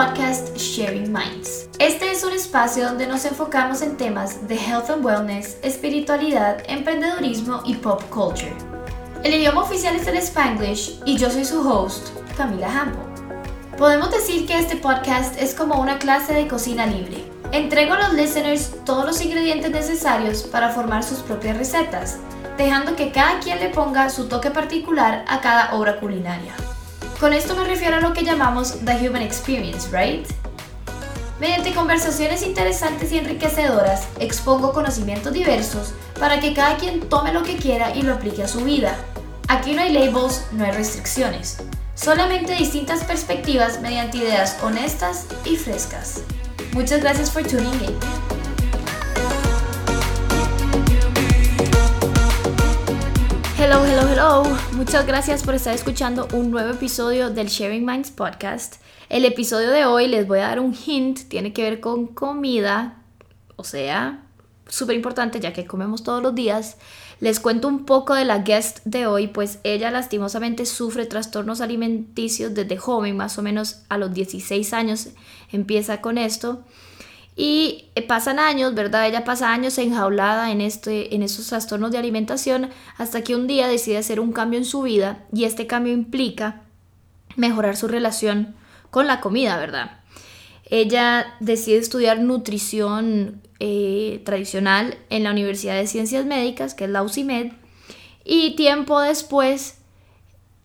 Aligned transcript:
podcast 0.00 0.56
Sharing 0.56 1.12
Minds. 1.12 1.68
Este 1.78 2.10
es 2.10 2.24
un 2.24 2.32
espacio 2.32 2.86
donde 2.86 3.06
nos 3.06 3.26
enfocamos 3.26 3.82
en 3.82 3.98
temas 3.98 4.48
de 4.48 4.54
health 4.54 4.88
and 4.88 5.04
wellness, 5.04 5.58
espiritualidad, 5.60 6.62
emprendedurismo 6.68 7.60
y 7.66 7.74
pop 7.74 8.02
culture. 8.08 8.54
El 9.24 9.34
idioma 9.34 9.60
oficial 9.60 9.94
es 9.94 10.06
el 10.06 10.16
Spanglish 10.16 11.02
y 11.04 11.18
yo 11.18 11.28
soy 11.28 11.44
su 11.44 11.60
host, 11.68 12.16
Camila 12.34 12.80
Hampo. 12.80 13.00
Podemos 13.76 14.10
decir 14.10 14.46
que 14.46 14.58
este 14.58 14.76
podcast 14.76 15.38
es 15.38 15.54
como 15.54 15.78
una 15.78 15.98
clase 15.98 16.32
de 16.32 16.48
cocina 16.48 16.86
libre. 16.86 17.22
Entrego 17.52 17.92
a 17.92 17.98
los 17.98 18.14
listeners 18.14 18.72
todos 18.86 19.04
los 19.04 19.20
ingredientes 19.20 19.70
necesarios 19.70 20.44
para 20.44 20.70
formar 20.70 21.02
sus 21.02 21.18
propias 21.18 21.58
recetas, 21.58 22.16
dejando 22.56 22.96
que 22.96 23.12
cada 23.12 23.38
quien 23.40 23.58
le 23.58 23.68
ponga 23.68 24.08
su 24.08 24.28
toque 24.28 24.50
particular 24.50 25.26
a 25.28 25.42
cada 25.42 25.74
obra 25.74 26.00
culinaria. 26.00 26.54
Con 27.20 27.34
esto 27.34 27.54
me 27.54 27.64
refiero 27.64 27.98
a 27.98 28.00
lo 28.00 28.14
que 28.14 28.24
llamamos 28.24 28.78
The 28.82 29.06
Human 29.06 29.20
Experience, 29.20 29.90
¿right? 29.90 30.26
Mediante 31.38 31.74
conversaciones 31.74 32.42
interesantes 32.42 33.12
y 33.12 33.18
enriquecedoras, 33.18 34.08
expongo 34.18 34.72
conocimientos 34.72 35.34
diversos 35.34 35.92
para 36.18 36.40
que 36.40 36.54
cada 36.54 36.78
quien 36.78 37.00
tome 37.10 37.34
lo 37.34 37.42
que 37.42 37.56
quiera 37.56 37.94
y 37.94 38.00
lo 38.00 38.14
aplique 38.14 38.42
a 38.42 38.48
su 38.48 38.64
vida. 38.64 38.96
Aquí 39.48 39.74
no 39.74 39.82
hay 39.82 39.92
labels, 39.92 40.46
no 40.52 40.64
hay 40.64 40.70
restricciones, 40.70 41.58
solamente 41.94 42.54
distintas 42.54 43.04
perspectivas 43.04 43.82
mediante 43.82 44.16
ideas 44.16 44.56
honestas 44.62 45.26
y 45.44 45.56
frescas. 45.56 46.22
Muchas 46.72 47.02
gracias 47.02 47.28
por 47.28 47.42
tuning 47.42 47.84
in. 47.84 48.39
Hello, 53.62 53.84
hello, 53.84 54.08
hello. 54.08 54.58
Muchas 54.72 55.06
gracias 55.06 55.42
por 55.42 55.54
estar 55.54 55.74
escuchando 55.74 56.26
un 56.32 56.50
nuevo 56.50 56.70
episodio 56.70 57.28
del 57.28 57.48
Sharing 57.48 57.84
Minds 57.84 58.10
podcast. 58.10 58.76
El 59.10 59.26
episodio 59.26 59.68
de 59.70 59.84
hoy 59.84 60.08
les 60.08 60.26
voy 60.26 60.38
a 60.38 60.48
dar 60.48 60.60
un 60.60 60.74
hint, 60.74 61.28
tiene 61.28 61.52
que 61.52 61.64
ver 61.64 61.78
con 61.78 62.06
comida, 62.06 63.02
o 63.56 63.64
sea, 63.64 64.24
súper 64.66 64.96
importante 64.96 65.40
ya 65.40 65.52
que 65.52 65.66
comemos 65.66 66.02
todos 66.02 66.22
los 66.22 66.34
días. 66.34 66.78
Les 67.20 67.38
cuento 67.38 67.68
un 67.68 67.84
poco 67.84 68.14
de 68.14 68.24
la 68.24 68.38
guest 68.38 68.78
de 68.86 69.06
hoy, 69.06 69.26
pues 69.26 69.58
ella 69.62 69.90
lastimosamente 69.90 70.64
sufre 70.64 71.04
trastornos 71.04 71.60
alimenticios 71.60 72.54
desde 72.54 72.78
joven, 72.78 73.18
más 73.18 73.36
o 73.36 73.42
menos 73.42 73.82
a 73.90 73.98
los 73.98 74.14
16 74.14 74.72
años 74.72 75.08
empieza 75.52 76.00
con 76.00 76.16
esto. 76.16 76.64
Y 77.42 77.86
eh, 77.94 78.02
pasan 78.02 78.38
años, 78.38 78.74
¿verdad? 78.74 79.08
Ella 79.08 79.24
pasa 79.24 79.50
años 79.50 79.78
enjaulada 79.78 80.50
en, 80.50 80.60
este, 80.60 81.14
en 81.14 81.22
estos 81.22 81.46
trastornos 81.46 81.90
de 81.90 81.96
alimentación 81.96 82.68
hasta 82.98 83.24
que 83.24 83.34
un 83.34 83.46
día 83.46 83.66
decide 83.66 83.96
hacer 83.96 84.20
un 84.20 84.32
cambio 84.32 84.58
en 84.58 84.66
su 84.66 84.82
vida 84.82 85.24
y 85.32 85.44
este 85.44 85.66
cambio 85.66 85.94
implica 85.94 86.60
mejorar 87.36 87.78
su 87.78 87.88
relación 87.88 88.54
con 88.90 89.06
la 89.06 89.22
comida, 89.22 89.56
¿verdad? 89.56 90.00
Ella 90.66 91.34
decide 91.40 91.78
estudiar 91.78 92.20
nutrición 92.20 93.40
eh, 93.58 94.20
tradicional 94.26 94.98
en 95.08 95.24
la 95.24 95.30
Universidad 95.30 95.76
de 95.76 95.86
Ciencias 95.86 96.26
Médicas, 96.26 96.74
que 96.74 96.84
es 96.84 96.90
la 96.90 97.02
UCIMED, 97.02 97.52
y 98.22 98.54
tiempo 98.54 99.00
después 99.00 99.78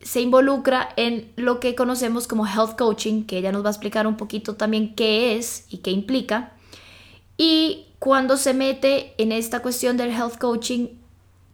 se 0.01 0.19
involucra 0.19 0.89
en 0.97 1.31
lo 1.37 1.61
que 1.61 1.73
conocemos 1.73 2.27
como 2.27 2.45
health 2.45 2.77
coaching, 2.77 3.23
que 3.23 3.37
ella 3.37 3.53
nos 3.53 3.63
va 3.63 3.69
a 3.69 3.71
explicar 3.71 4.07
un 4.07 4.17
poquito 4.17 4.55
también 4.55 4.93
qué 4.93 5.37
es 5.37 5.67
y 5.69 5.77
qué 5.77 5.91
implica. 5.91 6.51
Y 7.37 7.87
cuando 7.99 8.37
se 8.37 8.53
mete 8.53 9.13
en 9.17 9.31
esta 9.31 9.61
cuestión 9.61 9.97
del 9.97 10.11
health 10.11 10.37
coaching, 10.37 10.87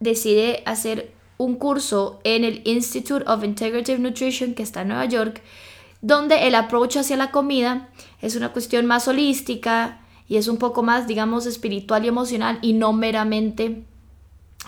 decide 0.00 0.62
hacer 0.66 1.12
un 1.38 1.56
curso 1.56 2.20
en 2.24 2.44
el 2.44 2.62
Institute 2.64 3.24
of 3.26 3.44
Integrative 3.44 3.98
Nutrition 3.98 4.54
que 4.54 4.62
está 4.62 4.82
en 4.82 4.88
Nueva 4.88 5.06
York, 5.06 5.42
donde 6.00 6.46
el 6.46 6.54
approach 6.54 6.96
hacia 6.96 7.16
la 7.16 7.30
comida 7.30 7.88
es 8.20 8.36
una 8.36 8.52
cuestión 8.52 8.86
más 8.86 9.08
holística 9.08 10.00
y 10.28 10.36
es 10.36 10.48
un 10.48 10.56
poco 10.56 10.82
más, 10.82 11.06
digamos, 11.06 11.46
espiritual 11.46 12.04
y 12.04 12.08
emocional 12.08 12.58
y 12.62 12.72
no 12.72 12.92
meramente 12.92 13.84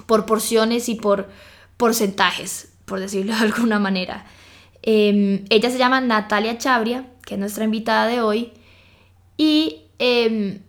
por 0.06 0.26
porciones 0.26 0.88
y 0.88 0.96
por 0.96 1.28
porcentajes, 1.76 2.72
por 2.84 3.00
decirlo 3.00 3.34
de 3.34 3.40
alguna 3.40 3.78
manera. 3.78 4.26
Em, 4.82 5.44
ella 5.48 5.70
se 5.70 5.78
llama 5.78 6.00
Natalia 6.00 6.58
Chabria, 6.58 7.06
que 7.24 7.34
es 7.34 7.40
nuestra 7.40 7.64
invitada 7.64 8.06
de 8.06 8.20
hoy, 8.20 8.52
y 9.36 9.82
em, 9.98 10.60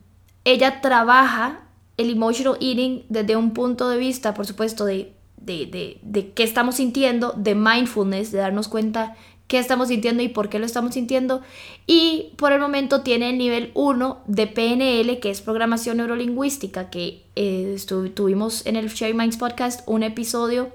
ella 0.45 0.79
trabaja 0.79 1.61
el 1.97 2.11
emotional 2.11 2.57
eating 2.61 3.03
desde 3.09 3.35
un 3.35 3.51
punto 3.51 3.89
de 3.89 3.97
vista, 3.97 4.33
por 4.33 4.45
supuesto, 4.45 4.85
de, 4.85 5.13
de, 5.37 5.99
de, 6.01 6.31
qué 6.33 6.43
estamos 6.43 6.75
sintiendo, 6.75 7.33
de 7.35 7.55
mindfulness, 7.55 8.31
de 8.31 8.39
darnos 8.39 8.67
cuenta 8.67 9.15
qué 9.47 9.59
estamos 9.59 9.89
sintiendo 9.89 10.23
y 10.23 10.29
por 10.29 10.49
qué 10.49 10.59
lo 10.59 10.65
estamos 10.65 10.93
sintiendo. 10.93 11.41
Y 11.87 12.33
por 12.37 12.51
el 12.51 12.59
momento 12.59 13.01
tiene 13.01 13.31
el 13.31 13.37
nivel 13.37 13.71
1 13.73 14.23
de 14.27 14.47
PNL, 14.47 15.19
que 15.19 15.29
es 15.29 15.41
programación 15.41 15.97
neurolingüística, 15.97 16.89
que 16.89 17.23
eh, 17.35 17.77
tuvimos 18.13 18.65
en 18.65 18.75
el 18.75 18.89
Share 18.89 19.13
Minds 19.13 19.37
podcast 19.37 19.81
un 19.87 20.03
episodio 20.03 20.69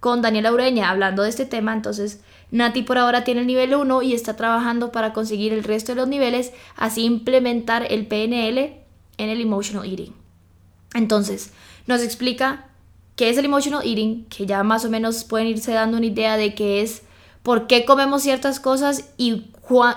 con 0.00 0.22
Daniela 0.22 0.52
Ureña 0.52 0.90
hablando 0.90 1.22
de 1.22 1.28
este 1.28 1.46
tema. 1.46 1.74
Entonces, 1.74 2.22
Nati 2.50 2.82
por 2.82 2.98
ahora 2.98 3.24
tiene 3.24 3.42
el 3.42 3.46
nivel 3.46 3.74
1 3.74 4.02
y 4.02 4.14
está 4.14 4.36
trabajando 4.36 4.92
para 4.92 5.12
conseguir 5.12 5.52
el 5.52 5.64
resto 5.64 5.92
de 5.92 5.96
los 5.96 6.08
niveles, 6.08 6.52
así 6.76 7.04
implementar 7.04 7.86
el 7.90 8.06
PNL 8.06 8.79
en 9.22 9.28
el 9.28 9.40
emotional 9.40 9.84
eating. 9.84 10.14
Entonces, 10.94 11.52
nos 11.86 12.02
explica 12.02 12.66
qué 13.16 13.28
es 13.28 13.38
el 13.38 13.44
emotional 13.44 13.82
eating, 13.84 14.24
que 14.24 14.46
ya 14.46 14.62
más 14.62 14.84
o 14.84 14.90
menos 14.90 15.24
pueden 15.24 15.48
irse 15.48 15.72
dando 15.72 15.98
una 15.98 16.06
idea 16.06 16.36
de 16.36 16.54
qué 16.54 16.82
es, 16.82 17.02
por 17.42 17.66
qué 17.66 17.84
comemos 17.84 18.22
ciertas 18.22 18.60
cosas 18.60 19.10
y, 19.16 19.50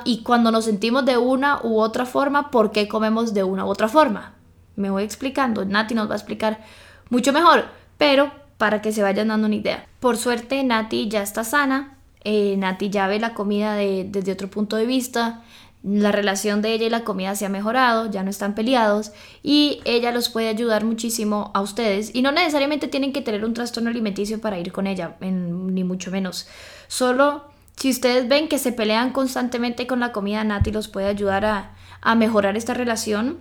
y 0.05 0.23
cuando 0.23 0.51
nos 0.51 0.65
sentimos 0.65 1.05
de 1.05 1.17
una 1.17 1.61
u 1.63 1.79
otra 1.79 2.05
forma, 2.05 2.51
por 2.51 2.71
qué 2.71 2.87
comemos 2.87 3.33
de 3.33 3.43
una 3.43 3.65
u 3.65 3.69
otra 3.69 3.87
forma. 3.87 4.35
Me 4.75 4.89
voy 4.89 5.03
explicando, 5.03 5.65
Nati 5.65 5.95
nos 5.95 6.09
va 6.09 6.13
a 6.13 6.17
explicar 6.17 6.63
mucho 7.09 7.31
mejor, 7.31 7.65
pero 7.97 8.31
para 8.57 8.81
que 8.81 8.91
se 8.91 9.03
vayan 9.03 9.29
dando 9.29 9.47
una 9.47 9.55
idea. 9.55 9.87
Por 9.99 10.17
suerte, 10.17 10.63
Nati 10.63 11.07
ya 11.07 11.21
está 11.21 11.43
sana, 11.43 11.97
eh, 12.23 12.55
Nati 12.57 12.89
ya 12.89 13.07
ve 13.07 13.19
la 13.19 13.33
comida 13.33 13.75
desde 13.75 14.31
otro 14.31 14.49
punto 14.49 14.75
de 14.75 14.85
vista, 14.85 15.43
la 15.83 16.11
relación 16.13 16.61
de 16.61 16.73
ella 16.73 16.87
y 16.87 16.89
la 16.89 17.03
comida 17.03 17.35
se 17.35 17.45
ha 17.45 17.49
mejorado, 17.49 18.09
ya 18.09 18.23
no 18.23 18.29
están 18.29 18.55
peleados 18.55 19.11
y 19.43 19.81
ella 19.83 20.11
los 20.11 20.29
puede 20.29 20.47
ayudar 20.47 20.85
muchísimo 20.85 21.51
a 21.53 21.61
ustedes 21.61 22.15
y 22.15 22.21
no 22.21 22.31
necesariamente 22.31 22.87
tienen 22.87 23.11
que 23.11 23.21
tener 23.21 23.43
un 23.43 23.53
trastorno 23.53 23.89
alimenticio 23.89 24.39
para 24.39 24.57
ir 24.57 24.71
con 24.71 24.87
ella, 24.87 25.17
ni 25.19 25.83
mucho 25.83 26.09
menos. 26.09 26.47
Solo 26.87 27.53
si 27.75 27.89
ustedes 27.89 28.27
ven 28.27 28.47
que 28.47 28.59
se 28.59 28.71
pelean 28.71 29.11
constantemente 29.11 29.87
con 29.87 29.99
la 29.99 30.11
comida, 30.11 30.43
Nati 30.43 30.71
los 30.71 30.87
puede 30.87 31.07
ayudar 31.07 31.45
a, 31.45 32.15
mejorar 32.15 32.57
esta 32.57 32.73
relación. 32.73 33.39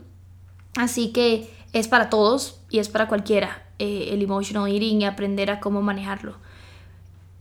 Así 0.76 1.12
que 1.12 1.50
es 1.72 1.88
para 1.88 2.10
todos 2.10 2.60
y 2.70 2.78
es 2.78 2.88
para 2.88 3.08
cualquiera 3.08 3.64
eh, 3.78 4.08
el 4.12 4.22
emotional 4.22 4.68
eating 4.68 5.02
y 5.02 5.04
aprender 5.04 5.50
a 5.50 5.60
cómo 5.60 5.82
manejarlo. 5.82 6.36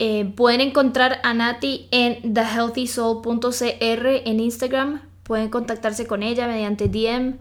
Eh, 0.04 0.24
pueden 0.24 0.60
encontrar 0.60 1.20
a 1.22 1.32
Nati 1.32 1.86
en 1.92 2.34
thehealthysoul.cr 2.34 3.52
en 3.78 4.40
Instagram. 4.40 5.00
Pueden 5.22 5.48
contactarse 5.48 6.08
con 6.08 6.24
ella 6.24 6.48
mediante 6.48 6.88
DM 6.88 7.36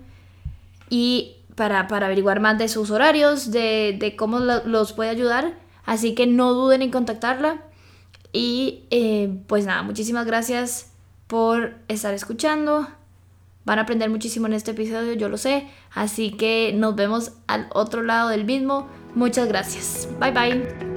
y 0.88 1.38
para, 1.55 1.79
averiguar 1.79 2.39
más 2.39 2.59
de 2.59 2.67
sus 2.67 2.91
horarios, 2.91 3.50
de, 3.50 4.13
cómo 4.16 4.38
los 4.39 4.94
puede 4.94 5.09
ayudar. 5.09 5.57
Así 5.85 6.13
que 6.13 6.27
no 6.27 6.53
duden 6.53 6.83
en 6.83 6.91
contactarla. 6.91 7.63
Y 8.31 8.83
eh, 8.91 9.41
pues 9.47 9.66
nada, 9.66 9.81
muchísimas 9.81 10.27
gracias 10.27 10.91
por 11.25 11.73
estar 11.88 12.13
escuchando. 12.13 12.88
Van 13.66 13.79
a 13.79 13.81
aprender 13.81 14.11
muchísimo 14.11 14.45
en 14.45 14.53
este 14.53 14.69
episodio, 14.69 15.13
yo 15.13 15.29
lo 15.29 15.39
sé. 15.39 15.67
Así 15.95 16.29
que 16.29 16.73
nos 16.75 16.95
vemos 16.95 17.31
al 17.47 17.69
otro 17.73 18.03
lado 18.03 18.29
del 18.29 18.45
mismo. 18.45 18.88
Muchas 19.15 19.47
gracias. 19.47 20.07
Bye 20.19 20.31
bye. 20.31 20.90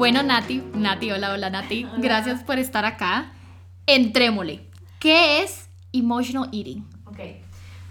Bueno, 0.00 0.22
Nati, 0.22 0.62
Nati, 0.72 1.10
hola, 1.12 1.30
hola, 1.30 1.50
Nati. 1.50 1.86
Gracias 1.98 2.42
por 2.42 2.58
estar 2.58 2.86
acá. 2.86 3.32
Entrémosle. 3.84 4.66
¿Qué 4.98 5.42
es 5.42 5.68
emotional 5.92 6.48
eating? 6.54 6.88
Ok. 7.04 7.18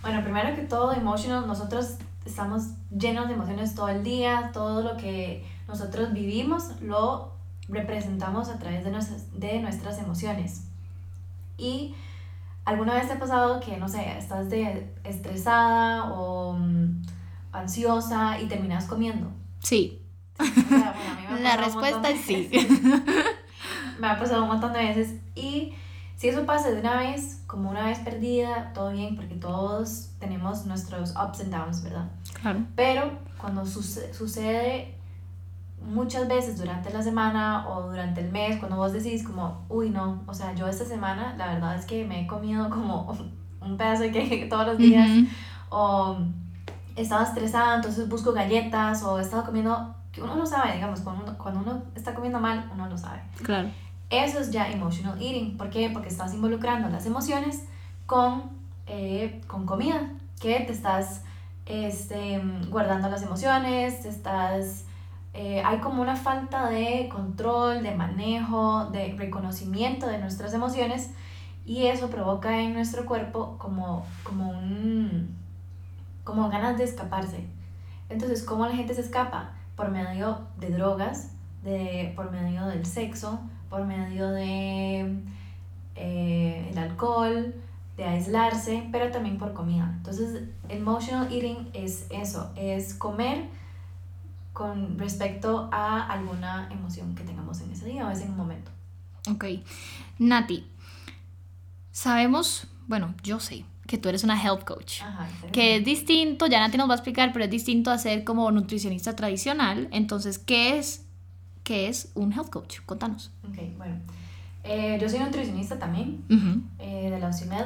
Bueno, 0.02 0.24
primero 0.24 0.56
que 0.56 0.64
todo, 0.64 0.92
emotional, 0.92 1.46
nosotros 1.46 1.98
estamos 2.26 2.70
llenos 2.90 3.28
de 3.28 3.36
emociones 3.36 3.76
todo 3.76 3.90
el 3.90 4.04
día. 4.04 4.50
Todo 4.54 4.82
lo 4.82 4.98
que 4.98 5.46
nosotros 5.68 6.12
vivimos 6.12 6.82
lo 6.82 7.36
representamos 7.68 8.50
a 8.50 8.58
través 8.58 8.84
de 8.84 8.90
nuestras, 8.90 9.40
de 9.40 9.60
nuestras 9.60 10.00
emociones. 10.00 10.64
Y 11.60 11.94
alguna 12.66 12.96
vez 12.96 13.06
te 13.06 13.14
ha 13.14 13.20
pasado 13.20 13.60
que, 13.60 13.78
no 13.78 13.88
sé, 13.88 14.18
estás 14.18 14.50
de 14.50 14.92
estresada 15.04 16.12
o 16.12 16.54
mm, 16.54 17.04
ansiosa 17.52 18.42
y 18.42 18.48
terminas 18.48 18.86
comiendo. 18.86 19.30
Sí 19.60 20.02
la 21.42 21.58
respuesta 21.58 22.10
es 22.10 22.22
sí. 22.22 22.50
me 24.00 24.08
ha 24.08 24.18
pasado 24.18 24.44
un 24.44 24.50
montón 24.50 24.74
de 24.74 24.80
veces 24.80 25.16
y 25.36 25.74
si 26.16 26.28
eso 26.28 26.46
pasa 26.46 26.70
de 26.70 26.82
una 26.82 26.98
vez, 26.98 27.42
como 27.48 27.70
una 27.70 27.86
vez 27.86 28.00
perdida, 28.00 28.74
todo 28.74 28.92
bien, 28.92 29.16
porque 29.16 29.36
todos 29.36 30.10
tenemos 30.20 30.66
nuestros 30.66 31.12
ups 31.12 31.40
and 31.40 31.52
downs, 31.52 31.82
¿verdad? 31.82 32.10
Claro. 32.42 32.60
Pero 32.76 33.12
cuando 33.38 33.66
sucede 33.66 35.00
muchas 35.82 36.28
veces 36.28 36.58
durante 36.58 36.92
la 36.92 37.02
semana 37.02 37.68
o 37.70 37.90
durante 37.90 38.22
el 38.22 38.32
mes, 38.32 38.58
cuando 38.58 38.76
vos 38.76 38.92
decís 38.92 39.24
como, 39.24 39.66
uy, 39.70 39.90
no, 39.90 40.22
o 40.28 40.34
sea, 40.34 40.54
yo 40.54 40.68
esta 40.68 40.84
semana 40.84 41.36
la 41.38 41.54
verdad 41.54 41.78
es 41.78 41.86
que 41.86 42.06
me 42.06 42.22
he 42.22 42.28
comido 42.28 42.70
como 42.70 43.16
un 43.62 43.78
pedazo 43.78 44.04
de 44.04 44.12
cake 44.12 44.50
todos 44.50 44.68
los 44.68 44.78
días, 44.78 45.10
o 45.70 46.18
estaba 46.96 47.24
estresada, 47.24 47.76
entonces 47.76 48.10
busco 48.10 48.34
galletas, 48.34 49.04
o 49.04 49.20
he 49.20 49.22
estado 49.22 49.46
comiendo, 49.46 49.96
que 50.12 50.22
uno 50.22 50.36
lo 50.36 50.46
sabe, 50.46 50.74
digamos, 50.74 51.02
cuando 51.02 51.24
uno, 51.24 51.38
cuando 51.38 51.60
uno 51.62 51.84
está 51.96 52.14
comiendo 52.14 52.40
mal, 52.40 52.70
uno 52.74 52.88
lo 52.88 52.98
sabe. 52.98 53.22
Claro. 53.44 53.70
Eso 54.10 54.40
es 54.40 54.52
ya 54.52 54.72
emotional 54.72 55.22
eating. 55.22 55.58
¿Por 55.58 55.70
qué? 55.70 55.90
Porque 55.92 56.10
estás 56.10 56.34
involucrando 56.34 56.90
las 56.90 57.06
emociones 57.06 57.66
con, 58.08 58.44
eh, 58.88 59.42
con 59.46 59.66
comida, 59.66 60.10
que 60.42 60.60
te 60.62 60.72
estás 60.72 61.22
este, 61.66 62.42
guardando 62.70 63.10
las 63.10 63.22
emociones, 63.22 64.02
te 64.02 64.10
estás... 64.10 64.86
Eh, 65.36 65.62
hay 65.64 65.78
como 65.78 66.02
una 66.02 66.16
falta 66.16 66.70
de 66.70 67.08
control, 67.08 67.84
de 67.84 67.94
manejo, 67.94 68.86
de 68.86 69.14
reconocimiento 69.16 70.08
de 70.08 70.18
nuestras 70.18 70.56
emociones 70.56 71.12
y 71.68 71.86
eso 71.86 72.10
provoca 72.10 72.60
en 72.60 72.74
nuestro 72.74 73.06
cuerpo 73.06 73.56
como, 73.60 74.04
como, 74.24 74.50
un, 74.50 75.38
como 76.24 76.50
ganas 76.50 76.80
de 76.80 76.84
escaparse. 76.84 77.46
Entonces, 78.10 78.42
¿cómo 78.42 78.66
la 78.66 78.76
gente 78.76 78.96
se 78.96 79.02
escapa? 79.02 79.52
Por 79.80 79.92
medio 79.92 80.42
de 80.58 80.72
drogas, 80.72 81.32
de, 81.64 82.12
por 82.14 82.30
medio 82.32 82.66
del 82.66 82.86
sexo, 82.86 83.40
por 83.70 83.86
medio 83.86 84.30
de 84.30 85.24
eh, 85.96 86.74
alcohol, 86.76 87.56
de 87.96 88.04
aislarse, 88.04 88.90
pero 88.92 89.10
también 89.10 89.38
por 89.38 89.54
comida. 89.54 89.90
Entonces, 89.96 90.50
emotional 90.68 91.32
eating 91.32 91.70
es 91.72 92.08
eso, 92.10 92.52
es 92.58 92.94
comer 92.94 93.46
con 94.52 95.00
respecto 95.00 95.70
a 95.72 96.08
alguna 96.08 96.68
emoción 96.74 97.16
que 97.16 97.24
tengamos 97.24 97.62
en 97.62 97.72
ese 97.72 97.86
día 97.86 98.06
o 98.06 98.12
en 98.12 98.32
un 98.32 98.36
momento. 98.36 98.72
Ok. 99.32 99.46
Nati, 100.18 100.70
sabemos, 101.94 102.68
bueno, 102.86 103.14
yo 103.24 103.40
sé 103.40 103.64
que 103.90 103.98
tú 103.98 104.08
eres 104.08 104.24
una 104.24 104.40
health 104.40 104.66
coach, 104.66 105.02
que 105.52 105.78
es 105.78 105.84
distinto, 105.84 106.46
ya 106.46 106.60
Nati 106.60 106.78
nos 106.78 106.88
va 106.88 106.94
a 106.94 106.98
explicar, 106.98 107.34
pero 107.34 107.46
es 107.46 107.52
distinto 107.52 107.90
a 107.90 107.98
ser 107.98 108.24
como 108.24 108.52
nutricionista 108.52 109.16
tradicional. 109.16 109.88
Entonces, 109.92 110.38
¿qué 110.38 110.78
es, 110.78 111.06
qué 111.64 111.88
es 111.88 112.12
un 112.14 112.32
health 112.32 112.52
coach? 112.52 112.82
Contanos. 112.86 113.32
Ok, 113.50 113.58
bueno. 113.80 113.96
Eh, 114.64 115.00
yo 115.02 115.10
soy 115.10 115.18
nutricionista 115.20 115.80
también, 115.80 116.24
eh, 116.78 117.10
de 117.10 117.20
la 117.20 117.30
UCIMED, 117.30 117.66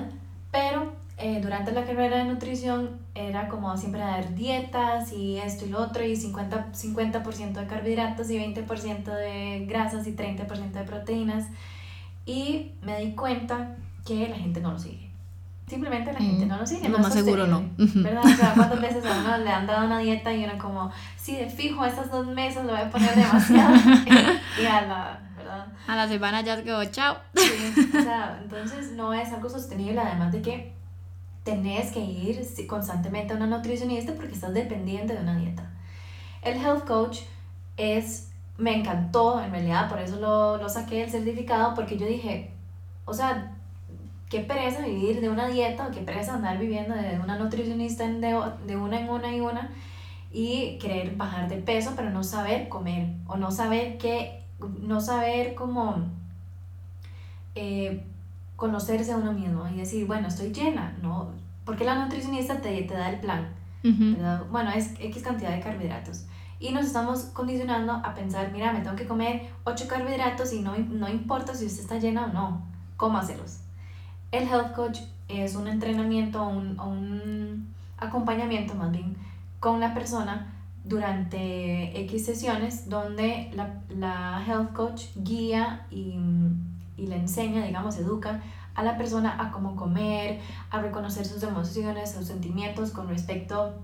pero 0.50 0.94
eh, 1.18 1.42
durante 1.42 1.74
la 1.74 1.84
carrera 1.84 2.20
de 2.20 2.24
nutrición 2.24 3.02
era 3.16 3.50
como 3.50 3.76
siempre 3.76 4.00
dar 4.00 4.34
dietas 4.34 5.12
y 5.12 5.36
esto 5.40 5.66
y 5.66 5.70
lo 5.72 5.82
otro, 5.82 6.06
y 6.06 6.14
50%, 6.14 6.74
50 6.74 7.20
de 7.20 7.68
carbohidratos 7.68 8.30
y 8.30 8.38
20% 8.38 9.04
de 9.04 9.66
grasas 9.68 10.08
y 10.08 10.14
30% 10.14 10.72
de 10.72 10.84
proteínas. 10.84 11.48
Y 12.26 12.72
me 12.82 13.04
di 13.04 13.12
cuenta 13.14 13.76
que 14.06 14.30
la 14.30 14.38
gente 14.38 14.62
no 14.62 14.72
lo 14.72 14.80
sigue. 14.80 15.13
Simplemente 15.68 16.12
la 16.12 16.20
gente 16.20 16.46
mm, 16.46 16.48
no 16.50 16.58
lo 16.58 16.66
sigue. 16.66 16.90
Lo 16.90 17.00
más 17.00 17.14
seguro 17.14 17.48
no. 17.48 17.70
¿Verdad? 17.78 18.24
O 18.26 18.30
sea, 18.30 18.54
¿cuántas 18.56 18.82
veces 18.82 19.06
a 19.06 19.20
uno 19.20 19.38
le 19.38 19.50
han 19.50 19.66
dado 19.66 19.86
una 19.86 20.00
dieta 20.00 20.34
y 20.34 20.44
uno 20.44 20.58
como, 20.58 20.92
sí, 21.16 21.38
de 21.38 21.50
fijo, 21.50 21.86
esas 21.86 22.12
dos 22.12 22.28
meses 22.28 22.66
lo 22.66 22.72
voy 22.72 22.82
a 22.82 22.90
poner 22.90 23.16
demasiado? 23.16 23.74
y 24.62 24.66
a 24.66 24.82
la, 24.82 25.20
¿verdad? 25.38 25.68
A 25.88 25.96
la 25.96 26.08
semana 26.08 26.42
ya 26.42 26.62
quedó, 26.62 26.84
chao. 26.86 27.18
Sí, 27.36 27.90
o 27.98 28.02
sea, 28.02 28.40
entonces 28.44 28.92
no 28.92 29.14
es 29.14 29.32
algo 29.32 29.50
sostenible, 29.50 30.02
además 30.02 30.34
de 30.34 30.42
que 30.42 30.74
tenés 31.44 31.92
que 31.92 32.00
ir 32.00 32.46
constantemente 32.68 33.34
a 33.34 33.38
una 33.38 33.48
nutricionista 33.48 34.14
porque 34.14 34.34
estás 34.34 34.54
dependiente 34.54 35.14
de 35.14 35.22
una 35.22 35.38
dieta. 35.38 35.72
El 36.42 36.58
health 36.58 36.86
coach 36.86 37.20
es, 37.78 38.32
me 38.58 38.76
encantó 38.78 39.42
en 39.42 39.52
realidad, 39.52 39.90
por 39.90 40.00
eso 40.00 40.18
lo, 40.20 40.58
lo 40.58 40.68
saqué 40.68 41.04
el 41.04 41.10
certificado, 41.10 41.74
porque 41.74 41.98
yo 41.98 42.06
dije, 42.06 42.54
o 43.06 43.14
sea, 43.14 43.53
qué 44.34 44.40
pereza 44.40 44.82
vivir 44.82 45.22
de 45.22 45.30
una 45.30 45.48
dieta 45.48 45.88
o 45.88 45.92
qué 45.92 46.02
pereza 46.02 46.34
andar 46.34 46.58
viviendo 46.58 46.96
de 46.96 47.20
una 47.20 47.38
nutricionista 47.38 48.08
de, 48.08 48.36
de 48.66 48.76
una 48.76 49.00
en 49.00 49.08
una 49.08 49.32
y 49.32 49.42
una 49.42 49.70
y 50.32 50.80
querer 50.80 51.16
bajar 51.16 51.48
de 51.48 51.58
peso 51.58 51.92
pero 51.96 52.10
no 52.10 52.24
saber 52.24 52.68
comer 52.68 53.10
o 53.28 53.38
no 53.38 53.52
saber 53.52 54.00
qué, 54.00 54.42
no 54.82 55.02
saber 55.02 55.54
cómo 55.54 55.98
eh, 57.54 58.04
conocerse 58.56 59.12
a 59.12 59.18
uno 59.18 59.34
mismo 59.34 59.68
y 59.68 59.78
decir, 59.78 60.08
bueno, 60.08 60.30
estoy 60.30 60.52
llena, 60.52 60.98
¿no? 61.04 61.30
Porque 61.64 61.84
la 61.84 62.04
nutricionista 62.04 62.60
te, 62.60 62.82
te 62.82 62.94
da 62.96 63.12
el 63.12 63.20
plan, 63.20 63.50
Bueno, 64.52 64.72
es 64.72 64.96
X 65.00 65.22
cantidad 65.22 65.52
de 65.52 65.60
carbohidratos. 65.60 66.26
Y 66.60 66.72
nos 66.72 66.88
estamos 66.88 67.26
condicionando 67.34 67.92
a 67.94 68.16
pensar, 68.16 68.52
mira, 68.52 68.74
me 68.74 68.80
tengo 68.82 68.96
que 68.96 69.06
comer 69.06 69.52
8 69.66 69.86
carbohidratos 69.88 70.54
y 70.54 70.62
no, 70.62 70.76
no 70.76 71.08
importa 71.08 71.54
si 71.54 71.68
usted 71.68 71.82
está 71.82 72.00
llena 72.00 72.26
o 72.26 72.28
no, 72.34 72.66
¿cómo 72.98 73.20
hacerlos? 73.20 73.63
El 74.34 74.48
health 74.48 74.74
coach 74.74 75.00
es 75.28 75.56
un 75.56 75.68
entrenamiento 75.68 76.44
un, 76.44 76.80
un 76.80 77.74
acompañamiento 77.98 78.74
más 78.74 78.92
bien 78.92 79.16
con 79.60 79.80
la 79.80 79.94
persona 79.94 80.52
durante 80.84 82.02
X 82.02 82.26
sesiones 82.26 82.90
donde 82.90 83.52
la, 83.54 83.76
la 83.90 84.44
health 84.46 84.74
coach 84.74 85.04
guía 85.16 85.86
y, 85.92 86.18
y, 86.98 87.08
le 87.08 87.16
enseña, 87.16 87.64
digamos, 87.64 87.96
educa 87.98 88.42
a 88.74 88.84
la 88.84 88.98
persona 88.98 89.38
a 89.40 89.52
cómo 89.52 89.76
comer, 89.76 90.40
a 90.72 90.82
reconocer 90.82 91.26
sus 91.26 91.44
emociones, 91.44 92.12
sus 92.12 92.26
sentimientos 92.26 92.90
con 92.90 93.08
respecto 93.08 93.76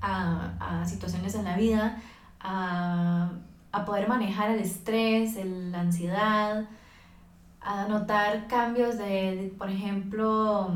a, 0.00 0.52
a 0.60 0.86
situaciones 0.86 1.34
en 1.34 1.44
la 1.44 1.56
vida, 1.56 2.00
a, 2.40 3.32
a 3.72 3.84
poder 3.84 4.08
manejar 4.08 4.50
el 4.50 4.60
estrés, 4.60 5.36
la 5.44 5.80
ansiedad, 5.80 6.66
a 7.64 7.86
notar 7.86 8.46
cambios 8.48 8.98
de, 8.98 9.54
por 9.56 9.70
ejemplo, 9.70 10.70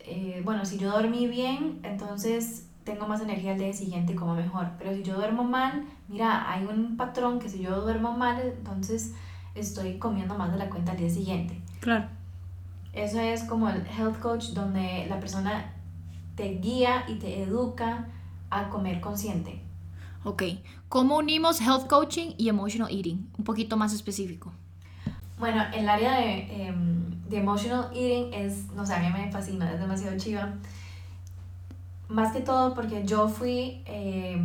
eh, 0.00 0.40
bueno, 0.44 0.64
si 0.64 0.78
yo 0.78 0.90
dormí 0.90 1.26
bien, 1.26 1.80
entonces 1.82 2.68
tengo 2.84 3.06
más 3.06 3.20
energía 3.20 3.52
el 3.52 3.58
día 3.58 3.72
siguiente 3.72 4.12
y 4.12 4.16
como 4.16 4.34
mejor. 4.34 4.70
Pero 4.78 4.94
si 4.94 5.02
yo 5.02 5.14
duermo 5.14 5.44
mal, 5.44 5.84
mira, 6.08 6.50
hay 6.50 6.64
un 6.64 6.96
patrón 6.96 7.38
que 7.38 7.48
si 7.48 7.60
yo 7.60 7.80
duermo 7.80 8.12
mal, 8.16 8.40
entonces 8.40 9.14
estoy 9.54 9.98
comiendo 9.98 10.36
más 10.36 10.50
de 10.52 10.58
la 10.58 10.70
cuenta 10.70 10.92
al 10.92 10.98
día 10.98 11.10
siguiente. 11.10 11.60
Claro. 11.80 12.06
Eso 12.92 13.20
es 13.20 13.44
como 13.44 13.68
el 13.68 13.86
health 13.86 14.18
coach 14.20 14.48
donde 14.48 15.06
la 15.08 15.20
persona 15.20 15.72
te 16.34 16.58
guía 16.58 17.04
y 17.08 17.14
te 17.16 17.42
educa 17.42 18.08
a 18.50 18.68
comer 18.68 19.00
consciente. 19.00 19.62
Ok, 20.24 20.42
¿cómo 20.88 21.18
unimos 21.18 21.60
health 21.60 21.86
coaching 21.88 22.32
y 22.38 22.48
emotional 22.48 22.90
eating? 22.90 23.28
Un 23.36 23.44
poquito 23.44 23.76
más 23.76 23.92
específico. 23.92 24.52
Bueno, 25.42 25.60
el 25.74 25.88
área 25.88 26.20
de, 26.20 26.68
em, 26.68 27.10
de 27.28 27.38
emotional 27.38 27.90
eating 27.92 28.32
es, 28.32 28.72
no 28.76 28.86
sé, 28.86 28.94
a 28.94 29.00
mí 29.00 29.08
me 29.12 29.28
fascina, 29.28 29.72
es 29.72 29.80
demasiado 29.80 30.16
chiva. 30.16 30.54
Más 32.08 32.32
que 32.32 32.42
todo 32.42 32.76
porque 32.76 33.04
yo 33.04 33.28
fui 33.28 33.82
eh, 33.86 34.40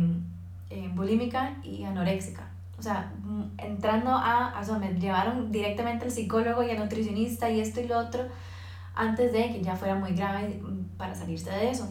bulímica 0.96 1.54
y 1.62 1.84
anoréxica. 1.84 2.48
O 2.76 2.82
sea, 2.82 3.12
entrando 3.58 4.10
a, 4.10 4.58
o 4.60 4.64
sea, 4.64 4.80
me 4.80 4.92
llevaron 4.94 5.52
directamente 5.52 6.04
al 6.06 6.10
psicólogo 6.10 6.64
y 6.64 6.70
al 6.72 6.80
nutricionista 6.80 7.48
y 7.48 7.60
esto 7.60 7.80
y 7.80 7.86
lo 7.86 7.96
otro 7.96 8.24
antes 8.96 9.32
de 9.32 9.52
que 9.52 9.62
ya 9.62 9.76
fuera 9.76 9.94
muy 9.94 10.14
grave 10.14 10.60
para 10.96 11.14
salirse 11.14 11.50
de 11.52 11.70
eso. 11.70 11.88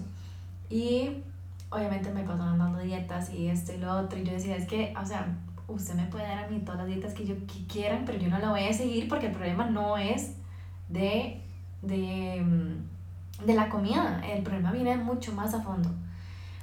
Y 0.69 1.23
obviamente 1.69 2.11
me 2.11 2.23
pasaron 2.23 2.59
dando 2.59 2.79
dietas 2.79 3.33
y 3.33 3.47
esto 3.47 3.71
y 3.71 3.77
lo 3.77 3.89
otro. 3.99 4.19
Y 4.19 4.25
yo 4.25 4.33
decía, 4.33 4.57
es 4.57 4.67
que, 4.67 4.93
o 5.01 5.05
sea, 5.05 5.33
usted 5.67 5.95
me 5.95 6.05
puede 6.05 6.25
dar 6.27 6.45
a 6.45 6.47
mí 6.47 6.59
todas 6.59 6.79
las 6.79 6.87
dietas 6.87 7.13
que 7.13 7.25
yo 7.25 7.35
quieran, 7.71 8.03
pero 8.05 8.17
yo 8.17 8.29
no 8.29 8.39
la 8.39 8.49
voy 8.49 8.63
a 8.63 8.73
seguir 8.73 9.07
porque 9.07 9.27
el 9.27 9.33
problema 9.33 9.69
no 9.69 9.97
es 9.97 10.35
de, 10.87 11.41
de, 11.81 12.41
mm, 12.41 13.45
de 13.45 13.53
la 13.53 13.69
comida, 13.69 14.21
el 14.25 14.43
problema 14.43 14.71
viene 14.71 14.97
mucho 14.97 15.33
más 15.33 15.53
a 15.53 15.61
fondo. 15.61 15.89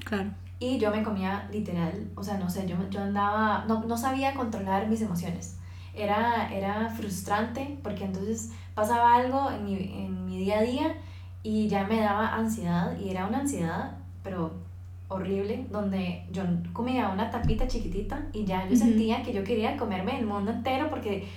Claro. 0.05 0.31
Y 0.59 0.79
yo 0.79 0.91
me 0.91 1.03
comía 1.03 1.49
literal, 1.53 2.11
o 2.15 2.23
sea, 2.23 2.39
no 2.39 2.49
sé, 2.49 2.67
yo, 2.67 2.77
yo 2.89 3.03
andaba, 3.03 3.65
no, 3.67 3.85
no 3.85 3.99
sabía 3.99 4.35
controlar 4.35 4.89
mis 4.89 5.03
emociones. 5.03 5.59
Era, 5.93 6.53
era 6.53 6.89
frustrante 6.89 7.79
porque 7.83 8.05
entonces 8.05 8.53
pasaba 8.75 9.15
algo 9.15 9.51
en 9.51 9.65
mi, 9.65 9.75
en 9.75 10.27
mi 10.27 10.39
día 10.39 10.59
a 10.59 10.63
día 10.63 10.97
y 11.43 11.69
ya 11.69 11.85
me 11.85 12.01
daba 12.01 12.35
ansiedad 12.35 12.99
y 12.99 13.11
era 13.11 13.27
una 13.27 13.41
ansiedad, 13.41 13.99
pero 14.23 14.64
horrible 15.09 15.67
donde 15.71 16.25
yo 16.33 16.43
comía 16.73 17.09
una 17.09 17.31
tapita 17.31 17.69
chiquitita 17.69 18.27
y 18.33 18.45
ya 18.45 18.67
yo 18.69 18.77
sentía 18.77 19.23
que 19.23 19.33
yo 19.33 19.45
quería 19.45 19.77
comerme 19.77 20.19
el 20.19 20.27
mundo 20.27 20.51
entero 20.51 20.89
porque, 20.89 21.29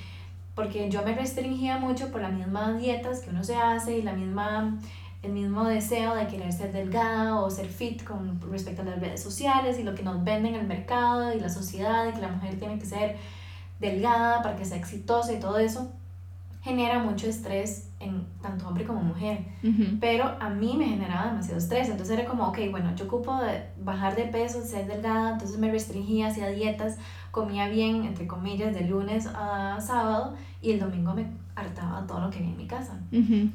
porque 0.55 0.89
yo 0.89 1.03
me 1.03 1.13
restringía 1.13 1.77
mucho 1.77 2.11
por 2.11 2.21
las 2.21 2.33
mismas 2.33 2.79
dietas 2.79 3.21
que 3.21 3.29
uno 3.29 3.43
se 3.43 3.55
hace 3.55 3.97
y 3.97 4.01
la 4.01 4.13
misma, 4.13 4.79
el 5.21 5.33
mismo 5.33 5.65
deseo 5.65 6.15
de 6.15 6.27
querer 6.27 6.51
ser 6.53 6.71
delgada 6.71 7.39
o 7.39 7.49
ser 7.49 7.67
fit 7.67 8.03
con 8.03 8.39
respecto 8.49 8.81
a 8.83 8.85
las 8.85 8.99
redes 8.99 9.21
sociales 9.21 9.77
y 9.79 9.83
lo 9.83 9.95
que 9.95 10.03
nos 10.03 10.23
venden 10.23 10.55
en 10.55 10.61
el 10.61 10.67
mercado 10.67 11.33
y 11.33 11.39
la 11.39 11.49
sociedad 11.49 12.07
y 12.07 12.13
que 12.13 12.21
la 12.21 12.29
mujer 12.29 12.57
tiene 12.57 12.79
que 12.79 12.85
ser 12.85 13.17
delgada 13.79 14.41
para 14.41 14.55
que 14.55 14.65
sea 14.65 14.77
exitosa 14.77 15.33
y 15.33 15.39
todo 15.39 15.59
eso. 15.59 15.91
Genera 16.67 16.99
mucho 16.99 17.27
estrés 17.27 17.89
en 17.99 18.25
tanto 18.41 18.67
hombre 18.67 18.83
como 18.85 19.01
mujer. 19.01 19.39
Pero 19.99 20.25
a 20.39 20.49
mí 20.49 20.75
me 20.77 20.85
generaba 20.85 21.27
demasiado 21.27 21.57
estrés. 21.57 21.89
Entonces 21.89 22.17
era 22.19 22.27
como, 22.29 22.47
ok, 22.49 22.59
bueno, 22.69 22.93
yo 22.95 23.05
ocupo 23.05 23.35
de 23.41 23.63
bajar 23.81 24.15
de 24.15 24.23
peso, 24.25 24.61
ser 24.61 24.87
delgada, 24.87 25.31
entonces 25.33 25.57
me 25.57 25.71
restringía, 25.71 26.27
hacía 26.27 26.49
dietas, 26.49 26.97
comía 27.31 27.67
bien, 27.69 28.03
entre 28.05 28.27
comillas, 28.27 28.73
de 28.73 28.81
lunes 28.81 29.27
a 29.33 29.79
sábado 29.81 30.35
y 30.61 30.71
el 30.71 30.79
domingo 30.79 31.13
me 31.13 31.25
hartaba 31.55 32.05
todo 32.05 32.19
lo 32.21 32.29
que 32.29 32.37
había 32.39 32.51
en 32.51 32.57
mi 32.57 32.67
casa. 32.67 32.99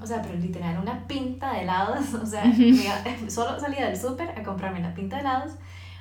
O 0.01 0.07
sea, 0.07 0.23
pero 0.23 0.35
literal 0.39 0.79
una 0.81 1.07
pinta 1.07 1.53
de 1.53 1.63
helados, 1.63 2.15
o 2.23 2.27
sea, 2.27 2.45
me 2.45 2.55
iba- 2.69 3.05
solo 3.29 3.61
salía 3.61 3.87
del 3.87 3.97
súper 3.97 4.31
a 4.39 4.43
comprarme 4.43 4.81
la 4.81 4.95
pinta 4.95 5.17
de 5.17 5.23
helados, 5.23 5.53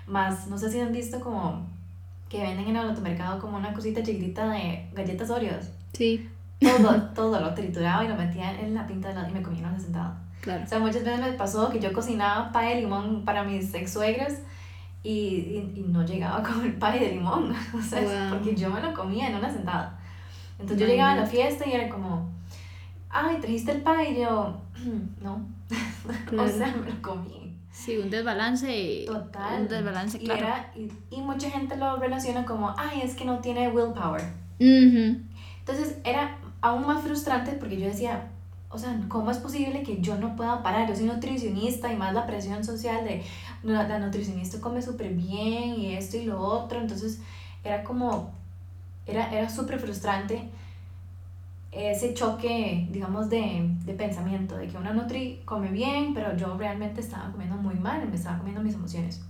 más, 0.08 0.48
no 0.48 0.58
sé 0.58 0.72
si 0.72 0.80
han 0.80 0.92
visto 0.92 1.20
como 1.20 1.68
que 2.30 2.42
venden 2.42 2.68
en 2.70 2.76
el 2.78 2.90
automercado 2.90 3.40
como 3.40 3.58
una 3.58 3.74
cosita 3.74 4.02
chiquitita 4.02 4.50
de 4.50 4.90
galletas 4.94 5.30
Oreos. 5.30 5.66
Sí, 5.94 6.28
Todo, 6.62 7.02
todo 7.16 7.40
lo 7.42 7.54
trituraba 7.54 8.06
y 8.06 8.08
lo 8.08 8.16
metía 8.16 8.60
en 8.60 8.76
la 8.76 8.86
pinta 8.86 9.08
de 9.08 9.14
helado 9.16 9.30
y 9.30 9.34
me 9.34 9.42
comía 9.42 9.68
una 9.68 9.80
sentada. 9.80 10.18
claro. 10.42 10.64
O 10.64 10.68
sea, 10.68 10.80
muchas 10.80 11.04
veces 11.04 11.20
me 11.20 11.34
pasó 11.34 11.70
que 11.70 11.80
yo 11.80 11.92
cocinaba 11.92 12.52
pay 12.52 12.76
de 12.76 12.82
limón 12.82 13.26
para 13.26 13.44
mis 13.44 13.74
ex 13.74 13.92
suegros 13.94 14.34
y, 15.04 15.10
y, 15.10 15.74
y 15.78 15.86
no 15.88 16.06
llegaba 16.06 16.38
a 16.38 16.44
comer 16.44 16.78
pay 16.78 17.00
de 17.00 17.12
limón, 17.14 17.52
o 17.74 17.82
sea, 17.82 18.02
Wow. 18.02 18.38
porque 18.38 18.56
yo 18.56 18.70
me 18.70 18.80
lo 18.82 18.94
comía 18.94 19.30
en 19.30 19.36
una 19.38 19.52
sentada. 19.52 19.98
Entonces 20.60 20.80
yo 20.80 20.86
llegaba 20.86 21.14
a 21.14 21.16
la 21.16 21.22
Imagínate. 21.24 21.48
fiesta 21.50 21.68
y 21.70 21.74
era 21.74 21.90
como, 21.90 22.30
ay, 23.10 23.38
¿trajiste 23.42 23.72
el 23.72 23.82
pay? 23.82 24.14
Y 24.16 24.22
yo, 24.22 24.62
no, 25.22 25.42
Claro. 26.28 26.44
o 26.44 26.48
sea, 26.48 26.68
me 26.76 26.92
lo 26.92 27.02
comí. 27.02 27.58
Sí, 27.72 27.98
un 27.98 28.10
desbalance. 28.12 29.06
Total. 29.08 29.62
Un 29.62 29.68
desbalance, 29.68 30.18
y, 30.22 30.26
claro. 30.26 30.42
era, 30.46 30.72
y, 30.76 30.92
y 31.16 31.22
mucha 31.22 31.50
gente 31.50 31.76
lo 31.78 31.98
relaciona 31.98 32.46
como, 32.46 32.72
ay, 32.78 33.02
es 33.02 33.16
que 33.16 33.26
no 33.26 33.40
tiene 33.40 33.70
willpower. 33.70 34.22
Ujú. 34.60 35.18
Entonces 35.60 35.98
era 36.04 36.38
aún 36.62 36.86
más 36.88 37.02
frustrante 37.04 37.54
porque 37.54 37.80
yo 37.80 37.88
decía, 37.88 38.30
o 38.70 38.78
sea, 38.78 39.00
¿cómo 39.10 39.32
es 39.32 39.38
posible 39.38 39.84
que 39.84 40.00
yo 40.02 40.18
no 40.18 40.36
pueda 40.36 40.64
parar? 40.64 40.88
Yo 40.88 40.96
soy 40.96 41.06
nutricionista 41.06 41.92
y 41.92 41.98
más 41.98 42.14
la 42.14 42.26
presión 42.26 42.64
social 42.64 43.04
de 43.04 43.24
"No, 43.64 43.74
la 43.74 44.00
nutricionista 44.00 44.60
come 44.62 44.82
súper 44.82 45.14
bien 45.14 45.76
y 45.80 45.94
esto 45.94 46.18
y 46.18 46.26
lo 46.26 46.40
otro. 46.40 46.80
Entonces 46.80 47.20
era 47.64 47.84
como, 47.84 48.32
era, 49.06 49.30
era 49.32 49.50
súper 49.50 49.80
frustrante 49.80 50.50
ese 51.72 52.14
choque, 52.14 52.88
digamos, 52.92 53.30
de, 53.30 53.70
de 53.86 53.94
pensamiento, 53.94 54.58
de 54.58 54.68
que 54.68 54.78
una 54.78 54.92
nutri 54.94 55.42
come 55.46 55.70
bien, 55.70 56.14
pero 56.14 56.36
yo 56.36 56.58
realmente 56.58 57.00
estaba 57.02 57.32
comiendo 57.32 57.56
muy 57.56 57.76
mal, 57.76 58.06
me 58.10 58.16
estaba 58.16 58.38
comiendo 58.40 58.62
mis 58.62 58.76
emociones. 58.76 59.22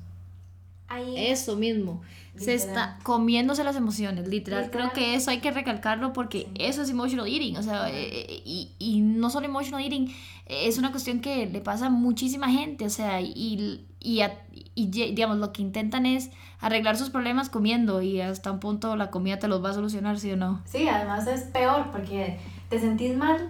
Ahí, 0.91 1.13
Eso 1.17 1.55
mismo. 1.55 2.01
Se 2.35 2.51
Literal. 2.53 2.57
está 2.69 2.99
comiéndose 3.03 3.63
las 3.63 3.75
emociones, 3.75 4.27
literal. 4.27 4.63
Literal. 4.63 4.91
Creo 4.91 4.93
que 4.93 5.15
eso 5.15 5.31
hay 5.31 5.39
que 5.39 5.51
recalcarlo 5.51 6.13
porque 6.13 6.39
Sí. 6.43 6.47
eso 6.55 6.81
es 6.81 6.89
emotional 6.89 7.27
eating. 7.27 7.57
O 7.57 7.61
sea, 7.63 7.89
eh, 7.91 8.41
y, 8.45 8.71
y 8.79 9.01
no 9.01 9.29
solo 9.29 9.45
emotional 9.47 9.83
eating, 9.83 10.07
eh, 10.45 10.67
es 10.67 10.77
una 10.77 10.91
cuestión 10.91 11.19
que 11.19 11.45
le 11.45 11.59
pasa 11.59 11.87
a 11.87 11.89
muchísima 11.89 12.49
gente. 12.49 12.85
O 12.85 12.89
sea, 12.89 13.19
y, 13.21 13.85
y, 13.99 14.21
a- 14.21 14.39
y 14.75 14.87
digamos, 14.87 15.37
lo 15.39 15.51
que 15.51 15.61
intentan 15.61 16.05
es 16.05 16.31
arreglar 16.61 16.95
sus 16.97 17.09
problemas 17.09 17.49
comiendo 17.49 18.01
y 18.01 18.21
hasta 18.21 18.49
un 18.51 18.59
punto 18.61 18.95
la 18.95 19.11
comida 19.11 19.37
te 19.37 19.49
los 19.49 19.63
va 19.63 19.71
a 19.71 19.73
solucionar, 19.73 20.17
¿sí 20.17 20.31
o 20.31 20.37
no? 20.37 20.61
Sí, 20.65 20.87
además 20.87 21.27
es 21.27 21.41
peor 21.41 21.91
porque 21.91 22.39
te 22.69 22.79
sentís 22.79 23.15
mal, 23.17 23.49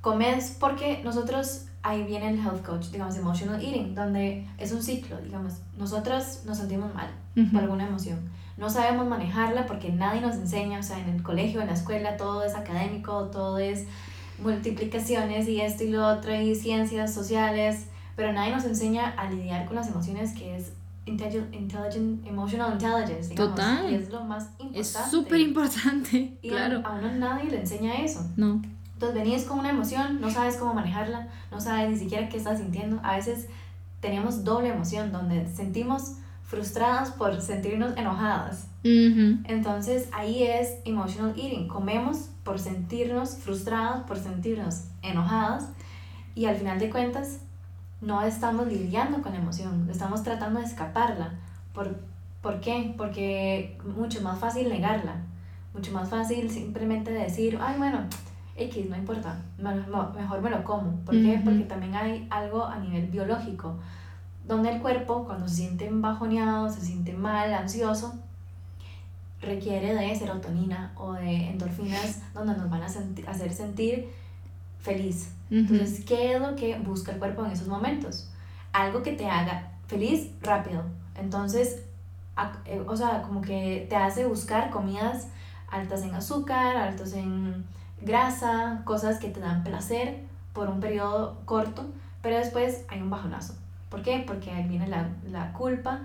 comes 0.00 0.56
porque 0.60 1.00
nosotros, 1.02 1.66
ahí 1.82 2.04
viene 2.04 2.28
el 2.30 2.38
health 2.38 2.64
coach, 2.64 2.86
digamos, 2.90 3.16
emotional 3.16 3.60
eating, 3.62 3.94
donde 3.94 4.46
es 4.58 4.72
un 4.72 4.82
ciclo, 4.82 5.20
digamos, 5.20 5.54
nosotros 5.76 6.42
nos 6.46 6.58
sentimos 6.58 6.94
mal 6.94 7.10
Ujú. 7.36 7.50
por 7.50 7.60
alguna 7.62 7.86
emoción. 7.86 8.18
No 8.56 8.68
sabemos 8.70 9.06
manejarla 9.08 9.66
porque 9.66 9.90
nadie 9.90 10.20
nos 10.20 10.36
enseña, 10.36 10.78
o 10.78 10.82
sea, 10.82 10.98
en 11.00 11.08
el 11.08 11.22
colegio, 11.22 11.60
en 11.60 11.66
la 11.68 11.72
escuela, 11.72 12.16
todo 12.16 12.44
es 12.44 12.54
académico, 12.54 13.24
todo 13.32 13.58
es 13.58 13.86
multiplicaciones 14.42 15.48
y 15.48 15.60
esto 15.60 15.84
y 15.84 15.90
lo 15.90 16.06
otro 16.06 16.34
y 16.34 16.54
ciencias 16.54 17.12
sociales, 17.12 17.86
pero 18.16 18.32
nadie 18.32 18.52
nos 18.54 18.64
enseña 18.64 19.08
a 19.10 19.30
lidiar 19.30 19.66
con 19.66 19.76
las 19.76 19.88
emociones 19.88 20.32
que 20.34 20.56
es 20.56 20.72
intelligent, 21.06 21.52
intelligent 21.54 22.26
emotional 22.26 22.72
intelligence, 22.74 23.30
digamos, 23.30 23.54
Total. 23.56 23.90
y 23.90 23.94
es 23.94 24.10
lo 24.10 24.22
más 24.24 24.44
importante. 24.58 24.80
Es 24.80 24.96
súper 25.10 25.40
importante, 25.40 26.38
claro. 26.42 26.82
a 26.84 26.92
uno 26.92 27.10
nadie 27.12 27.50
le 27.50 27.60
enseña 27.60 27.94
eso. 27.94 28.24
No. 28.36 28.60
Entonces 29.02 29.20
venís 29.20 29.44
con 29.46 29.58
una 29.58 29.70
emoción, 29.70 30.20
no 30.20 30.30
sabes 30.30 30.56
cómo 30.56 30.74
manejarla, 30.74 31.26
no 31.50 31.60
sabes 31.60 31.90
ni 31.90 31.98
siquiera 31.98 32.28
qué 32.28 32.36
estás 32.36 32.58
sintiendo. 32.60 33.00
A 33.02 33.16
veces 33.16 33.48
tenemos 33.98 34.44
doble 34.44 34.68
emoción, 34.68 35.10
donde 35.10 35.44
sentimos 35.52 36.18
frustradas 36.44 37.10
por 37.10 37.40
sentirnos 37.40 37.96
enojadas. 37.96 38.68
Ujú. 38.84 39.38
Entonces 39.42 40.08
ahí 40.12 40.44
es 40.44 40.76
emotional 40.84 41.34
eating. 41.36 41.66
Comemos 41.66 42.28
por 42.44 42.60
sentirnos 42.60 43.34
frustradas, 43.38 44.04
por 44.04 44.18
sentirnos 44.18 44.84
enojadas 45.02 45.70
y 46.36 46.44
al 46.44 46.54
final 46.54 46.78
de 46.78 46.88
cuentas 46.88 47.40
no 48.00 48.22
estamos 48.22 48.68
lidiando 48.68 49.20
con 49.20 49.32
la 49.32 49.38
emoción, 49.38 49.88
estamos 49.90 50.22
tratando 50.22 50.60
de 50.60 50.66
escaparla. 50.66 51.40
¿Por, 51.74 51.96
¿por 52.40 52.60
qué? 52.60 52.94
Porque 52.96 53.76
mucho 53.84 54.20
más 54.22 54.38
fácil 54.38 54.68
negarla, 54.68 55.22
mucho 55.74 55.90
más 55.90 56.08
fácil 56.08 56.48
simplemente 56.52 57.10
decir, 57.10 57.58
ay 57.60 57.78
bueno, 57.78 58.06
X, 58.56 58.88
no 58.90 58.96
importa, 58.96 59.40
me- 59.58 59.74
me- 59.74 60.20
mejor 60.20 60.42
me 60.42 60.50
lo 60.50 60.62
como. 60.64 60.96
¿Por 61.04 61.14
qué? 61.14 61.34
Ujú. 61.36 61.44
Porque 61.44 61.64
también 61.64 61.94
hay 61.94 62.26
algo 62.30 62.64
a 62.64 62.78
nivel 62.78 63.06
biológico, 63.06 63.76
donde 64.46 64.70
el 64.74 64.80
cuerpo 64.82 65.24
cuando 65.24 65.48
se 65.48 65.56
siente 65.56 65.88
bajoneado, 65.90 66.68
se 66.70 66.80
siente 66.80 67.12
mal, 67.14 67.52
ansioso, 67.54 68.14
requiere 69.40 69.94
de 69.94 70.14
serotonina 70.14 70.92
o 70.96 71.12
de 71.14 71.48
endorfinas 71.50 72.20
donde 72.32 72.56
nos 72.56 72.70
van 72.70 72.82
a 72.82 72.88
senti- 72.88 73.26
hacer 73.26 73.52
sentir 73.52 74.08
feliz. 74.80 75.32
Ujú. 75.50 75.58
Entonces, 75.74 76.04
¿qué 76.04 76.34
es 76.34 76.40
lo 76.40 76.54
que 76.54 76.78
busca 76.78 77.12
el 77.12 77.18
cuerpo 77.18 77.44
en 77.44 77.52
esos 77.52 77.66
momentos? 77.68 78.28
Algo 78.72 79.02
que 79.02 79.12
te 79.12 79.26
haga 79.28 79.72
feliz 79.86 80.30
rápido. 80.42 80.82
Entonces, 81.16 81.82
eh, 82.66 82.82
o 82.86 82.96
sea, 82.96 83.22
como 83.22 83.40
que 83.42 83.86
te 83.88 83.96
hace 83.96 84.26
buscar 84.26 84.70
comidas 84.70 85.28
altas 85.68 86.02
en 86.02 86.14
azúcar, 86.14 86.76
altos 86.76 87.12
en 87.14 87.64
grasa, 88.04 88.82
cosas 88.84 89.18
que 89.18 89.28
te 89.28 89.40
dan 89.40 89.62
placer 89.62 90.24
por 90.52 90.68
un 90.68 90.80
periodo 90.80 91.40
corto, 91.44 91.86
pero 92.22 92.36
después 92.36 92.84
hay 92.88 93.00
un 93.00 93.10
bajonazo. 93.10 93.54
¿Por 93.88 94.02
qué? 94.02 94.24
Porque 94.26 94.50
ahí 94.50 94.66
viene 94.68 94.88
la, 94.88 95.10
la 95.30 95.52
culpa, 95.52 96.00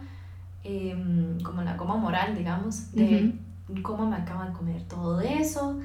em, 0.64 1.40
como 1.42 1.62
la 1.62 1.78
coma 1.78 1.96
moral, 1.96 2.36
digamos, 2.36 2.92
de 2.94 3.34
cómo 3.82 4.06
me 4.06 4.18
acabo 4.18 4.44
de 4.44 4.52
comer 4.52 4.82
todo 4.84 5.22
eso. 5.22 5.80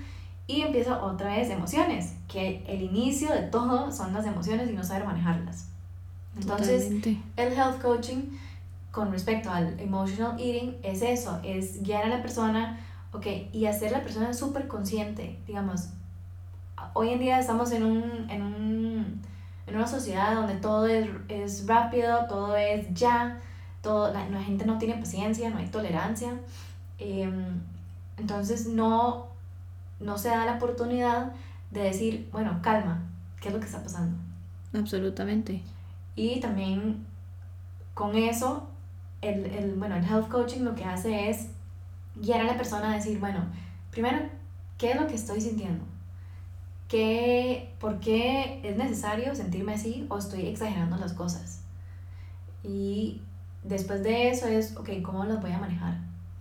Y 0.47 0.63
empieza 0.63 1.03
otra 1.03 1.37
vez 1.37 1.49
emociones, 1.51 2.15
que 2.29 2.65
el 2.67 2.83
inicio 2.83 3.33
de 3.33 3.43
todo 3.43 3.93
son 3.93 4.13
las 4.13 4.27
emociones 4.27 4.69
y 4.69 4.73
no 4.73 4.83
saber 4.83 5.05
manejarlas. 5.07 5.69
Entonces, 6.35 6.85
Totalmente. 6.85 7.23
el 7.37 7.53
health 7.53 7.81
coaching 7.81 8.23
con 8.91 9.11
respecto 9.11 9.51
al 9.51 9.79
emotional 9.81 10.39
eating 10.39 10.77
es 10.83 11.03
eso, 11.03 11.41
es 11.43 11.83
guiar 11.83 12.05
a 12.05 12.09
la 12.09 12.23
persona, 12.23 12.79
ok, 13.13 13.27
y 13.53 13.67
hacer 13.67 13.93
la 13.93 14.03
persona 14.03 14.35
súper 14.35 14.69
consciente, 14.69 15.39
digamos. 15.47 15.89
Hoy 16.95 17.11
en 17.11 17.19
día 17.21 17.39
estamos 17.39 17.73
en, 17.73 17.85
un, 17.85 18.31
en, 18.31 18.43
un, 18.43 19.21
en 19.67 19.77
una 19.77 19.87
sociedad 19.87 20.35
donde 20.35 20.55
todo 20.57 20.87
es, 20.87 21.09
es 21.29 21.67
rápido, 21.67 22.27
todo 22.29 22.57
es 22.57 22.93
ya, 22.95 23.41
todo, 23.83 24.13
la, 24.13 24.29
la 24.29 24.43
gente 24.43 24.65
no 24.67 24.79
tiene 24.79 24.95
paciencia, 24.97 25.51
no 25.51 25.59
hay 25.59 25.67
tolerancia. 25.69 26.33
em, 26.99 27.61
entonces 28.19 28.67
no, 28.67 29.27
no 30.01 30.19
se 30.19 30.29
da 30.29 30.45
la 30.45 30.57
oportunidad 30.57 31.33
de 31.71 31.81
decir, 31.83 32.29
bueno, 32.33 32.59
calma, 32.63 33.03
¿qué 33.41 33.49
es 33.49 33.55
lo 33.55 33.61
que 33.61 33.67
está 33.67 33.83
pasando? 33.83 34.17
Absolutamente. 34.75 35.63
Y 36.15 36.41
también 36.41 37.05
con 37.95 38.15
eso, 38.17 38.69
el, 39.23 39.47
el, 39.47 39.75
bueno, 39.75 39.97
el 39.97 40.05
health 40.05 40.29
coaching 40.29 40.61
lo 40.63 40.75
que 40.75 40.85
hace 40.85 41.31
es 41.31 41.49
guiar 42.17 42.41
a 42.43 42.45
la 42.45 42.57
persona 42.57 42.93
a 42.93 42.97
decir, 42.97 43.19
bueno, 43.19 43.41
primero, 43.91 44.19
¿qué 44.79 44.93
es 44.93 45.01
lo 45.01 45.07
que 45.07 45.15
estoy 45.15 45.41
sintiendo? 45.41 45.85
¿Qué, 46.93 47.73
¿Por 47.81 48.01
qué 48.01 48.61
es 48.63 48.77
necesario 48.77 49.35
sentirme 49.35 49.73
así 49.73 50.05
o 50.11 50.19
estoy 50.19 50.45
exagerando 50.47 50.99
las 50.99 51.15
cosas? 51.15 51.63
Y 52.63 53.23
después 53.65 54.03
de 54.03 54.29
eso 54.29 54.47
es, 54.47 54.77
ok, 54.77 54.91
¿cómo 55.03 55.25
los 55.25 55.41
voy 55.41 55.53
a 55.53 55.59
manejar? 55.59 55.97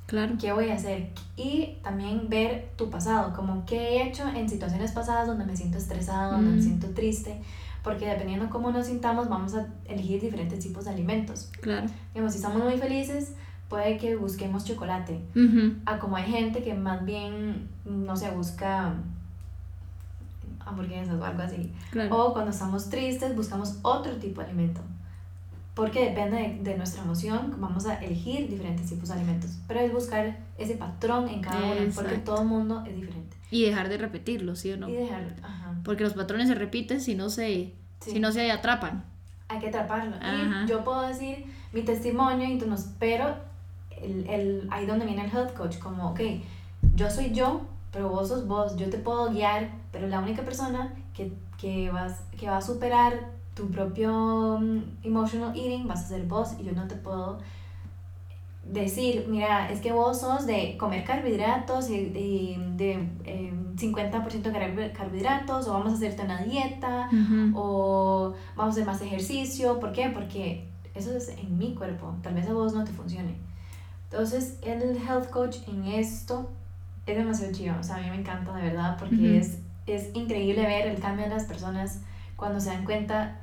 Claro. 0.07 0.33
¿Qué 0.41 0.51
voy 0.51 0.69
a 0.69 0.73
hacer? 0.75 1.11
Y 1.37 1.77
también 1.83 2.27
ver 2.27 2.69
tu 2.75 2.89
pasado, 2.89 3.33
como 3.33 3.65
qué 3.65 3.77
he 3.77 4.07
hecho 4.09 4.27
en 4.27 4.49
situaciones 4.49 4.91
pasadas 4.91 5.25
donde 5.25 5.45
me 5.45 5.55
siento 5.55 5.77
estresada, 5.77 6.33
donde 6.33 6.51
me 6.51 6.57
Mm. 6.57 6.61
siento 6.63 6.87
triste, 6.89 7.41
porque 7.81 8.05
dependiendo 8.07 8.49
cómo 8.49 8.71
nos 8.71 8.87
sintamos 8.87 9.29
vamos 9.29 9.53
a 9.55 9.67
elegir 9.85 10.19
diferentes 10.19 10.59
tipos 10.59 10.83
de 10.83 10.91
alimentos. 10.91 11.49
Claro. 11.61 11.87
Digamos, 12.13 12.33
si 12.33 12.39
estamos 12.39 12.61
muy 12.61 12.77
felices, 12.77 13.35
puede 13.69 13.95
que 13.95 14.17
busquemos 14.17 14.65
chocolate. 14.65 15.21
Ujú. 15.33 15.75
A 15.85 15.97
como 15.97 16.17
hay 16.17 16.29
gente 16.29 16.61
que 16.61 16.73
más 16.73 17.05
bien, 17.05 17.69
no 17.85 18.17
sé, 18.17 18.29
busca 18.31 18.95
hamburguesas 20.65 21.19
o 21.19 21.25
algo 21.25 21.41
así. 21.41 21.71
Claro. 21.91 22.15
O 22.15 22.33
cuando 22.33 22.51
estamos 22.51 22.89
tristes, 22.89 23.35
buscamos 23.35 23.79
otro 23.81 24.15
tipo 24.17 24.41
de 24.41 24.47
alimento. 24.47 24.81
Porque 25.73 26.09
depende 26.09 26.37
de, 26.37 26.59
de 26.71 26.77
nuestra 26.77 27.01
emoción, 27.01 27.55
vamos 27.57 27.85
a 27.85 27.95
elegir 28.03 28.49
diferentes 28.49 28.89
tipos 28.89 29.07
de 29.07 29.15
alimentos. 29.15 29.51
Pero 29.67 29.79
es 29.79 29.93
buscar 29.93 30.37
ese 30.57 30.75
patrón 30.75 31.29
en 31.29 31.41
cada 31.41 31.59
uno, 31.63 31.91
porque 31.95 32.17
todo 32.17 32.41
el 32.41 32.47
mundo 32.47 32.83
es 32.85 32.95
diferente. 32.95 33.37
Y 33.49 33.65
dejar 33.65 33.87
de 33.89 33.97
repetirlo, 33.97 34.55
¿sí 34.55 34.71
o 34.71 34.77
no? 34.77 34.89
Y 34.89 34.93
dejar, 34.93 35.35
ajá. 35.41 35.75
Porque 35.83 36.03
los 36.03 36.13
patrones 36.13 36.47
se 36.49 36.55
repiten 36.55 36.99
si 37.01 37.15
no 37.15 37.29
se, 37.29 37.73
Sí. 38.01 38.11
si 38.11 38.19
no 38.19 38.31
se 38.31 38.51
atrapan. 38.51 39.03
Hay 39.47 39.59
que 39.59 39.67
atraparlo. 39.69 40.15
Ajá. 40.17 40.63
Y 40.65 40.67
yo 40.69 40.83
puedo 40.83 41.01
decir 41.07 41.45
mi 41.71 41.83
testimonio, 41.83 42.49
y 42.49 42.57
tú 42.57 42.67
nos, 42.67 42.81
pero 42.99 43.35
el, 44.01 44.27
el, 44.29 44.67
ahí 44.71 44.85
donde 44.85 45.05
viene 45.05 45.23
el 45.25 45.31
health 45.31 45.53
coach, 45.53 45.77
como, 45.79 46.09
ok, 46.11 46.19
yo 46.95 47.09
soy 47.09 47.31
yo, 47.31 47.61
pero 47.91 48.09
vos 48.09 48.27
sos 48.29 48.47
vos, 48.47 48.75
yo 48.77 48.89
te 48.89 48.97
puedo 48.97 49.31
guiar, 49.31 49.69
pero 49.91 50.07
la 50.07 50.19
única 50.19 50.43
persona 50.43 50.93
que, 51.13 51.33
que, 51.57 51.89
vas, 51.91 52.21
que 52.39 52.47
va 52.47 52.57
a 52.57 52.61
superar 52.61 53.29
tu 53.53 53.69
propio 53.69 54.57
mm, 54.61 54.81
emotional 55.03 55.55
eating 55.57 55.87
vas 55.87 56.05
a 56.05 56.07
ser 56.07 56.23
vos 56.23 56.53
y 56.59 56.63
yo 56.63 56.71
no 56.71 56.87
te 56.87 56.95
puedo 56.95 57.39
decir, 58.63 59.25
mira, 59.27 59.69
es 59.71 59.81
que 59.81 59.91
vos 59.91 60.19
sos 60.21 60.45
de 60.45 60.77
comer 60.77 61.03
carbohidratos 61.03 61.89
y 61.89 62.05
de, 62.05 62.57
de 62.77 62.91
eh, 63.25 63.53
50% 63.75 64.43
carb- 64.51 64.91
carbohidratos 64.93 65.67
o 65.67 65.73
vamos 65.73 65.93
a 65.93 65.95
hacerte 65.95 66.21
una 66.23 66.41
dieta 66.43 67.09
Ujú. 67.11 67.51
o 67.59 68.33
vamos 68.55 68.73
a 68.73 68.75
hacer 68.75 68.85
más 68.85 69.01
ejercicio. 69.01 69.79
¿Por 69.79 69.91
qué? 69.91 70.09
Porque 70.09 70.69
eso 70.93 71.11
es 71.15 71.29
en 71.29 71.57
mi 71.57 71.73
cuerpo. 71.73 72.13
Tal 72.21 72.35
vez 72.35 72.47
a 72.47 72.53
vos 72.53 72.73
no 72.73 72.83
te 72.83 72.91
funcione. 72.91 73.35
Entonces, 74.09 74.57
el 74.61 74.95
health 74.97 75.29
coach 75.31 75.57
en 75.67 75.85
esto 75.85 76.47
es 77.05 77.17
demasiado 77.17 77.51
chido. 77.53 77.75
O 77.79 77.83
sea, 77.83 77.97
a 77.97 77.99
mí 77.99 78.09
me 78.09 78.17
encanta 78.19 78.53
de 78.55 78.63
verdad 78.63 78.97
porque 78.99 79.15
Ujú. 79.15 79.39
es, 79.39 79.57
es 79.87 80.15
increíble 80.15 80.61
ver 80.65 80.87
el 80.87 80.99
cambio 80.99 81.25
de 81.25 81.31
las 81.31 81.45
personas 81.45 82.01
cuando 82.35 82.59
se 82.59 82.69
dan 82.69 82.85
cuenta 82.85 83.37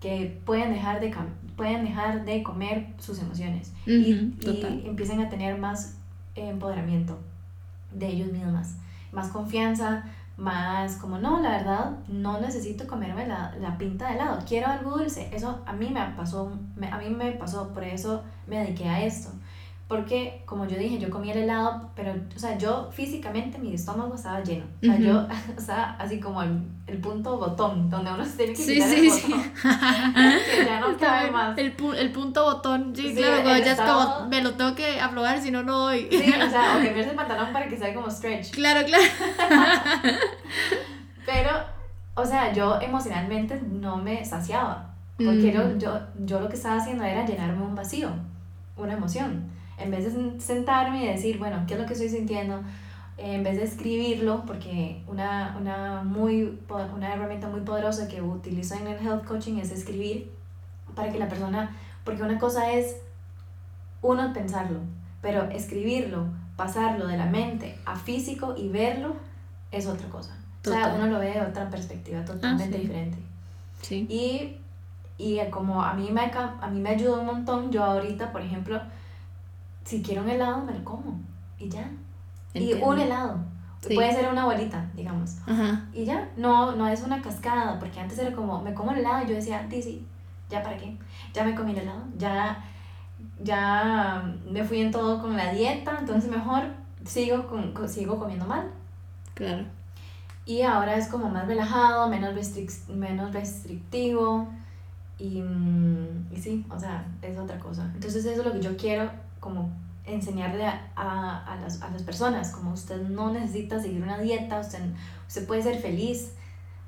que 0.00 0.40
pueden 0.44 0.72
dejar 0.72 1.00
de, 1.00 1.14
pueden 1.56 1.84
dejar 1.84 2.24
de 2.24 2.42
comer 2.42 2.88
sus 2.98 3.20
emociones 3.20 3.72
y, 3.86 4.14
Ujú, 4.14 4.32
y 4.40 4.44
total. 4.44 4.82
empiezan 4.84 5.20
a 5.20 5.28
tener 5.28 5.58
más 5.58 5.96
empoderamiento 6.34 7.18
de 7.92 8.08
ellos 8.08 8.32
mismas, 8.32 8.76
más 9.12 9.28
confianza, 9.28 10.04
más 10.36 10.96
como, 10.96 11.18
no, 11.18 11.40
la 11.40 11.50
verdad, 11.50 11.98
no 12.08 12.40
necesito 12.40 12.86
comerme 12.86 13.26
la, 13.28 13.54
la 13.60 13.76
pinta 13.78 14.08
de 14.08 14.14
helado, 14.14 14.42
quiero 14.48 14.66
algo 14.68 14.98
dulce. 14.98 15.28
Eso 15.32 15.62
a 15.66 15.72
mí 15.72 15.90
me 15.90 16.00
pasó, 16.16 16.50
a 16.90 16.98
mí 16.98 17.10
me 17.10 17.32
pasó, 17.32 17.68
por 17.72 17.84
eso 17.84 18.24
me 18.46 18.58
dediqué 18.58 18.88
a 18.88 19.04
esto. 19.04 19.30
Porque, 19.92 20.42
como 20.46 20.66
yo 20.66 20.78
dije, 20.78 20.98
yo 20.98 21.10
comía 21.10 21.34
el 21.34 21.40
helado, 21.42 21.90
pero, 21.94 22.14
o 22.34 22.38
sea, 22.38 22.56
yo 22.56 22.88
físicamente 22.90 23.58
mi 23.58 23.74
estómago 23.74 24.14
estaba 24.14 24.40
lleno. 24.42 24.64
O 24.82 24.86
sea, 24.86 24.94
Ujú. 24.94 25.02
yo, 25.02 25.26
o 25.58 25.60
sea, 25.60 25.96
así 25.98 26.18
como 26.18 26.42
el, 26.42 26.62
el 26.86 26.96
punto 26.96 27.36
botón, 27.36 27.90
donde 27.90 28.10
uno 28.10 28.24
se 28.24 28.38
tiene 28.38 28.52
que 28.54 28.62
Sí, 28.62 28.74
quitar 28.74 28.88
sí, 28.88 29.06
el 29.06 29.10
sí. 29.12 29.32
botón. 29.32 29.52
que 30.56 30.64
ya 30.64 30.80
no 30.80 30.96
cabe 30.96 31.30
más. 31.30 31.58
El, 31.58 31.74
el 31.98 32.10
punto 32.10 32.42
botón, 32.42 32.94
sí, 32.96 33.14
claro, 33.14 33.42
cuando 33.42 33.50
ya 33.66 33.72
es 33.72 33.78
estado- 33.78 34.14
como, 34.16 34.28
me 34.30 34.42
lo 34.42 34.54
tengo 34.54 34.74
que 34.74 34.98
aflojar, 34.98 35.38
si 35.42 35.50
no, 35.50 35.62
no 35.62 35.78
doy. 35.80 36.08
Sí, 36.10 36.32
o 36.42 36.48
sea, 36.50 36.70
o 36.78 36.82
cambiarse 36.82 37.10
el 37.10 37.16
pantalón 37.16 37.52
para 37.52 37.68
que 37.68 37.76
sea 37.76 37.92
como 37.94 38.10
stretch. 38.10 38.50
Claro, 38.52 38.86
claro. 38.86 39.04
Pero, 41.26 41.50
o 42.14 42.24
sea, 42.24 42.50
yo 42.52 42.80
emocionalmente 42.80 43.60
no 43.70 43.96
me 43.98 44.24
saciaba. 44.24 44.88
Porque 45.18 45.52
Mm. 45.52 45.52
yo, 45.52 45.78
yo, 45.78 46.00
yo 46.24 46.40
lo 46.40 46.48
que 46.48 46.56
estaba 46.56 46.76
haciendo 46.76 47.04
era 47.04 47.24
llenarme 47.26 47.62
un 47.62 47.74
vacío, 47.74 48.08
una 48.76 48.94
emoción. 48.94 49.50
En 49.78 49.90
vez 49.90 50.04
de 50.04 50.18
sen- 50.20 50.38
sentarme 50.40 51.04
y 51.04 51.08
decir, 51.08 51.38
bueno, 51.38 51.64
¿qué 51.66 51.74
es 51.74 51.80
lo 51.80 51.86
que 51.86 51.94
estoy 51.94 52.08
sintiendo? 52.08 52.60
En 53.18 53.42
vez 53.42 53.56
de 53.56 53.64
escribirlo, 53.64 54.44
porque 54.46 55.02
una, 55.06 55.56
una, 55.60 56.02
muy, 56.02 56.58
una 56.94 57.14
herramienta 57.14 57.48
muy 57.48 57.60
poderosa 57.60 58.08
que 58.08 58.22
utilizo 58.22 58.74
en 58.74 58.86
el 58.86 59.04
health 59.06 59.24
coaching 59.24 59.58
es 59.58 59.70
escribir 59.70 60.30
para 60.94 61.10
que 61.12 61.18
la 61.18 61.28
persona, 61.28 61.76
porque 62.04 62.22
una 62.22 62.38
cosa 62.38 62.72
es 62.72 62.96
uno 64.02 64.32
pensarlo, 64.32 64.80
pero 65.20 65.44
escribirlo, 65.50 66.26
pasarlo 66.56 67.06
de 67.06 67.16
la 67.16 67.26
mente 67.26 67.78
a 67.86 67.96
físico 67.96 68.54
y 68.56 68.68
verlo 68.68 69.14
es 69.70 69.86
otra 69.86 70.08
cosa. 70.08 70.36
O 70.64 70.70
sea, 70.70 70.94
uno 70.96 71.06
lo 71.06 71.18
ve 71.18 71.32
de 71.32 71.40
otra 71.40 71.68
perspectiva 71.70 72.24
totalmente 72.24 72.76
sí. 72.76 72.82
diferente. 72.82 73.18
Sí. 73.80 74.06
Y, 74.08 74.56
y 75.18 75.40
como 75.50 75.82
a 75.82 75.94
mí, 75.94 76.10
me, 76.12 76.22
a 76.22 76.68
mí 76.70 76.80
me 76.80 76.90
ayuda 76.90 77.18
un 77.20 77.26
montón, 77.26 77.70
yo 77.72 77.82
ahorita, 77.84 78.32
por 78.32 78.42
ejemplo, 78.42 78.80
si 79.84 80.02
quiero 80.02 80.22
un 80.22 80.30
helado, 80.30 80.62
me 80.64 80.72
lo 80.72 80.84
como. 80.84 81.18
Y 81.58 81.68
ya. 81.68 81.90
Entiendo. 82.54 82.86
Y 82.86 82.88
un 82.88 82.98
helado. 83.00 83.38
Sí. 83.86 83.94
Puede 83.94 84.12
ser 84.12 84.30
una 84.30 84.44
bolita, 84.44 84.88
digamos. 84.94 85.38
Ajá. 85.46 85.86
Y 85.92 86.04
ya, 86.04 86.28
no, 86.36 86.76
no 86.76 86.86
es 86.86 87.02
una 87.02 87.20
cascada, 87.20 87.78
porque 87.80 87.98
antes 88.00 88.18
era 88.18 88.32
como, 88.32 88.60
me 88.62 88.74
como 88.74 88.92
el 88.92 88.98
helado 88.98 89.24
y 89.24 89.28
yo 89.28 89.34
decía, 89.34 89.66
"Di, 89.68 89.82
sí, 89.82 90.06
ya 90.48 90.62
para 90.62 90.76
qué, 90.76 90.96
ya 91.34 91.42
me 91.42 91.54
comí 91.56 91.72
el 91.72 91.78
helado, 91.78 92.02
ya, 92.16 92.62
ya 93.42 94.22
me 94.48 94.62
fui 94.64 94.80
en 94.80 94.90
todo 94.92 95.20
con 95.20 95.36
la 95.36 95.52
dieta, 95.52 95.96
entonces 95.98 96.30
mejor 96.30 96.62
sigo, 97.04 97.46
con, 97.48 97.72
con- 97.72 97.88
sigo 97.88 98.18
comiendo 98.18 98.46
mal. 98.46 98.70
Claro. 99.34 99.64
Y 100.44 100.62
ahora 100.62 100.96
es 100.96 101.08
como 101.08 101.28
más 101.28 101.46
relajado, 101.46 102.08
menos, 102.08 102.34
restric- 102.34 102.86
menos 102.88 103.32
restrictivo. 103.32 104.48
Y, 105.18 105.40
mm, 105.40 106.26
y 106.32 106.36
sí, 106.40 106.66
o 106.68 106.78
sea, 106.78 107.04
es 107.22 107.38
otra 107.38 107.58
cosa. 107.58 107.90
Entonces 107.94 108.24
eso 108.24 108.40
es 108.40 108.46
lo 108.46 108.52
que 108.52 108.60
yo 108.60 108.76
quiero 108.76 109.08
como 109.42 109.72
enseñarle 110.04 110.64
a, 110.64 110.84
a, 110.94 111.56
las, 111.60 111.82
a 111.82 111.90
las 111.90 112.02
personas. 112.04 112.52
Como 112.52 112.72
usted 112.72 113.02
no 113.02 113.32
necesita 113.32 113.80
seguir 113.80 114.00
una 114.02 114.18
dieta, 114.18 114.60
usted, 114.60 114.78
usted 115.26 115.46
puede 115.48 115.62
ser 115.62 115.80
feliz, 115.80 116.34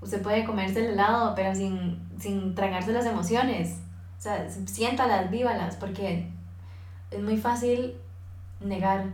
usted 0.00 0.22
puede 0.22 0.44
comerse 0.44 0.86
el 0.86 0.92
helado, 0.92 1.34
pero 1.34 1.52
sin, 1.52 2.00
sin 2.16 2.54
tragarse 2.54 2.92
las 2.92 3.06
emociones. 3.06 3.80
O 4.16 4.22
sea, 4.22 4.48
siéntalas, 4.66 5.30
vívalas, 5.32 5.74
porque 5.76 6.30
es 7.10 7.22
muy 7.22 7.36
fácil 7.36 7.94
negar, 8.60 9.06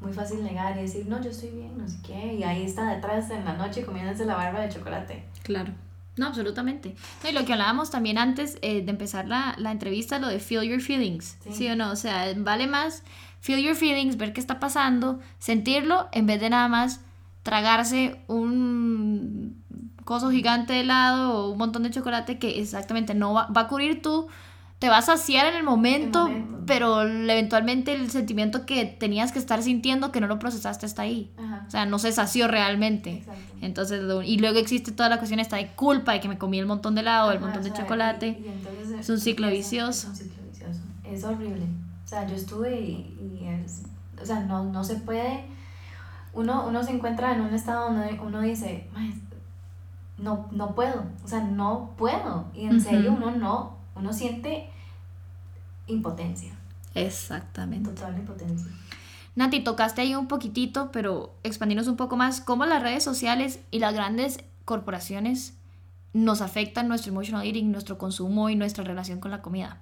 muy 0.00 0.12
fácil 0.12 0.44
negar 0.44 0.78
y 0.78 0.82
decir, 0.82 1.08
no, 1.08 1.20
yo 1.20 1.30
estoy 1.30 1.50
bien, 1.50 1.76
no 1.76 1.86
sé 1.88 1.98
qué, 2.06 2.34
y 2.34 2.44
ahí 2.44 2.62
está 2.62 2.94
detrás 2.94 3.28
en 3.30 3.44
la 3.44 3.54
noche 3.54 3.84
comiéndose 3.84 4.24
la 4.24 4.36
barba 4.36 4.60
de 4.60 4.68
chocolate. 4.68 5.24
Claro. 5.42 5.72
No, 6.18 6.26
absolutamente. 6.26 6.94
No, 7.22 7.30
y 7.30 7.32
lo 7.32 7.44
que 7.44 7.52
hablábamos 7.52 7.90
también 7.90 8.18
antes 8.18 8.58
eh, 8.62 8.82
de 8.82 8.90
empezar 8.90 9.28
la, 9.28 9.54
la 9.58 9.70
entrevista, 9.70 10.18
lo 10.18 10.28
de 10.28 10.40
feel 10.40 10.62
your 10.62 10.80
feelings. 10.80 11.36
Sí. 11.44 11.52
Sí. 11.52 11.68
o 11.68 11.76
no? 11.76 11.90
O 11.90 11.96
sea, 11.96 12.32
vale 12.36 12.66
más 12.66 13.02
feel 13.40 13.62
your 13.62 13.76
feelings, 13.76 14.16
ver 14.16 14.32
qué 14.32 14.40
está 14.40 14.58
pasando, 14.60 15.20
sentirlo, 15.38 16.08
en 16.12 16.26
vez 16.26 16.40
de 16.40 16.50
nada 16.50 16.68
más 16.68 17.00
tragarse 17.42 18.20
un 18.26 19.62
coso 20.04 20.30
gigante 20.30 20.72
de 20.72 20.80
helado 20.80 21.34
o 21.34 21.50
un 21.50 21.58
montón 21.58 21.82
de 21.82 21.90
chocolate 21.90 22.38
que 22.38 22.60
exactamente 22.60 23.14
no 23.14 23.34
va, 23.34 23.46
va 23.46 23.62
a 23.62 23.68
cubrir 23.68 24.02
tú. 24.02 24.28
Te 24.78 24.88
vas 24.88 25.08
a 25.08 25.16
saciar 25.16 25.46
en 25.46 25.56
el 25.56 25.64
momento, 25.64 26.26
El 26.28 26.34
momento. 26.44 26.64
pero 26.66 27.02
eventualmente 27.02 27.92
el 27.94 28.10
sentimiento 28.10 28.64
que 28.64 28.84
tenías 28.84 29.32
que 29.32 29.38
estar 29.40 29.60
sintiendo 29.62 30.12
que 30.12 30.20
no 30.20 30.28
lo 30.28 30.38
procesaste 30.38 30.86
está 30.86 31.02
ahí. 31.02 31.32
Ajá. 31.36 31.64
O 31.66 31.70
sea, 31.70 31.84
no 31.86 31.98
se 31.98 32.12
sació 32.12 32.46
realmente. 32.46 33.14
Exacto. 33.18 33.40
Entonces, 33.60 34.02
y 34.24 34.38
luego 34.38 34.58
existe 34.58 34.92
toda 34.92 35.08
la 35.08 35.16
cuestión 35.18 35.40
esta 35.40 35.56
de 35.56 35.68
culpa 35.72 36.12
de 36.12 36.20
que 36.20 36.28
me 36.28 36.38
comí 36.38 36.58
el 36.60 36.66
montón 36.66 36.94
de 36.94 37.00
helado, 37.00 37.30
el 37.32 37.38
Ajá, 37.38 37.46
montón 37.46 37.64
de 37.64 37.70
sea, 37.70 37.78
chocolate. 37.80 38.28
y- 38.40 38.44
y 38.44 38.48
entonces 38.48 39.00
Es 39.00 39.08
un 39.10 39.18
ciclo 39.18 39.48
vicioso. 39.50 40.06
Es 40.12 40.20
un 40.20 40.26
ciclo 40.28 40.42
vicioso. 40.48 40.80
Es 41.04 41.24
horrible. 41.24 41.64
O 42.04 42.08
sea, 42.08 42.26
yo 42.28 42.36
estuve 42.36 42.80
y, 42.80 43.38
y 43.42 43.46
es, 43.48 43.82
o 44.22 44.24
sea, 44.24 44.40
no, 44.40 44.62
no 44.64 44.84
se 44.84 44.94
puede, 44.94 45.44
uno, 46.34 46.66
uno 46.68 46.84
se 46.84 46.92
encuentra 46.92 47.34
en 47.34 47.40
un 47.40 47.52
estado 47.52 47.92
donde 47.92 48.20
uno 48.20 48.40
dice, 48.42 48.88
"Mae, 48.94 49.12
no, 50.18 50.46
no 50.52 50.74
puedo, 50.76 51.04
o 51.24 51.28
sea, 51.28 51.40
no 51.40 51.94
puedo. 51.98 52.46
Y 52.54 52.66
en 52.66 52.80
serio 52.80 53.12
uno 53.16 53.30
no, 53.32 53.76
uno 53.98 54.12
siente 54.12 54.70
impotencia, 55.86 56.52
Exactamente. 56.94 57.90
total 57.90 58.16
impotencia. 58.18 58.70
Nati, 59.36 59.60
tocaste 59.60 60.00
ahí 60.00 60.14
un 60.14 60.26
poquitito, 60.26 60.90
pero 60.90 61.34
expandirnos 61.44 61.86
un 61.86 61.96
poco 61.96 62.16
más. 62.16 62.40
¿Cómo 62.40 62.66
las 62.66 62.82
redes 62.82 63.04
sociales 63.04 63.60
y 63.70 63.78
las 63.78 63.94
grandes 63.94 64.40
corporaciones 64.64 65.54
nos 66.12 66.40
afectan 66.40 66.88
nuestro 66.88 67.12
emotional 67.12 67.46
eating, 67.46 67.70
nuestro 67.70 67.98
consumo 67.98 68.50
y 68.50 68.56
nuestra 68.56 68.82
relación 68.84 69.20
con 69.20 69.30
la 69.30 69.40
comida? 69.40 69.78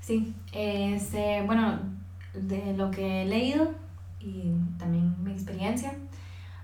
Sí, 0.00 0.34
este, 0.52 1.42
bueno, 1.42 1.78
de 2.34 2.72
lo 2.76 2.90
que 2.90 3.22
he 3.22 3.24
leído 3.26 3.70
y 4.20 4.52
también 4.78 5.22
mi 5.22 5.32
experiencia 5.32 5.94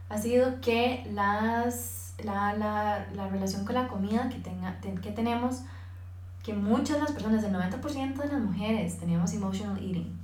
ha 0.08 0.16
sido 0.18 0.60
que 0.62 1.06
las, 1.12 2.14
la, 2.24 2.54
la, 2.54 3.06
la 3.14 3.28
relación 3.28 3.64
con 3.66 3.74
la 3.74 3.86
comida 3.86 4.28
que, 4.30 4.38
tenga, 4.38 4.80
ten- 4.80 4.98
que 4.98 5.10
tenemos, 5.12 5.60
que 6.48 6.54
muchas 6.54 6.96
de 6.96 7.02
las 7.02 7.12
personas, 7.12 7.44
el 7.44 7.52
90% 7.52 8.16
de 8.16 8.28
las 8.32 8.40
mujeres 8.40 8.98
tenemos 8.98 9.34
emotional 9.34 9.76
eating, 9.76 10.18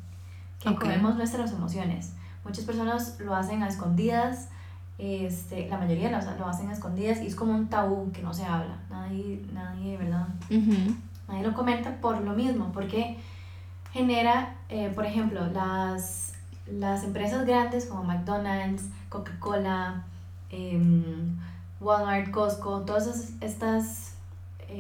que 0.58 0.70
Ok. 0.70 0.80
comemos 0.80 1.16
nuestras 1.16 1.52
emociones. 1.52 2.14
Muchas 2.46 2.64
personas 2.64 3.18
lo 3.20 3.34
hacen 3.37 3.62
a 3.62 3.68
escondidas, 3.68 4.48
este, 4.96 5.68
la 5.68 5.76
mayoría 5.76 6.10
lo, 6.10 6.38
lo 6.38 6.46
hacen 6.46 6.70
a 6.70 6.72
escondidas 6.72 7.20
y 7.20 7.26
es 7.26 7.34
como 7.34 7.52
un 7.52 7.68
tabú 7.68 8.10
que 8.10 8.22
no 8.22 8.32
se 8.32 8.46
habla, 8.46 8.78
nadie, 8.88 9.44
nadie, 9.52 9.98
¿verdad? 9.98 10.26
Nadie 11.28 11.42
lo 11.42 11.52
comenta 11.52 11.94
por 12.00 12.18
lo 12.22 12.32
mismo, 12.32 12.72
porque 12.72 13.18
genera, 13.92 14.54
eh, 14.70 14.90
por 14.94 15.04
ejemplo, 15.04 15.46
las, 15.48 16.32
las 16.66 17.04
empresas 17.04 17.44
grandes 17.44 17.84
como 17.84 18.02
McDonald's, 18.02 18.84
Coca-Cola, 19.10 20.04
em, 20.48 21.37
Walmart, 21.82 22.30
Costco, 22.30 22.80
todas 22.80 23.34
estas 23.42 24.13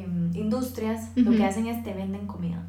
em, 0.02 0.30
industrias 0.34 1.10
lo 1.16 1.30
que 1.30 1.44
hacen 1.44 1.66
es 1.66 1.82
te 1.82 1.94
venden 1.94 2.26
comida. 2.26 2.62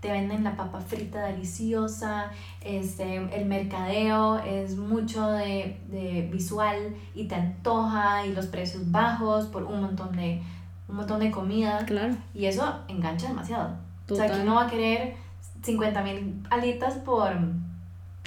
Te 0.00 0.12
venden 0.12 0.44
la 0.44 0.56
papa 0.56 0.80
frita 0.80 1.24
deliciosa, 1.26 2.30
este, 2.60 3.16
el 3.16 3.46
mercadeo 3.46 4.38
es 4.38 4.76
mucho 4.76 5.30
de, 5.32 5.80
de 5.88 6.28
visual 6.30 6.94
y 7.14 7.24
te 7.24 7.34
antoja 7.34 8.26
y 8.26 8.32
los 8.34 8.46
precios 8.46 8.90
bajos 8.90 9.46
por 9.46 9.64
un 9.64 9.80
montón 9.80 10.14
de, 10.14 10.42
un 10.88 10.96
montón 10.96 11.20
de 11.20 11.30
comida. 11.30 11.84
Claro. 11.86 12.14
Y 12.34 12.44
eso 12.44 12.80
engancha 12.88 13.28
demasiado. 13.28 13.70
O 14.04 14.06
Total. 14.06 14.28
sea, 14.28 14.36
que 14.36 14.42
uno 14.42 14.54
va 14.56 14.66
a 14.66 14.70
querer 14.70 15.14
50 15.62 16.02
mil 16.02 16.42
alitas 16.50 16.94
por 16.94 17.32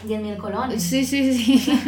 10 0.04 0.22
mil 0.22 0.38
colones. 0.38 0.82
Sí, 0.82 1.06
sí, 1.06 1.34
sí. 1.34 1.80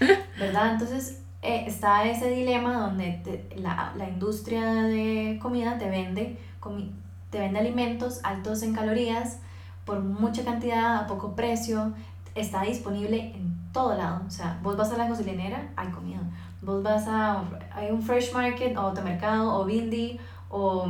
¿verdad? 0.38 0.72
Entonces 0.72 1.22
eh, 1.42 1.64
está 1.66 2.04
ese 2.04 2.30
dilema 2.30 2.74
donde 2.78 3.20
te- 3.24 3.56
la, 3.60 3.92
la 3.96 4.08
industria 4.08 4.72
de 4.82 5.38
comida 5.42 5.78
te 5.78 5.88
vende, 5.88 6.38
comi- 6.60 6.90
te 7.30 7.38
vende 7.38 7.58
alimentos 7.58 8.20
altos 8.24 8.62
en 8.62 8.74
calorías 8.74 9.38
por 9.84 10.00
mucha 10.00 10.44
cantidad, 10.44 10.96
a 10.96 11.06
poco 11.06 11.34
precio, 11.36 11.92
está 12.34 12.62
disponible 12.62 13.32
en 13.34 13.56
todo 13.72 13.96
lado. 13.96 14.22
O 14.26 14.30
sea, 14.30 14.58
vos 14.62 14.76
vas 14.76 14.90
a 14.92 14.96
la 14.96 15.06
gasolinera, 15.08 15.68
hay 15.76 15.88
comida. 15.88 16.20
Vos 16.62 16.82
vas 16.82 17.04
a 17.06 17.42
hay 17.72 17.90
un 17.90 18.02
fresh 18.02 18.32
market 18.32 18.76
o 18.76 18.80
automercado 18.80 19.54
o 19.60 19.64
Bindi 19.64 20.18
o 20.50 20.86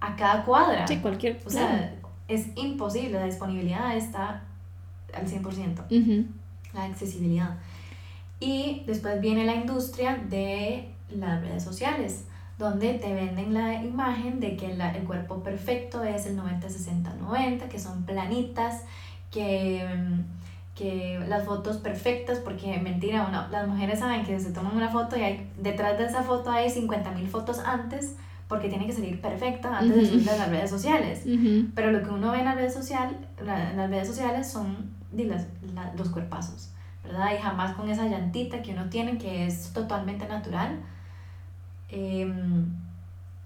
a 0.00 0.14
cada 0.14 0.44
cuadra. 0.44 0.86
Sí, 0.86 0.98
cualquier. 0.98 1.40
O 1.44 1.50
sea, 1.50 1.94
es 2.28 2.48
imposible, 2.56 3.18
la 3.18 3.24
disponibilidad 3.24 3.96
está 3.96 4.42
al 5.14 5.26
100% 5.26 5.84
Ujú. 5.90 6.26
la 6.74 6.84
accesibilidad. 6.84 7.56
Y 8.40 8.82
después 8.86 9.20
viene 9.20 9.44
la 9.44 9.54
industria 9.54 10.16
de 10.28 10.90
las 11.10 11.40
redes 11.40 11.62
sociales, 11.62 12.24
donde 12.58 12.94
te 12.94 13.12
venden 13.14 13.54
la 13.54 13.82
imagen 13.82 14.40
de 14.40 14.56
que 14.56 14.74
la- 14.74 14.92
el 14.94 15.04
cuerpo 15.04 15.42
perfecto 15.42 16.02
es 16.02 16.26
el 16.26 16.36
90-60-90, 16.36 17.68
que 17.68 17.78
son 17.78 18.04
planitas, 18.04 18.82
que, 19.30 19.84
mm, 19.96 20.20
que 20.76 21.18
las 21.28 21.44
fotos 21.44 21.78
perfectas, 21.78 22.38
porque 22.38 22.78
mentira, 22.78 23.26
uno, 23.28 23.48
las 23.48 23.66
mujeres 23.66 23.98
saben 24.00 24.24
que 24.24 24.38
se 24.38 24.52
toman 24.52 24.76
una 24.76 24.90
foto 24.90 25.16
y 25.16 25.22
hay, 25.22 25.50
detrás 25.58 25.96
de 25.98 26.04
esa 26.04 26.22
foto 26.22 26.50
hay 26.50 26.68
50.000 26.70 27.28
fotos 27.28 27.58
antes, 27.60 28.14
porque 28.48 28.68
tiene 28.68 28.86
que 28.86 28.92
salir 28.92 29.20
perfecta 29.20 29.76
antes 29.78 29.96
de 29.96 30.02
Ujú. 30.02 30.10
subirla 30.12 30.34
a 30.34 30.36
las 30.36 30.48
redes 30.50 30.70
sociales. 30.70 31.22
Ujú. 31.26 31.68
Pero 31.74 31.90
lo 31.90 32.02
que 32.02 32.10
uno 32.10 32.30
ve 32.30 32.38
en 32.40 32.44
las 32.44 32.54
redes, 32.56 32.74
social, 32.74 33.16
la- 33.44 33.70
en 33.70 33.76
las 33.76 33.90
redes 33.90 34.06
sociales 34.06 34.46
son 34.48 34.90
las- 35.12 35.46
la- 35.74 35.92
los 35.96 36.10
cuerpazos, 36.10 36.70
¿verdad? 37.06 37.32
Y 37.34 37.42
jamás 37.42 37.74
con 37.74 37.88
esa 37.88 38.06
llantita 38.06 38.62
que 38.62 38.72
uno 38.72 38.88
tiene, 38.88 39.18
que 39.18 39.46
es 39.46 39.72
totalmente 39.72 40.26
natural. 40.26 40.80
Em, 41.88 42.66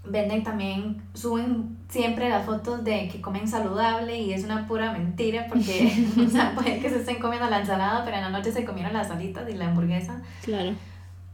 venden 0.03 0.43
también, 0.43 1.01
suben 1.13 1.77
siempre 1.87 2.29
las 2.29 2.45
fotos 2.45 2.83
de 2.83 3.07
que 3.07 3.21
comen 3.21 3.47
saludable 3.47 4.17
y 4.17 4.33
es 4.33 4.43
una 4.43 4.67
pura 4.67 4.91
mentira 4.91 5.45
porque, 5.47 6.07
o 6.25 6.29
sea, 6.29 6.53
puede 6.55 6.79
que 6.79 6.89
se 6.89 6.99
estén 6.99 7.19
comiendo 7.19 7.49
la 7.49 7.59
ensalada, 7.59 8.03
pero 8.03 8.17
en 8.17 8.23
la 8.23 8.29
noche 8.29 8.51
se 8.51 8.65
comieron 8.65 8.93
las 8.93 9.11
alitas 9.11 9.47
y 9.49 9.53
la 9.53 9.67
hamburguesa. 9.67 10.21
Claro. 10.43 10.73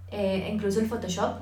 Eh, 0.10 0.50
incluso 0.54 0.80
el 0.80 0.88
Photoshop 0.88 1.40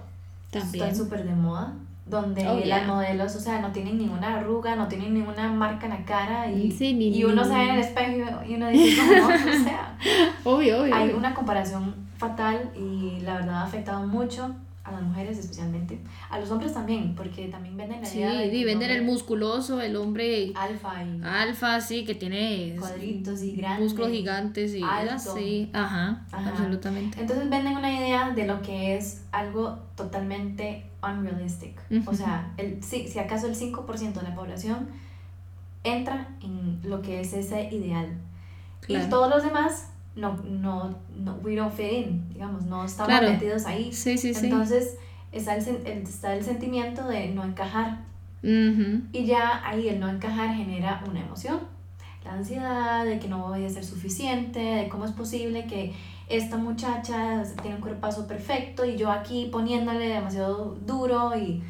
También. 0.51 0.85
está 0.85 0.95
súper 0.95 1.23
de 1.23 1.35
moda, 1.35 1.73
donde 2.05 2.47
Oh, 2.47 2.55
las 2.59 2.65
yeah. 2.81 2.83
modelos, 2.87 3.35
o 3.35 3.39
sea, 3.39 3.59
no 3.61 3.71
tienen 3.71 3.97
ninguna 3.97 4.37
arruga, 4.37 4.75
no 4.75 4.87
tienen 4.87 5.13
ninguna 5.15 5.51
marca 5.51 5.85
en 5.87 5.91
la 5.93 6.05
cara 6.05 6.51
y, 6.51 6.71
Sí, 6.71 6.93
ni- 6.93 7.09
y 7.17 7.23
uno 7.23 7.43
ni- 7.43 7.49
se 7.49 7.55
ve 7.55 7.63
en 7.63 7.69
el 7.71 7.79
espejo 7.79 8.43
y 8.47 8.53
uno 8.55 8.67
dice, 8.69 9.01
no, 9.17 9.25
o 9.27 9.63
sea, 9.63 9.97
Obvio, 10.43 10.81
obvio. 10.83 10.93
hay 10.95 11.09
una 11.11 11.33
comparación 11.33 11.95
fatal 12.17 12.69
y 12.75 13.21
la 13.21 13.35
verdad 13.35 13.55
ha 13.55 13.63
afectado 13.63 14.05
mucho 14.05 14.55
a 14.83 14.91
las 14.91 15.01
mujeres 15.01 15.39
especialmente, 15.39 15.97
a 16.29 16.37
los 16.37 16.51
hombres 16.51 16.71
también, 16.75 17.15
porque 17.15 17.47
también 17.47 17.75
venden 17.75 18.01
la 18.01 18.05
Sí, 18.07 18.19
idea 18.19 18.45
y 18.45 18.63
venden 18.63 18.91
el 18.91 19.01
musculoso, 19.01 19.81
el 19.81 19.95
hombre 19.95 20.51
alfa 20.55 21.03
y 21.03 21.21
alfa, 21.23 21.81
sí, 21.81 22.05
que 22.05 22.13
tiene 22.13 22.75
cuadritos 22.79 23.41
y 23.41 23.55
grandes. 23.55 23.83
músculos 23.85 24.11
gigantes 24.11 24.75
y 24.75 24.83
alto. 24.83 25.15
así. 25.15 25.71
Ajá, 25.73 26.21
Ajá. 26.31 26.49
absolutamente. 26.51 27.19
Entonces 27.19 27.49
venden 27.49 27.75
una 27.75 27.91
idea 27.99 28.29
de 28.29 28.45
lo 28.45 28.61
que 28.61 28.95
es 28.95 29.23
algo 29.31 29.79
totalmente 29.95 30.85
unrealistic. 31.05 31.79
O 31.91 31.95
Ujú. 32.09 32.15
sea, 32.15 32.51
el, 32.57 32.81
si, 32.83 33.07
si 33.07 33.19
acaso 33.19 33.47
el 33.47 33.55
5% 33.55 34.13
de 34.13 34.23
la 34.23 34.35
población 34.35 34.87
entra 35.83 36.27
en 36.41 36.79
lo 36.83 37.01
que 37.01 37.21
es 37.21 37.33
ese 37.33 37.69
ideal. 37.73 38.09
Claro. 38.81 39.05
Y 39.05 39.09
todos 39.09 39.29
los 39.29 39.43
demás, 39.43 39.89
no, 40.15 40.35
no, 40.43 40.95
no, 41.15 41.35
we 41.43 41.55
don't 41.55 41.73
fit 41.73 41.91
in, 42.07 42.29
digamos, 42.33 42.63
no 42.65 42.85
estamos 42.85 43.09
Claro. 43.09 43.29
metidos 43.31 43.65
ahí. 43.65 43.91
Sí, 43.91 44.17
sí, 44.17 44.33
sí. 44.33 44.45
Entonces 44.45 44.97
está 45.31 45.55
el, 45.55 45.67
el- 45.85 46.03
está 46.03 46.33
el 46.35 46.43
sentimiento 46.43 47.07
de 47.07 47.27
no 47.29 47.43
encajar. 47.43 47.99
Ujú. 48.43 49.01
Y 49.11 49.25
ya 49.25 49.67
ahí 49.67 49.89
el 49.89 49.99
no 49.99 50.09
encajar 50.09 50.55
genera 50.55 51.03
una 51.09 51.21
emoción. 51.21 51.59
La 52.23 52.33
ansiedad 52.33 53.05
de 53.05 53.19
que 53.19 53.27
no 53.27 53.47
voy 53.47 53.65
a 53.65 53.69
ser 53.69 53.83
suficiente, 53.83 54.59
de 54.59 54.89
cómo 54.89 55.05
es 55.05 55.11
posible 55.11 55.65
que 55.67 55.93
esta 56.27 56.57
muchacha 56.57 57.43
tiene 57.61 57.75
un 57.75 57.81
cuerpazo 57.81 58.27
perfecto 58.27 58.83
y 58.85 58.97
yo 58.97 59.11
aquí 59.11 59.49
poniéndole 59.51 60.07
demasiado 60.07 60.75
duro 60.85 61.35
y, 61.37 61.61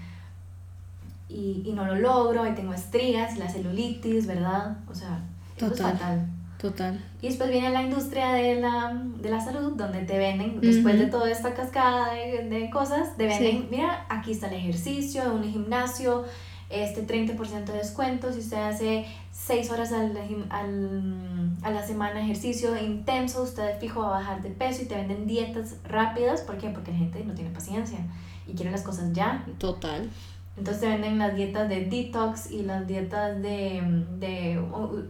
y, 1.30 1.64
y 1.66 1.74
no 1.74 1.86
lo 1.86 1.96
logro 1.96 2.48
y 2.48 2.54
tengo 2.54 2.74
estrías 2.74 3.38
la 3.38 3.50
celulitis, 3.50 4.28
¿verdad? 4.28 4.78
O 4.90 4.94
sea, 4.94 5.20
eso 5.58 5.68
es 5.68 5.82
fatal. 5.82 6.28
Total. 6.60 7.04
Y 7.22 7.28
después 7.28 7.50
viene 7.50 7.70
la 7.70 7.84
industria 7.84 8.32
de 8.32 8.60
la, 8.62 8.94
de 9.22 9.30
la 9.30 9.42
salud, 9.42 9.74
donde 9.76 10.00
te 10.04 10.18
venden, 10.18 10.62
después 10.62 10.98
de 10.98 11.08
toda 11.08 11.30
esta 11.30 11.54
cascada 11.54 12.14
de, 12.14 12.48
de 12.50 12.70
cosas, 12.70 13.18
te 13.18 13.28
venden, 13.28 13.62
Sí. 13.64 13.68
mira, 13.70 14.06
aquí 14.10 14.32
está 14.32 14.48
el 14.48 14.54
ejercicio, 14.56 15.22
un 15.34 15.44
gimnasio, 15.44 16.24
este 16.70 17.06
30% 17.06 17.66
de 17.66 17.74
descuento 17.78 18.32
si 18.34 18.40
usted 18.40 18.58
hace 18.58 19.06
6 19.32 19.70
horas 19.72 19.92
al, 19.92 20.18
al- 20.50 21.50
a 21.62 21.70
la 21.72 21.86
semana 21.86 22.22
ejercicio 22.22 22.76
intenso, 22.82 23.44
usted 23.44 23.80
fijo 23.80 24.02
va 24.02 24.08
a 24.08 24.20
bajar 24.20 24.42
de 24.42 24.50
peso 24.50 24.82
y 24.82 24.86
te 24.86 24.96
venden 24.96 25.28
dietas 25.28 25.76
rápidas, 25.84 26.42
¿por 26.42 26.58
qué? 26.58 26.70
Porque 26.70 26.92
la 26.92 26.98
gente 26.98 27.24
no 27.24 27.34
tiene 27.34 27.52
paciencia 27.52 28.00
y 28.48 28.54
quiere 28.54 28.72
las 28.72 28.82
cosas 28.82 29.14
ya. 29.14 29.46
Total. 29.60 30.10
Entonces 30.58 30.82
te 30.82 30.88
venden 30.88 31.18
las 31.20 31.36
dietas 31.36 31.68
de 31.70 31.86
detox 31.86 32.50
y 32.50 32.64
las 32.64 32.88
dietas 32.88 33.42
de, 33.42 33.82
de 34.20 34.60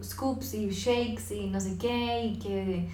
scoops 0.02 0.54
y 0.54 0.68
shakes 0.70 1.32
y 1.34 1.48
no 1.48 1.60
sé 1.60 1.78
qué 1.78 2.24
y 2.24 2.38
que 2.38 2.88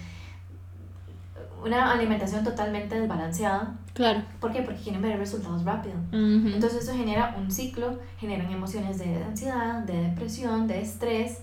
una 1.63 1.91
alimentación 1.91 2.43
totalmente 2.43 2.99
desbalanceada. 2.99 3.75
Claro. 3.93 4.23
¿Por 4.39 4.51
qué? 4.51 4.61
Porque 4.63 4.81
quieren 4.81 5.01
ver 5.01 5.17
resultados 5.19 5.63
rápido. 5.63 5.95
Ujú. 6.09 6.47
Entonces 6.47 6.83
eso 6.83 6.93
genera 6.97 7.35
un 7.37 7.51
ciclo, 7.51 7.99
generan 8.19 8.51
emociones 8.51 8.97
de 8.99 9.23
ansiedad, 9.23 9.83
de 9.83 10.09
depresión, 10.09 10.67
de 10.67 10.81
estrés 10.81 11.41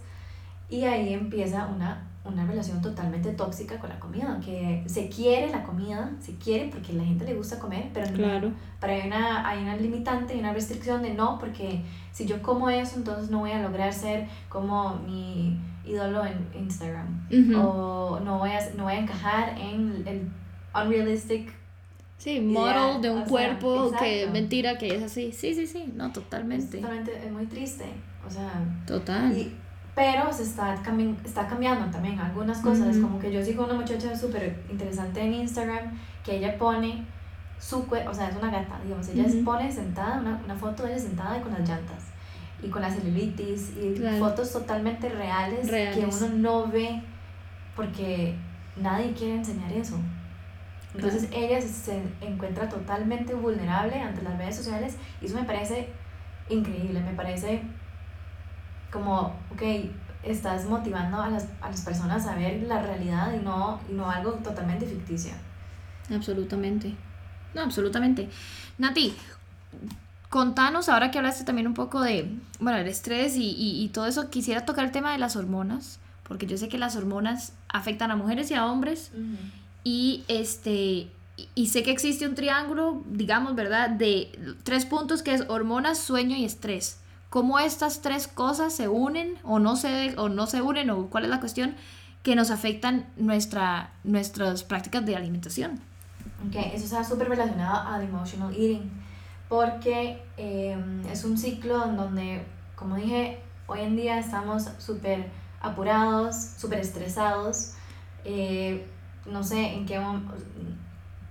y 0.69 0.83
ahí 0.85 1.13
empieza 1.15 1.67
una, 1.67 2.09
una 2.25 2.45
relación 2.47 2.81
totalmente 2.83 3.31
tóxica 3.33 3.79
con 3.79 3.89
la 3.89 3.99
comida, 4.01 4.41
que 4.45 4.83
se 4.87 5.09
quiere 5.09 5.51
la 5.51 5.63
comida, 5.63 6.11
se 6.21 6.35
quiere 6.37 6.69
porque 6.71 6.93
a 6.93 6.97
la 6.97 7.05
gente 7.05 7.25
le 7.25 7.35
gusta 7.35 7.59
comer, 7.59 7.91
pero 7.95 8.11
no- 8.11 8.17
Claro. 8.17 8.53
pero 8.81 8.93
hay 8.95 9.07
una, 9.07 9.49
hay 9.49 9.63
una 9.63 9.77
limitante 9.77 10.35
y 10.37 10.41
una 10.41 10.53
restricción 10.53 11.03
de 11.03 11.15
no, 11.15 11.39
porque 11.39 11.83
si 12.13 12.27
yo 12.27 12.43
como 12.43 12.69
eso, 12.71 12.97
entonces 12.97 13.31
no 13.31 13.39
voy 13.41 13.53
a 13.53 13.63
lograr 13.63 13.93
ser 13.93 14.27
como 14.49 14.97
mi 14.97 15.57
ídolo 15.85 16.25
en 16.25 16.47
Instagram. 16.57 17.27
Ujú. 17.31 17.59
O 17.61 18.21
no 18.21 18.39
voy, 18.39 18.51
a, 18.51 18.61
no 18.77 18.85
voy 18.85 18.95
a 18.95 18.99
encajar 18.99 19.57
en 19.59 20.05
el 20.07 20.29
unrealistic. 20.75 21.53
Sí, 22.21 22.39
model 22.39 23.01
de 23.01 23.09
un 23.11 23.17
o 23.17 23.21
sea, 23.21 23.29
cuerpo 23.31 23.93
que 23.99 24.29
mentira 24.31 24.77
que 24.77 24.95
es 24.95 25.03
así. 25.03 25.33
Sí, 25.33 25.55
sí, 25.55 25.67
sí. 25.67 25.91
No, 25.97 26.13
totalmente. 26.13 26.77
totalmente, 26.79 27.27
es 27.27 27.33
muy 27.33 27.47
triste. 27.47 27.87
O 28.27 28.31
sea, 28.31 28.53
Total. 28.87 29.33
y, 29.35 29.57
pero 29.95 30.31
se 30.31 30.43
está, 30.43 30.77
cambi- 30.83 31.17
está 31.25 31.49
cambiando 31.49 31.91
también 31.91 32.19
algunas 32.19 32.59
cosas. 32.59 32.97
Ujú. 32.97 33.03
Como 33.07 33.19
que 33.19 33.33
yo 33.33 33.43
sigo 33.43 33.65
una 33.65 33.73
muchacha 33.73 34.15
súper 34.15 34.63
interesante 34.71 35.23
en 35.23 35.33
Instagram 35.33 35.99
que 36.23 36.37
ella 36.37 36.59
pone 36.59 37.07
su 37.59 37.87
cuerpo, 37.87 38.11
o 38.11 38.15
sea, 38.15 38.29
es 38.29 38.37
una 38.37 38.51
gata, 38.51 38.79
digamos, 38.85 39.09
ella 39.09 39.25
Ujú. 39.27 39.43
pone 39.45 39.73
sentada, 39.73 40.21
una, 40.21 40.39
una 40.45 40.55
foto 40.55 40.83
de 40.83 40.93
ella 40.93 40.99
sentada 41.03 41.39
y 41.39 41.41
con 41.41 41.53
las 41.53 41.67
llantas 41.67 42.05
y 42.63 42.69
con 42.69 42.83
la 42.83 42.91
celulitis 42.91 43.73
y 43.83 43.95
Claro. 43.95 44.19
fotos 44.19 44.53
totalmente 44.53 45.09
reales, 45.09 45.67
que 45.71 46.05
uno 46.07 46.29
no 46.37 46.67
ve 46.69 47.03
porque 47.75 48.35
nadie 48.77 49.13
quiere 49.15 49.37
enseñar 49.37 49.73
eso. 49.73 49.97
Entonces 50.95 51.29
ella 51.33 51.61
se, 51.63 52.03
encuentra 52.21 52.69
totalmente 52.69 53.35
vulnerable 53.35 54.01
ante 54.01 54.23
las 54.23 54.37
redes 54.37 54.57
sociales 54.57 54.97
y 55.21 55.27
eso 55.27 55.37
me 55.37 55.45
parece 55.45 55.89
increíble, 56.49 57.01
me 57.01 57.15
parece 57.15 57.63
como, 58.91 59.37
ok, 59.53 59.63
estás 60.25 60.67
motivando 60.67 61.21
a 61.21 61.31
las, 61.31 61.47
a 61.61 61.71
las 61.71 61.83
personas 61.83 62.27
a 62.27 62.35
ver 62.35 62.63
la 62.65 62.83
realidad 62.83 63.33
y 63.33 63.39
no, 63.39 63.81
y 63.89 63.93
no 63.93 64.11
algo 64.11 64.33
totalmente 64.33 64.85
ficticio. 64.85 65.33
Absolutamente. 66.13 66.95
No, 67.55 67.63
absolutamente. 67.63 68.29
Nati, 68.79 69.15
contanos, 70.29 70.89
ahora 70.89 71.11
que 71.11 71.19
hablaste 71.19 71.45
también 71.45 71.69
un 71.69 71.75
poco 71.75 72.01
de, 72.01 72.37
bueno, 72.59 72.79
el 72.79 72.89
estrés 72.89 73.37
y, 73.37 73.51
y, 73.51 73.85
y 73.85 73.89
todo 73.91 74.07
eso, 74.07 74.29
quisiera 74.29 74.65
tocar 74.65 74.85
el 74.85 74.93
tema 74.93 75.13
de 75.13 75.19
las 75.19 75.37
hormonas, 75.37 76.01
porque 76.25 76.47
yo 76.47 76.57
sé 76.57 76.69
que 76.69 76.79
las 76.79 76.97
hormonas 76.97 77.53
afectan 77.69 78.11
a 78.11 78.17
mujeres 78.17 78.51
y 78.51 78.55
a 78.55 78.67
hombres, 78.67 79.13
y 79.85 80.25
este, 80.29 81.11
y- 81.55 81.67
sé 81.69 81.83
que 81.83 81.91
existe 81.91 82.27
un 82.27 82.35
triángulo, 82.35 83.03
digamos, 83.07 83.55
¿verdad? 83.55 83.91
De 83.91 84.31
tres 84.65 84.87
puntos 84.87 85.23
que 85.23 85.35
es 85.35 85.45
hormonas, 85.49 85.99
sueño 85.99 86.37
y 86.37 86.45
estrés. 86.45 86.99
cómo 87.31 87.59
estas 87.61 88.03
tres 88.03 88.27
cosas 88.29 88.75
se 88.75 88.89
unen 88.89 89.39
o 89.45 89.59
no 89.61 89.77
se, 89.77 90.15
o 90.19 90.29
no 90.29 90.47
se 90.47 90.63
unen 90.63 90.91
o 90.91 91.07
cuál 91.09 91.25
es 91.25 91.31
la 91.31 91.39
cuestión 91.41 91.77
que 92.23 92.35
nos 92.35 92.51
afectan 92.51 93.07
nuestra, 93.17 93.93
nuestras 94.05 94.65
prácticas 94.65 95.07
de 95.07 95.17
alimentación. 95.17 95.81
Ok, 96.47 96.57
eso 96.75 96.85
está 96.85 97.05
súper 97.05 97.29
relacionado 97.29 97.89
al 97.89 98.03
emotional 98.03 98.53
eating, 98.53 98.91
porque 99.49 100.23
em, 100.37 101.07
es 101.07 101.25
un 101.25 101.37
ciclo 101.39 101.85
en 101.87 101.97
donde, 101.97 102.47
como 102.75 102.97
dije, 102.97 103.43
hoy 103.67 103.81
en 103.81 103.97
día 103.97 104.19
estamos 104.19 104.65
súper 104.79 105.31
apurados, 105.61 106.37
súper 106.59 106.81
estresados, 106.81 107.73
eh, 108.25 108.87
no 109.31 109.43
sé 109.43 109.75
en 109.75 109.87
qué 109.87 110.01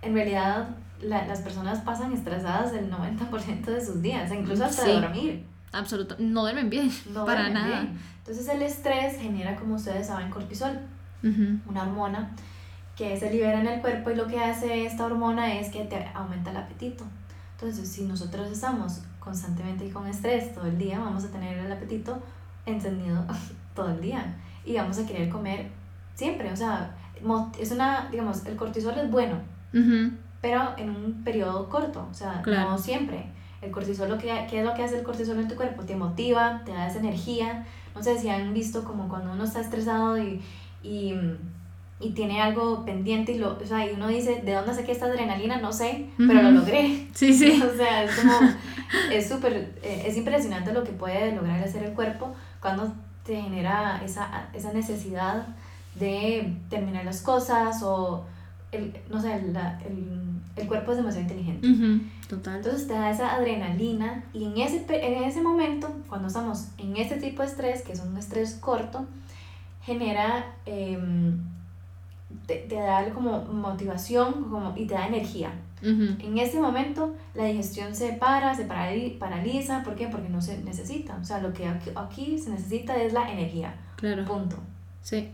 en 0.01 0.13
realidad 0.13 0.69
las 1.01 1.41
personas 1.41 1.79
pasan 1.79 2.13
estresadas 2.13 2.73
el 2.73 2.91
90% 2.91 3.65
de 3.65 3.85
sus 3.85 4.01
días, 4.01 4.31
incluso 4.31 4.65
hasta 4.65 4.85
de 4.85 4.93
dormir. 4.93 5.45
Absoluto, 5.71 6.15
no 6.19 6.41
duermen 6.41 6.69
bien, 6.69 6.91
para 7.25 7.49
nada. 7.49 7.87
Entonces 8.19 8.47
el 8.47 8.61
estrés 8.61 9.17
genera, 9.19 9.55
como 9.55 9.75
ustedes 9.75 10.07
saben, 10.07 10.29
cortisol, 10.29 10.79
una 11.21 11.83
hormona 11.83 12.31
que 12.95 13.17
se 13.17 13.31
libera 13.31 13.61
en 13.61 13.67
el 13.67 13.81
cuerpo 13.81 14.11
y 14.11 14.15
lo 14.15 14.27
que 14.27 14.39
hace 14.39 14.85
esta 14.85 15.05
hormona 15.05 15.55
es 15.55 15.69
que 15.69 15.85
te 15.85 16.05
aumenta 16.13 16.51
el 16.51 16.57
apetito. 16.57 17.05
Entonces, 17.53 17.89
si 17.89 18.03
nosotros 18.03 18.51
estamos 18.51 19.01
constantemente 19.19 19.89
con 19.89 20.07
estrés 20.07 20.53
todo 20.53 20.65
el 20.65 20.77
día, 20.77 20.99
vamos 20.99 21.23
a 21.23 21.29
tener 21.29 21.57
el 21.59 21.71
apetito 21.71 22.21
encendido 22.65 23.25
todo 23.75 23.89
el 23.89 24.01
día 24.01 24.35
y 24.65 24.75
vamos 24.75 24.97
a 24.99 25.05
querer 25.05 25.29
comer 25.29 25.69
siempre. 26.15 26.51
O 26.51 26.55
sea, 26.55 26.93
es 27.59 27.71
una, 27.71 28.07
digamos, 28.11 28.45
el 28.45 28.55
cortisol 28.55 28.97
es 28.97 29.09
bueno, 29.09 29.37
pero 30.41 30.73
en 30.77 30.89
un 30.89 31.23
periodo 31.23 31.69
corto, 31.69 32.07
o 32.09 32.13
sea, 32.13 32.41
no 32.45 32.77
siempre. 32.77 33.25
El 33.61 33.71
cortisol, 33.71 34.09
lo 34.09 34.17
que, 34.17 34.27
¿qué 34.49 34.59
es 34.59 34.65
lo 34.65 34.73
que 34.73 34.83
hace 34.83 34.97
el 34.97 35.03
cortisol 35.03 35.37
en 35.37 35.49
tu 35.49 35.55
cuerpo? 35.55 35.83
Te 35.83 35.95
motiva, 35.95 36.61
te 36.63 36.71
da 36.71 36.87
esa 36.87 36.99
energía. 36.99 37.65
No 37.93 38.01
sé 38.01 38.17
si 38.17 38.29
han 38.29 38.53
visto 38.53 38.85
como 38.85 39.09
cuando 39.09 39.33
uno 39.33 39.43
está 39.43 39.59
estresado 39.59 40.17
y, 40.17 40.41
y 40.81 41.13
y 42.01 42.11
tiene 42.11 42.41
algo 42.41 42.85
pendiente 42.85 43.33
y, 43.33 43.39
lo, 43.39 43.57
o 43.57 43.65
sea, 43.65 43.85
y 43.85 43.93
uno 43.93 44.07
dice, 44.07 44.41
¿de 44.43 44.53
dónde 44.53 44.73
saqué 44.73 44.93
esta 44.93 45.05
adrenalina? 45.05 45.57
No 45.57 45.73
sé, 45.73 46.05
pero 46.17 46.41
lo 46.41 46.51
logré. 46.51 47.07
Sí, 47.13 47.33
sí. 47.33 47.61
o 47.73 47.75
sea, 47.75 48.05
es 48.05 48.15
como, 48.15 48.39
es 49.11 49.27
súper, 49.27 49.73
eh, 49.83 50.03
es 50.05 50.15
impresionante 50.15 50.71
lo 50.71 50.83
que 50.83 50.91
puede 50.91 51.35
lograr 51.35 51.61
hacer 51.61 51.83
el 51.83 51.93
cuerpo 51.93 52.33
cuando 52.61 52.93
te 53.25 53.41
genera 53.41 54.01
esa, 54.03 54.47
esa 54.53 54.71
necesidad 54.71 55.45
de 55.95 56.55
terminar 56.69 57.05
las 57.05 57.21
cosas 57.21 57.81
o, 57.83 58.25
el, 58.71 58.93
no 59.09 59.21
sé, 59.21 59.33
el, 59.35 59.55
el, 60.55 60.67
cuerpo 60.67 60.91
es 60.91 60.97
demasiado 60.97 61.27
inteligente. 61.27 61.67
Total. 62.27 62.57
Entonces 62.57 62.87
te 62.87 62.93
da 62.93 63.09
esa 63.09 63.35
adrenalina 63.35 64.23
y 64.33 64.45
en 64.45 64.57
ese, 64.57 64.85
en 64.89 65.23
ese 65.23 65.41
momento, 65.41 65.89
cuando 66.07 66.27
estamos 66.27 66.67
en 66.77 66.95
este 66.97 67.15
tipo 67.15 67.41
de 67.41 67.47
estrés, 67.47 67.81
que 67.81 67.93
es 67.93 67.99
un 67.99 68.17
estrés 68.17 68.55
corto, 68.55 69.05
genera... 69.83 70.55
Eh, 70.65 70.99
te, 72.45 72.55
te 72.55 72.75
da 72.75 73.09
como 73.13 73.43
motivación 73.45 74.49
como, 74.49 74.73
y 74.75 74.85
te 74.85 74.93
da 74.93 75.07
energía. 75.07 75.51
En 75.81 76.37
ese 76.37 76.59
momento 76.59 77.15
la 77.33 77.45
digestión 77.45 77.95
se 77.95 78.11
para, 78.13 78.53
se 78.53 78.65
paraliza. 78.65 79.81
¿Por 79.83 79.95
qué? 79.95 80.07
Porque 80.07 80.27
no 80.27 80.41
se 80.41 80.61
necesita. 80.61 81.17
O 81.21 81.23
sea, 81.23 81.39
lo 81.39 81.53
que 81.53 81.67
aquí, 81.95 82.37
se 82.37 82.49
necesita 82.49 83.01
es 83.01 83.13
la 83.13 83.31
energía. 83.31 83.75
Claro. 83.95 84.25
Punto. 84.25 84.57
Sí. 85.01 85.29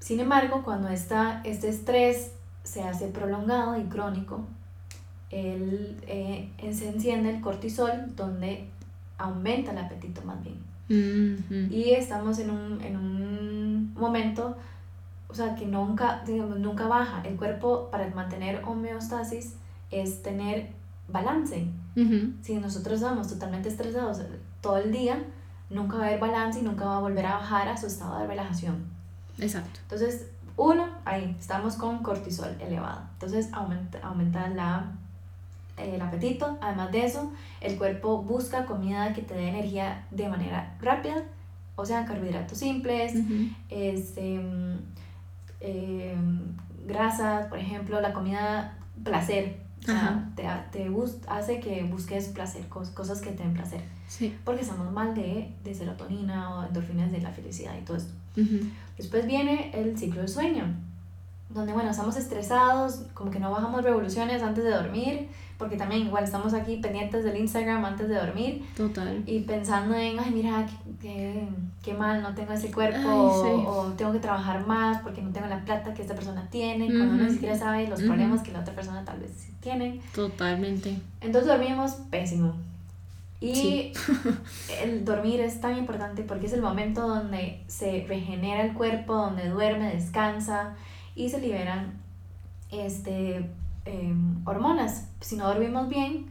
Sin 0.00 0.18
embargo, 0.18 0.62
cuando 0.64 0.88
esta, 0.88 1.40
este 1.44 1.68
estrés 1.68 2.32
se 2.64 2.82
hace 2.82 3.06
prolongado 3.08 3.78
y 3.78 3.84
crónico, 3.84 4.44
el, 5.30 5.96
eh, 6.08 6.50
se 6.72 6.88
enciende 6.88 7.30
el 7.30 7.40
cortisol 7.40 8.16
donde 8.16 8.68
aumenta 9.16 9.70
el 9.70 9.78
apetito 9.78 10.22
más 10.22 10.42
bien. 10.42 10.70
Y 11.70 11.90
estamos 11.90 12.40
en 12.40 12.50
un, 12.50 12.80
en 12.80 12.96
un 12.96 13.94
momento 13.94 14.56
o 15.30 15.34
sea, 15.34 15.54
que 15.54 15.64
nunca, 15.64 16.22
digamos, 16.26 16.58
nunca 16.58 16.88
baja. 16.88 17.22
El 17.24 17.36
cuerpo 17.36 17.88
para 17.90 18.08
mantener 18.10 18.62
homeostasis 18.64 19.54
es 19.90 20.22
tener 20.22 20.70
balance. 21.08 21.68
Si 22.42 22.54
nosotros 22.56 23.00
estamos 23.00 23.28
totalmente 23.28 23.68
estresados 23.68 24.22
todo 24.60 24.78
el 24.78 24.90
día, 24.90 25.22
nunca 25.68 25.98
va 25.98 26.04
a 26.04 26.06
haber 26.08 26.20
balance 26.20 26.60
y 26.60 26.62
nunca 26.62 26.84
va 26.86 26.96
a 26.96 27.00
volver 27.00 27.26
a 27.26 27.34
bajar 27.34 27.68
a 27.68 27.76
su 27.76 27.86
estado 27.86 28.18
de 28.18 28.26
relajación. 28.26 28.89
Exacto. 29.40 29.80
Entonces, 29.82 30.26
uno, 30.56 30.88
ahí 31.04 31.36
estamos 31.38 31.76
con 31.76 32.02
cortisol 32.02 32.56
elevado. 32.60 33.02
Entonces, 33.14 33.48
aumenta, 33.52 33.98
aumenta 34.02 34.48
la, 34.48 34.92
el 35.76 36.00
apetito. 36.00 36.58
Además 36.60 36.92
de 36.92 37.06
eso, 37.06 37.32
el 37.60 37.78
cuerpo 37.78 38.22
busca 38.22 38.66
comida 38.66 39.12
que 39.12 39.22
te 39.22 39.34
dé 39.34 39.48
energía 39.48 40.06
de 40.10 40.28
manera 40.28 40.76
rápida, 40.80 41.22
o 41.76 41.86
sea, 41.86 42.04
carbohidratos 42.04 42.58
simples, 42.58 43.14
este 43.70 44.40
eh, 45.60 46.16
grasas, 46.86 47.46
por 47.46 47.58
ejemplo, 47.58 48.00
la 48.00 48.12
comida 48.12 48.76
placer. 49.02 49.60
Te, 49.84 49.92
te 50.72 50.90
hace 51.28 51.60
que 51.60 51.82
busques 51.84 52.28
placer, 52.28 52.68
cosas 52.68 53.20
que 53.20 53.30
te 53.30 53.42
den 53.42 53.54
placer. 53.54 53.82
Sí. 54.06 54.36
Porque 54.44 54.62
estamos 54.62 54.92
mal 54.92 55.14
de, 55.14 55.52
de, 55.62 55.74
serotonina 55.74 56.56
o 56.56 56.66
endorfinas 56.66 57.12
de 57.12 57.20
la 57.20 57.30
felicidad 57.30 57.74
y 57.80 57.84
todo 57.84 57.96
esto. 57.96 58.12
Después 58.96 59.26
viene 59.26 59.70
el 59.74 59.98
ciclo 59.98 60.20
del 60.20 60.28
sueño 60.28 60.64
donde 61.50 61.72
bueno, 61.72 61.90
estamos 61.90 62.16
estresados, 62.16 63.02
como 63.12 63.30
que 63.30 63.40
no 63.40 63.50
bajamos 63.50 63.82
revoluciones 63.82 64.42
antes 64.42 64.64
de 64.64 64.70
dormir, 64.70 65.28
porque 65.60 65.76
también 65.76 66.06
igual 66.06 66.24
estamos 66.24 66.54
aquí 66.54 66.76
pendientes 66.76 67.22
del 67.22 67.36
Instagram 67.36 67.84
antes 67.84 68.08
de 68.08 68.14
dormir. 68.14 68.64
Total. 68.74 69.22
Y 69.26 69.40
pensando 69.40 69.94
en, 69.94 70.18
ay, 70.18 70.30
mira, 70.30 70.66
qué, 71.02 71.46
qué, 71.82 71.92
mal, 71.92 72.22
no 72.22 72.34
tengo 72.34 72.54
ese 72.54 72.72
cuerpo, 72.72 73.08
o, 73.10 73.92
tengo 73.92 74.10
que 74.10 74.20
trabajar 74.20 74.66
más 74.66 75.02
porque 75.02 75.20
no 75.20 75.30
tengo 75.32 75.48
la 75.48 75.62
plata 75.62 75.92
que 75.92 76.00
esta 76.00 76.14
persona 76.14 76.48
tiene, 76.50 76.86
cuando 76.86 77.14
uno 77.14 77.24
ni 77.24 77.30
siquiera 77.30 77.58
sabe 77.58 77.86
los 77.88 78.00
problemas 78.00 78.40
que 78.40 78.52
la 78.52 78.60
otra 78.60 78.74
persona 78.74 79.04
tal 79.04 79.20
vez 79.20 79.32
sí 79.36 79.52
tiene. 79.60 80.00
Totalmente. 80.14 80.98
Entonces 81.20 81.46
dormimos 81.46 81.92
pésimo. 82.10 82.54
Y 83.42 83.92
el 84.82 85.04
dormir 85.04 85.40
es 85.40 85.60
tan 85.60 85.76
importante 85.76 86.22
porque 86.22 86.46
es 86.46 86.54
el 86.54 86.62
momento 86.62 87.06
donde 87.06 87.62
se 87.66 88.06
regenera 88.08 88.62
el 88.62 88.72
cuerpo, 88.72 89.14
donde 89.14 89.50
duerme, 89.50 89.94
descansa 89.94 90.74
y 91.14 91.28
se 91.28 91.38
liberan 91.38 92.00
este, 92.70 93.44
em, 93.84 94.46
hormonas. 94.46 95.08
Si 95.20 95.36
no 95.36 95.46
dormimos 95.46 95.88
bien, 95.88 96.26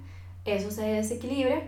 eso 0.46 0.72
se 0.72 0.84
desequilibra 0.84 1.64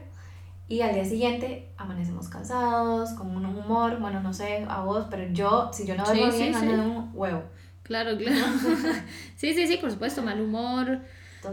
y 0.72 0.82
al 0.82 0.94
día 0.94 1.04
siguiente 1.04 1.67
amanecemos 1.78 2.30
cansados, 2.30 3.10
con 3.12 3.36
un 3.36 3.46
humor, 3.46 4.00
bueno, 4.00 4.22
no 4.22 4.34
sé 4.34 4.65
a 4.70 4.82
vos, 4.82 5.08
pero 5.10 5.32
yo, 5.34 5.70
si 5.74 5.86
yo 5.86 5.96
no 5.96 6.06
duermo 6.06 6.32
bien, 6.32 6.56
ando 6.56 6.72
de 6.72 6.80
un 6.80 7.12
huevo. 7.13 7.44
Claro, 7.84 8.17
claro. 8.17 8.38
sí, 9.36 9.54
sí, 9.54 9.67
sí, 9.67 9.78
por 9.78 9.91
supuesto, 9.91 10.22
mal 10.22 10.39
humor, 10.39 11.02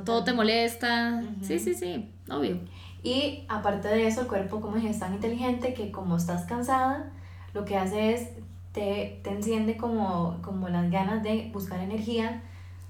todo 0.04 0.22
te 0.22 0.32
molesta. 0.32 1.20
Sí, 1.42 1.58
sí, 1.58 1.74
sí, 1.74 2.12
obvio. 2.30 2.60
Y 3.02 3.44
aparte 3.48 3.88
de 3.88 4.06
eso, 4.06 4.20
el 4.20 4.26
cuerpo, 4.28 4.60
como 4.60 4.76
dije, 4.76 4.90
es 4.90 5.00
tan 5.00 5.14
inteligente 5.14 5.74
que 5.74 5.90
como 5.90 6.16
estás 6.16 6.44
cansada, 6.44 7.10
lo 7.54 7.64
que 7.64 7.76
hace 7.76 8.14
es 8.14 8.28
te, 8.72 9.20
te 9.24 9.30
enciende 9.30 9.76
como, 9.76 10.38
como 10.42 10.68
las 10.68 10.90
ganas 10.92 11.24
de 11.24 11.50
buscar 11.52 11.80
energía 11.80 12.42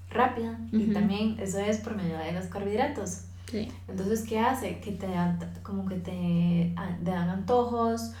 rápida 0.09 0.57
y 0.71 0.91
también 0.91 1.37
eso 1.39 1.59
es 1.59 1.77
por 1.77 1.95
medio 1.95 2.17
de 2.17 2.31
los 2.31 2.45
carbohidratos. 2.45 3.25
Sí. 3.49 3.67
Entonces, 3.87 4.23
¿qué 4.27 4.39
hace? 4.39 4.79
Que 4.79 4.91
te 4.91 5.07
dan, 5.07 5.39
como 5.63 5.85
que 5.85 5.95
te, 5.95 6.75
te 7.03 7.11
dan 7.11 7.29
antojos, 7.29 8.11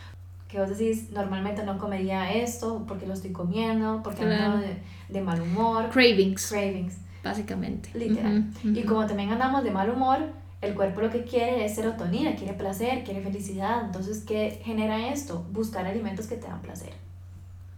que 0.47 0.59
vos 0.59 0.69
decís, 0.69 1.11
normalmente 1.11 1.63
no 1.63 1.77
comería 1.77 2.33
esto, 2.33 2.85
porque 2.87 3.05
lo 3.05 3.13
estoy 3.13 3.31
comiendo, 3.31 4.01
porque 4.03 4.23
ando 4.23 4.57
de, 4.57 4.81
de, 5.07 5.21
mal 5.21 5.39
humor. 5.39 5.89
Cravings. 5.89 6.47
Cravings. 6.47 6.97
Básicamente. 7.23 7.91
Literal. 7.93 8.45
Y 8.63 8.83
como 8.83 9.05
también 9.05 9.29
andamos 9.29 9.63
de 9.63 9.71
mal 9.71 9.89
humor, 9.89 10.19
el 10.61 10.73
cuerpo 10.73 11.01
lo 11.01 11.09
que 11.09 11.23
quiere 11.23 11.65
es 11.65 11.75
serotonina, 11.75 12.35
quiere 12.35 12.53
placer, 12.53 13.03
quiere 13.03 13.21
felicidad. 13.21 13.85
Entonces, 13.85 14.23
¿qué 14.25 14.59
genera 14.63 15.09
esto? 15.09 15.45
Buscar 15.51 15.85
alimentos 15.85 16.27
que 16.27 16.35
te 16.35 16.47
dan 16.47 16.61
placer. 16.61 16.93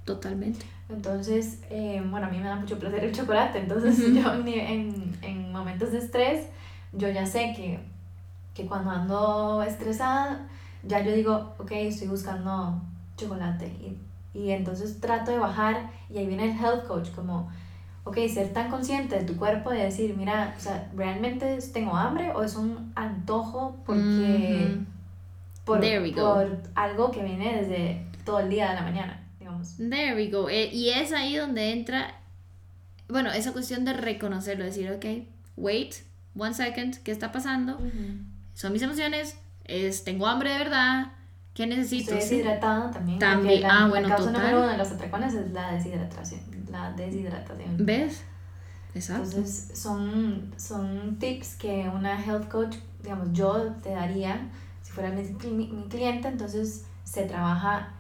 Totalmente. 0.06 0.66
Entonces, 0.90 1.60
eh, 1.70 2.04
bueno, 2.10 2.28
a 2.28 2.30
mí 2.30 2.38
me 2.40 2.46
da 2.46 2.56
mucho 2.56 2.78
placer 2.78 3.04
el 3.04 3.14
chocolate, 3.14 3.60
entonces 3.60 3.98
yo 4.14 4.34
en, 4.34 5.18
en, 5.22 5.52
momentos 5.52 5.92
de 5.92 6.00
estrés, 6.00 6.48
yo 6.92 7.10
ya 7.10 7.26
sé 7.26 7.54
que, 7.56 7.80
que 8.54 8.66
cuando 8.66 8.90
ando 8.90 9.64
estresada, 9.64 10.48
ya 10.84 11.02
yo 11.02 11.14
digo, 11.14 11.54
ok, 11.60 11.72
estoy 11.72 12.08
buscando 12.08 12.82
chocolate. 13.16 13.68
Y, 13.68 13.98
y 14.34 14.52
entonces 14.52 15.00
trato 15.00 15.32
de 15.32 15.38
bajar 15.38 15.92
y 16.10 16.18
ahí 16.18 16.26
viene 16.26 16.52
el 16.52 16.58
health 16.58 16.88
coach, 16.88 17.12
como, 17.12 17.50
ok, 18.04 18.18
ser 18.28 18.52
tan 18.52 18.70
consciente 18.70 19.20
de 19.20 19.26
tu 19.26 19.38
cuerpo, 19.38 19.70
de 19.70 19.84
decir, 19.84 20.16
mira, 20.18 20.56
o 20.58 20.60
sea, 20.60 20.90
¿realmente 20.96 21.60
tengo 21.72 21.96
hambre 21.96 22.32
o 22.34 22.44
es 22.44 22.56
un 22.56 22.92
antojo 22.96 23.78
porque... 23.86 24.80
por, 25.64 25.80
por 26.16 26.62
algo 26.76 27.12
que 27.12 27.24
viene 27.24 27.62
desde 27.62 28.06
todo 28.26 28.40
el 28.40 28.50
día 28.50 28.70
de 28.70 28.76
la 28.76 28.82
mañana. 28.82 29.21
There 29.78 30.16
we 30.16 30.30
go. 30.30 30.50
Eh, 30.50 30.70
y 30.74 30.90
es 30.90 31.12
ahí 31.12 31.36
donde 31.36 31.72
entra, 31.72 32.16
bueno, 33.08 33.32
esa 33.32 33.52
cuestión 33.52 33.86
de 33.86 33.94
reconocerlo, 33.94 34.64
decir, 34.64 34.92
ok, 34.92 35.06
wait, 35.58 35.96
one 36.36 36.54
second, 36.54 36.98
¿qué 37.04 37.12
está 37.12 37.32
pasando? 37.32 37.80
Son 38.54 38.74
mis 38.74 38.82
emociones, 38.82 39.38
es 39.66 40.04
tengo 40.04 40.28
hambre 40.28 40.52
de 40.52 40.58
verdad, 40.60 41.12
¿qué 41.54 41.68
necesito? 41.68 42.14
Estoy 42.14 42.38
deshidratada 42.38 42.92
también. 42.92 43.20
También, 43.20 43.62
porque 43.62 43.68
la, 43.68 43.84
ah, 43.84 43.88
bueno, 43.88 44.08
la 44.08 44.16
causa 44.16 44.32
total. 44.32 44.42
número 44.44 44.64
uno 44.64 44.72
de 44.72 44.78
los 44.78 44.92
atracones 44.92 45.34
es 45.34 45.52
la 45.52 45.74
deshidratación. 45.74 46.42
La 46.70 46.92
deshidratación. 46.94 47.86
¿Ves? 47.86 48.24
Exacto. 48.94 49.24
Entonces, 49.24 49.78
son, 49.78 50.54
son 50.58 51.18
tips 51.18 51.56
que 51.56 51.90
una 51.94 52.22
health 52.24 52.50
coach, 52.50 52.76
digamos, 53.02 53.30
yo 53.32 53.74
te 53.82 53.92
daría 53.92 54.50
si 54.82 54.92
fuera 54.92 55.12
mi, 55.12 55.24
mi, 55.50 55.68
mi 55.68 55.88
cliente. 55.88 56.28
Entonces, 56.28 56.86
se 57.04 57.24
trabaja 57.24 57.94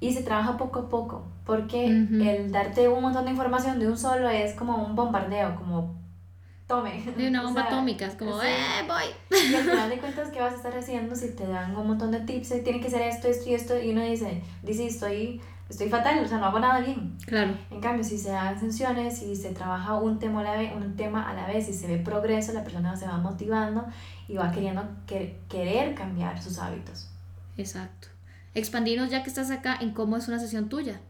y 0.00 0.12
se 0.12 0.22
trabaja 0.22 0.56
poco 0.56 0.80
a 0.80 0.88
poco. 0.88 1.26
Porque 1.44 1.86
el 1.86 2.52
darte 2.52 2.88
un 2.88 3.00
montón 3.02 3.24
de 3.24 3.30
información 3.30 3.78
de 3.78 3.88
un 3.88 3.96
solo 3.96 4.28
es 4.28 4.54
como 4.54 4.76
un 4.84 4.94
bombardeo, 4.94 5.56
como 5.56 5.96
tome. 6.66 7.02
de 7.16 7.28
una 7.28 7.40
O 7.42 7.44
bomba 7.46 7.62
sea, 7.62 7.70
atómica, 7.70 8.06
es 8.06 8.14
como. 8.14 8.42
¡eh, 8.42 8.84
voy! 8.86 9.38
Y 9.50 9.54
al 9.54 9.62
final 9.64 9.88
de 9.94 9.98
cuentas, 9.98 10.28
¿qué 10.30 10.40
vas 10.40 10.52
a 10.52 10.56
estar 10.56 10.76
haciendo 10.76 11.14
si 11.16 11.30
te 11.34 11.46
dan 11.46 11.74
un 11.76 11.86
montón 11.86 12.10
de 12.10 12.20
tips? 12.20 12.62
Tiene 12.62 12.80
que 12.80 12.90
ser 12.90 13.02
esto, 13.02 13.28
esto 13.28 13.48
y 13.50 13.54
esto. 13.54 13.78
Y 13.82 13.90
uno 13.92 14.02
dice, 14.02 14.42
dice, 14.62 14.86
estoy, 14.86 15.40
estoy 15.70 15.88
fatal, 15.88 16.22
o 16.22 16.28
sea, 16.28 16.36
no 16.38 16.46
hago 16.46 16.60
nada 16.60 16.80
bien. 16.80 17.16
Claro, 17.26 17.54
En 17.70 17.80
cambio, 17.80 18.04
si 18.04 18.18
se 18.18 18.30
dan 18.30 18.60
sesiones, 18.60 19.18
si 19.18 19.34
se 19.36 19.52
trabaja 19.54 19.94
un 19.94 20.18
tema 20.18 20.40
a 20.40 20.44
la 20.44 20.52
vez, 20.56 20.72
un 20.76 20.94
tema 20.96 21.28
a 21.30 21.32
la 21.34 21.46
vez 21.46 21.68
y 21.70 21.72
se 21.72 21.86
ve 21.86 21.96
progreso, 21.96 22.52
la 22.52 22.62
persona 22.62 22.94
se 22.96 23.06
va 23.06 23.16
motivando 23.16 23.86
y 24.28 24.34
va 24.36 24.50
queriendo 24.52 24.84
que- 25.06 25.38
querer 25.48 25.94
cambiar 25.94 26.42
sus 26.42 26.58
hábitos. 26.58 27.08
exacto. 27.56 28.08
Expandirnos 28.54 29.10
ya 29.10 29.22
que 29.22 29.28
estás 29.28 29.50
acá 29.50 29.76
en 29.80 29.90
cómo 29.92 30.16
es 30.16 30.26
una 30.28 30.38
sesión 30.38 30.68
tuya, 30.68 31.00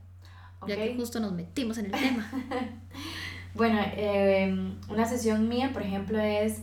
ya 0.66 0.76
que 0.76 0.96
justo 0.96 1.20
nos 1.20 1.32
metimos 1.32 1.78
en 1.78 1.86
el 1.86 1.92
tema. 1.92 2.30
Bueno, 3.54 3.80
eh, 3.96 4.72
una 4.88 5.04
sesión 5.06 5.48
mía, 5.48 5.70
por 5.72 5.82
ejemplo, 5.82 6.20
es. 6.20 6.58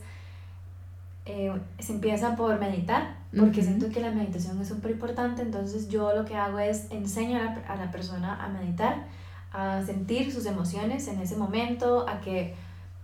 eh, 1.25 1.51
se 1.79 1.93
empieza 1.93 2.35
por 2.35 2.57
meditar, 2.59 3.15
porque 3.37 3.61
siento 3.63 3.89
que 3.89 3.99
la 3.99 4.11
meditación 4.11 4.61
es 4.61 4.67
súper 4.69 4.91
importante. 4.91 5.41
Entonces, 5.41 5.89
yo 5.89 6.13
lo 6.15 6.23
que 6.23 6.35
hago 6.35 6.59
es 6.59 6.89
enseñar 6.91 7.41
a, 7.41 7.55
la- 7.55 7.67
a 7.67 7.75
la 7.75 7.91
persona 7.91 8.41
a 8.41 8.47
meditar, 8.47 9.07
a 9.51 9.83
sentir 9.85 10.31
sus 10.31 10.45
emociones 10.45 11.07
en 11.07 11.19
ese 11.19 11.35
momento, 11.35 12.07
a 12.07 12.21
que 12.21 12.53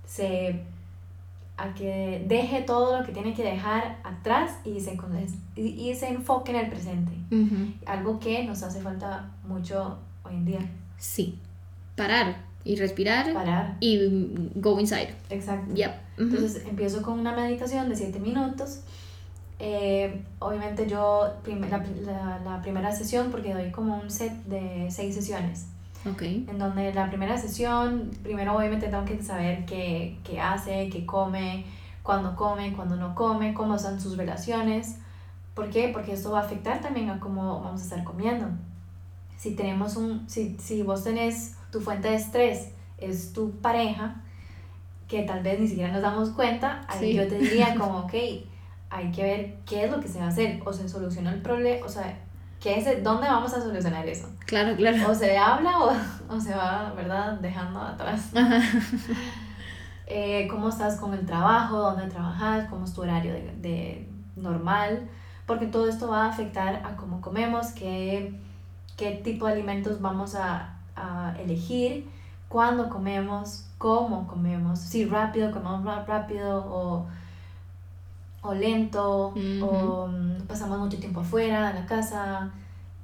se. 0.05 0.63
A 1.61 1.73
que 1.73 2.23
deje 2.27 2.61
todo 2.61 2.99
lo 2.99 3.05
que 3.05 3.11
tiene 3.11 3.33
que 3.33 3.43
dejar 3.43 3.97
atrás 4.03 4.51
y 4.65 4.79
se, 4.79 4.97
y, 5.55 5.93
se 5.93 6.07
enfoque 6.09 6.51
en 6.51 6.57
el 6.57 6.69
presente. 6.69 7.11
Ujú. 7.31 7.73
Algo 7.85 8.19
que 8.19 8.43
nos 8.45 8.63
hace 8.63 8.81
falta 8.81 9.29
mucho 9.47 9.97
hoy 10.23 10.33
en 10.35 10.45
día. 10.45 10.59
Sí, 10.97 11.37
parar 11.95 12.35
y 12.63 12.75
respirar 12.75 13.33
Parar. 13.33 13.77
y 13.79 13.99
go 14.55 14.79
inside. 14.79 15.13
Exacto. 15.29 15.73
Yep. 15.75 15.91
Ujú. 16.17 16.23
Entonces 16.35 16.63
empiezo 16.67 17.01
con 17.01 17.19
una 17.19 17.35
meditación 17.35 17.89
de 17.89 17.95
7 17.95 18.19
minutos. 18.19 18.81
Eh, 19.59 20.23
obviamente 20.39 20.87
yo, 20.89 21.29
prim- 21.43 21.61
la, 21.69 21.77
la- 22.03 22.39
la 22.43 22.61
primera 22.63 22.91
sesión, 22.91 23.29
porque 23.29 23.53
doy 23.53 23.69
como 23.71 23.99
un 23.99 24.09
set 24.09 24.33
de 24.45 24.87
6 24.89 25.13
sesiones, 25.13 25.67
Ok. 26.09 26.21
en 26.23 26.57
donde 26.57 26.93
la 26.93 27.07
primera 27.09 27.37
sesión, 27.37 28.09
primero 28.23 28.55
obviamente 28.55 28.87
tengo 28.87 29.05
que 29.05 29.21
saber 29.21 29.65
qué, 29.65 30.17
qué 30.23 30.39
hace, 30.39 30.89
qué 30.89 31.05
come, 31.05 31.65
cuándo 32.03 32.35
come, 32.35 32.73
cuándo 32.73 32.95
no 32.95 33.13
come, 33.13 33.53
cómo 33.53 33.77
son 33.77 33.99
sus 34.01 34.17
relaciones. 34.17 34.97
¿Por 35.53 35.69
qué? 35.69 35.89
Porque 35.93 36.13
esto 36.13 36.31
va 36.31 36.39
a 36.39 36.43
afectar 36.45 36.81
también 36.81 37.09
a 37.09 37.19
cómo 37.19 37.61
vamos 37.61 37.81
a 37.81 37.83
estar 37.83 38.03
comiendo. 38.03 38.47
Si 39.37 39.55
tenemos 39.55 39.95
un, 39.97 40.27
si, 40.29 40.57
si 40.59 40.81
vos 40.83 41.03
tenés 41.03 41.55
tu 41.71 41.81
fuente 41.81 42.07
de 42.09 42.15
estrés, 42.15 42.69
es 42.97 43.33
tu 43.33 43.51
pareja, 43.59 44.21
que 45.07 45.23
tal 45.23 45.43
vez 45.43 45.59
ni 45.59 45.67
siquiera 45.67 45.91
nos 45.91 46.01
damos 46.01 46.29
cuenta, 46.29 46.85
ahí 46.87 47.11
Sí. 47.11 47.13
yo 47.13 47.27
te 47.27 47.37
diría 47.37 47.75
como, 47.79 47.99
ok, 47.99 48.13
hay 48.89 49.11
que 49.11 49.23
ver 49.23 49.57
qué 49.65 49.85
es 49.85 49.91
lo 49.91 49.99
que 49.99 50.07
se 50.07 50.19
va 50.19 50.25
a 50.25 50.29
hacer, 50.29 50.61
o 50.65 50.71
se 50.73 50.87
soluciona 50.89 51.31
el 51.33 51.41
problema, 51.41 51.85
o 51.85 51.89
sea, 51.89 52.17
¿qué 52.61 52.77
es, 52.77 53.03
¿dónde 53.03 53.27
vamos 53.27 53.53
a 53.53 53.61
solucionar 53.61 54.07
eso? 54.07 54.29
Claro, 54.45 54.75
claro. 54.75 55.09
O 55.09 55.15
se 55.15 55.37
habla 55.37 55.79
o, 55.79 55.91
o 56.29 56.39
se 56.39 56.55
va, 56.55 56.93
¿verdad? 56.95 57.33
Dejando 57.39 57.81
atrás. 57.81 58.29
Ajá. 58.35 58.61
Eh, 60.13 60.47
¿Cómo 60.49 60.67
estás 60.67 60.97
con 60.97 61.13
el 61.13 61.25
trabajo? 61.25 61.77
¿Dónde 61.77 62.07
trabajas? 62.07 62.67
¿Cómo 62.69 62.83
es 62.83 62.93
tu 62.93 63.01
horario 63.01 63.31
de, 63.31 63.55
de 63.61 64.09
normal? 64.35 65.07
Porque 65.45 65.67
todo 65.67 65.87
esto 65.87 66.09
va 66.09 66.25
a 66.25 66.29
afectar 66.29 66.81
a 66.85 66.97
cómo 66.97 67.21
comemos, 67.21 67.67
qué, 67.67 68.37
qué 68.97 69.11
tipo 69.23 69.47
de 69.47 69.53
alimentos 69.53 70.01
vamos 70.01 70.35
a, 70.35 70.75
a 70.97 71.33
elegir, 71.39 72.09
cuándo 72.49 72.89
comemos, 72.89 73.65
cómo 73.77 74.27
comemos, 74.27 74.79
si 74.79 75.05
rápido, 75.05 75.51
comemos 75.51 75.81
más 75.81 76.05
rápido 76.05 76.65
o, 76.65 77.07
o 78.41 78.53
lento, 78.53 79.33
o 79.61 80.07
mm, 80.07 80.41
pasamos 80.47 80.79
mucho 80.79 80.97
tiempo 80.97 81.21
afuera 81.21 81.67
de 81.71 81.79
la 81.79 81.85
casa, 81.85 82.51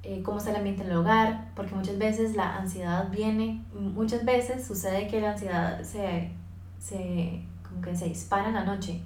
eh, 0.02 0.22
cómo 0.22 0.38
está 0.38 0.50
el 0.50 0.56
ambiente 0.56 0.82
en 0.82 0.90
el 0.90 0.96
hogar, 0.96 1.50
porque 1.54 1.74
muchas 1.74 1.98
veces 1.98 2.34
la 2.34 2.56
ansiedad 2.56 3.08
viene, 3.10 3.64
muchas 3.72 4.24
veces 4.24 4.66
sucede 4.66 5.06
que 5.06 5.20
la 5.20 5.32
ansiedad 5.32 5.82
se, 5.82 6.32
se, 6.80 7.42
como 7.66 7.80
que 7.80 7.94
se 7.94 8.06
dispara 8.06 8.48
en 8.48 8.54
la 8.54 8.64
noche. 8.64 9.00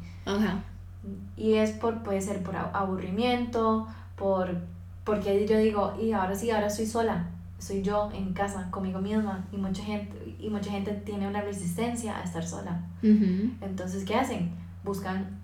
Y 1.37 1.55
es 1.55 1.73
por, 1.73 2.03
puede 2.03 2.21
ser 2.21 2.43
por 2.43 2.57
aburrimiento, 2.57 3.87
por, 4.17 4.57
porque 5.05 5.47
yo 5.47 5.59
digo, 5.59 5.95
y 6.01 6.13
ahora 6.13 6.35
sí, 6.35 6.51
ahora 6.51 6.69
estoy 6.69 6.87
sola, 6.87 7.27
soy 7.59 7.83
yo 7.83 8.11
en 8.15 8.33
casa, 8.33 8.71
conmigo 8.71 9.01
misma, 9.01 9.45
y 9.53 9.57
mucha 9.57 9.83
gente, 9.83 10.37
y 10.39 10.49
mucha 10.49 10.71
gente 10.71 10.93
tiene 10.93 11.29
una 11.29 11.43
resistencia 11.43 12.17
a 12.17 12.23
estar 12.23 12.47
sola. 12.47 12.85
Entonces, 13.03 14.05
¿qué 14.05 14.15
hacen? 14.15 14.53
Buscan 14.85 15.42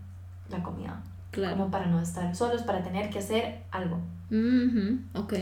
la 0.49 0.63
comida, 0.63 1.01
Claro. 1.31 1.57
como 1.57 1.71
para 1.71 1.87
no 1.87 2.01
estar 2.01 2.35
solos, 2.35 2.63
para 2.63 2.83
tener 2.83 3.11
que 3.11 3.19
hacer 3.19 3.63
algo. 3.71 3.97
Ujú. 4.31 4.99
Ok. 5.15 5.35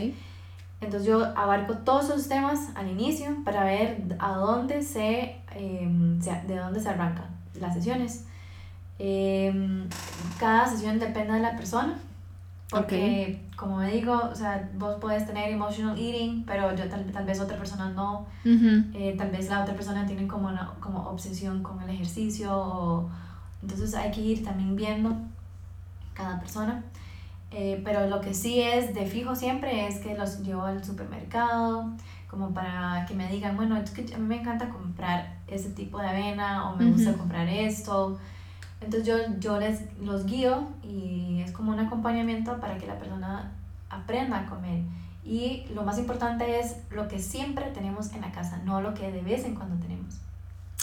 Entonces 0.79 1.07
yo 1.07 1.25
abarco 1.35 1.73
todos 1.79 2.05
esos 2.09 2.27
temas 2.27 2.69
al 2.75 2.87
inicio 2.89 3.43
para 3.43 3.63
ver 3.63 4.15
a 4.19 4.33
dónde 4.33 4.81
se, 4.83 5.37
se- 5.51 6.41
de 6.47 6.55
dónde 6.57 6.79
se 6.79 6.89
arrancan 6.89 7.25
las 7.59 7.73
sesiones. 7.73 8.25
Em, 8.99 9.87
cada 10.39 10.67
sesión 10.67 10.99
depende 10.99 11.33
de 11.33 11.39
la 11.39 11.55
persona. 11.55 11.95
Porque, 12.69 13.45
como 13.55 13.77
me 13.77 13.89
digo, 13.91 14.13
o 14.29 14.35
sea, 14.35 14.69
vos 14.77 14.95
podés 14.99 15.25
tener 15.25 15.49
emotional 15.51 15.97
eating, 15.97 16.43
pero 16.45 16.75
yo 16.75 16.89
tal, 16.89 17.05
tal 17.13 17.25
vez 17.25 17.39
otra 17.39 17.57
persona 17.57 17.89
no. 17.91 18.25
Eh, 18.43 19.15
tal 19.17 19.31
vez 19.31 19.49
la 19.49 19.61
otra 19.63 19.73
persona 19.73 20.05
tiene 20.05 20.27
como, 20.27 20.49
una, 20.49 20.71
como 20.81 20.99
obsesión 21.07 21.63
con 21.63 21.81
el 21.81 21.89
ejercicio. 21.89 22.51
O, 22.53 23.09
entonces 23.61 23.93
hay 23.95 24.11
que 24.11 24.21
ir 24.21 24.43
también 24.43 24.75
viendo 24.75 25.15
cada 26.13 26.39
persona. 26.39 26.83
Eh, 27.51 27.81
pero 27.85 28.07
lo 28.07 28.19
que 28.19 28.33
sí 28.33 28.61
es 28.61 28.93
de 28.93 29.05
fijo 29.05 29.35
siempre 29.35 29.87
es 29.87 29.99
que 29.99 30.15
los 30.15 30.41
llevo 30.43 30.63
al 30.63 30.83
supermercado, 30.83 31.93
como 32.29 32.53
para 32.53 33.05
que 33.07 33.13
me 33.13 33.29
digan, 33.31 33.55
bueno, 33.55 33.77
es 33.77 33.91
que 33.91 34.13
a 34.13 34.17
mí 34.17 34.25
me 34.25 34.41
encanta 34.41 34.67
comprar 34.69 35.37
ese 35.47 35.69
tipo 35.69 35.99
de 35.99 36.07
avena 36.07 36.69
o 36.69 36.75
me 36.75 36.91
gusta 36.91 37.13
comprar 37.13 37.47
esto. 37.47 38.19
Entonces 38.81 39.07
yo, 39.07 39.15
yo 39.39 39.59
les 39.59 39.81
los 39.99 40.25
guío 40.25 40.67
y 40.83 41.41
es 41.41 41.51
como 41.51 41.71
un 41.71 41.79
acompañamiento 41.79 42.59
para 42.59 42.77
que 42.77 42.85
la 42.85 42.99
persona 42.99 43.51
aprenda 43.89 44.39
a 44.39 44.45
comer. 44.45 44.81
Y 45.23 45.65
lo 45.73 45.83
más 45.83 45.97
importante 45.97 46.59
es 46.59 46.77
lo 46.91 47.07
que 47.07 47.19
siempre 47.19 47.65
tenemos 47.71 48.13
en 48.13 48.21
la 48.21 48.31
casa, 48.31 48.61
no 48.65 48.81
lo 48.81 48.93
que 48.93 49.11
de 49.11 49.21
vez 49.21 49.45
en 49.45 49.55
cuando 49.55 49.77
tenemos. 49.77 50.19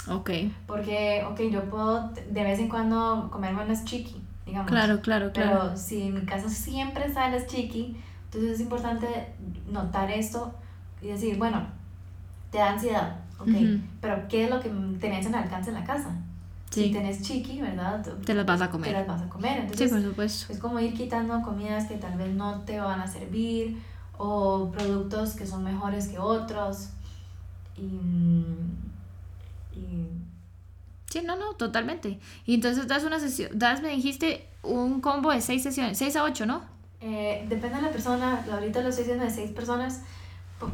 Ok. 0.08 0.30
Porque, 0.66 1.24
ok, 1.28 1.40
yo 1.50 1.64
puedo 1.70 2.08
de 2.10 2.42
vez 2.44 2.58
en 2.58 2.68
cuando 2.68 3.28
comerme 3.32 3.64
unas 3.64 3.84
chiqui, 3.84 4.20
digamos. 4.46 4.70
Claro, 4.70 5.00
claro, 5.00 5.32
claro. 5.32 5.60
Pero 5.62 5.76
si 5.76 6.02
en 6.02 6.14
mi 6.14 6.20
casa 6.26 6.48
siempre 6.48 7.12
sale 7.12 7.46
chiqui, 7.46 7.96
entonces 8.26 8.50
es 8.52 8.60
importante 8.60 9.06
notar 9.70 10.10
esto 10.10 10.52
y 11.00 11.08
decir, 11.08 11.38
bueno, 11.38 11.64
te 12.50 12.58
da 12.58 12.72
ansiedad, 12.72 13.16
ok, 13.38 13.48
Ujú. 13.48 13.80
pero 14.00 14.28
¿qué 14.28 14.44
es 14.44 14.50
lo 14.50 14.60
que 14.60 14.68
tenés 15.00 15.26
en 15.26 15.34
alcance 15.34 15.70
en 15.70 15.76
la 15.76 15.84
casa? 15.84 16.10
Sí. 16.70 16.84
Si 16.86 16.92
tenés 16.92 17.22
chiqui, 17.22 17.60
¿verdad? 17.60 18.04
Te 18.26 18.34
las 18.34 18.44
vas 18.44 18.60
a 18.60 18.66
Te 18.66 18.72
comer. 18.72 18.92
las 18.92 19.06
vas 19.06 19.22
a 19.22 19.28
comer. 19.28 19.54
Sí, 19.58 19.84
Entonces, 19.84 19.90
por 19.92 20.02
supuesto. 20.02 20.52
es 20.52 20.58
como 20.58 20.80
ir 20.80 20.92
quitando 20.92 21.40
comidas 21.42 21.86
que 21.86 21.96
tal 21.96 22.18
vez 22.18 22.34
no 22.34 22.60
te 22.62 22.80
van 22.80 23.00
a 23.00 23.06
servir 23.06 23.80
o 24.18 24.70
productos 24.72 25.34
que 25.34 25.46
son 25.46 25.62
mejores 25.62 26.08
que 26.08 26.18
otros. 26.18 26.90
Y, 27.76 27.90
y 29.76 30.08
Sí, 31.10 31.20
no, 31.24 31.36
no, 31.36 31.52
totalmente. 31.54 32.18
Y 32.44 32.54
entonces 32.54 32.88
das 32.88 33.04
una 33.04 33.20
sesión, 33.20 33.50
das, 33.56 33.82
me 33.82 33.90
dijiste, 33.90 34.48
un 34.64 35.00
combo 35.00 35.30
de 35.30 35.40
seis 35.40 35.62
sesiones, 35.62 35.96
seis 35.96 36.16
a 36.16 36.24
ocho, 36.24 36.44
¿no? 36.44 36.62
Eh, 37.00 37.44
depende 37.48 37.76
de 37.76 37.82
la 37.82 37.90
persona, 37.90 38.44
ahorita 38.50 38.80
lo 38.80 38.88
estoy 38.88 39.04
diciendo 39.04 39.24
de 39.24 39.30
seis 39.30 39.50
personas, 39.52 40.02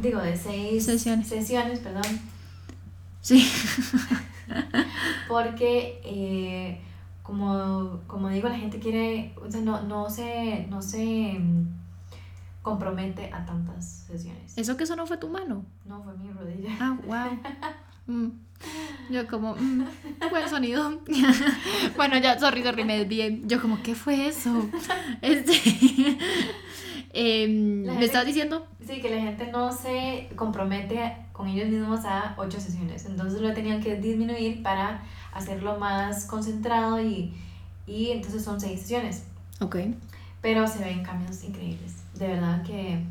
digo, 0.01 0.20
de 0.20 0.37
seis 0.37 0.85
Sesiones. 0.87 1.29
sesiones, 1.29 1.81
perdón, 1.81 2.05
Sí. 3.20 3.47
porque 5.29 6.01
eh, 6.05 6.81
como, 7.22 8.01
como 8.07 8.29
digo, 8.31 8.49
la 8.49 8.59
gente 8.59 8.79
quiere, 8.79 9.35
o 9.45 9.51
sea, 9.51 9.61
no, 9.61 9.83
no 9.83 10.09
se, 10.11 10.66
no 10.70 10.81
se 10.83 11.35
mm, 11.39 11.68
compromete 12.62 13.31
a 13.33 13.45
tantas 13.45 14.05
sesiones. 14.07 14.57
¿Eso 14.57 14.77
que 14.77 14.85
eso 14.85 14.97
no 14.97 15.07
fue 15.07 15.18
tu 15.18 15.29
mano? 15.29 15.64
No, 15.85 16.03
fue 16.03 16.16
mi 16.16 16.31
rodilla. 16.33 16.70
Ah, 16.81 16.97
wow. 17.07 17.39
Mm. 18.07 18.31
Yo 19.11 19.27
como, 19.27 19.57
mm, 19.57 19.85
buen 20.31 20.49
sonido. 20.49 21.01
bueno, 21.97 22.17
ya, 22.19 22.39
sorry, 22.39 22.63
sorry, 22.63 22.85
me 22.85 22.99
desvié. 22.99 23.41
Yo 23.45 23.61
como, 23.61 23.83
¿qué 23.83 23.95
fue 23.95 24.29
eso? 24.29 24.69
Este, 25.21 25.53
em, 27.13 27.83
¿Me 27.83 28.05
estabas 28.05 28.27
diciendo? 28.27 28.67
Sí, 28.87 29.01
que 29.01 29.11
la 29.11 29.21
gente 29.21 29.51
no 29.51 29.73
se 29.73 30.29
compromete 30.37 31.17
con 31.33 31.49
ellos 31.49 31.69
mismos 31.69 32.05
a 32.05 32.35
ocho 32.39 32.61
sesiones. 32.61 33.05
Entonces 33.07 33.41
lo 33.41 33.53
tenían 33.53 33.83
que 33.83 33.97
disminuir 33.97 34.63
para 34.63 35.03
hacerlo 35.33 35.79
más 35.79 36.27
concentrado 36.27 37.01
y, 37.01 37.35
y 37.87 38.11
entonces 38.11 38.45
son 38.45 38.61
seis 38.61 38.81
sesiones. 38.81 39.25
Ok. 39.61 39.77
Pero 40.41 40.67
se 40.69 40.79
ven 40.85 41.03
cambios 41.03 41.43
increíbles. 41.43 41.97
De 42.15 42.29
verdad 42.29 42.63
que, 42.63 43.05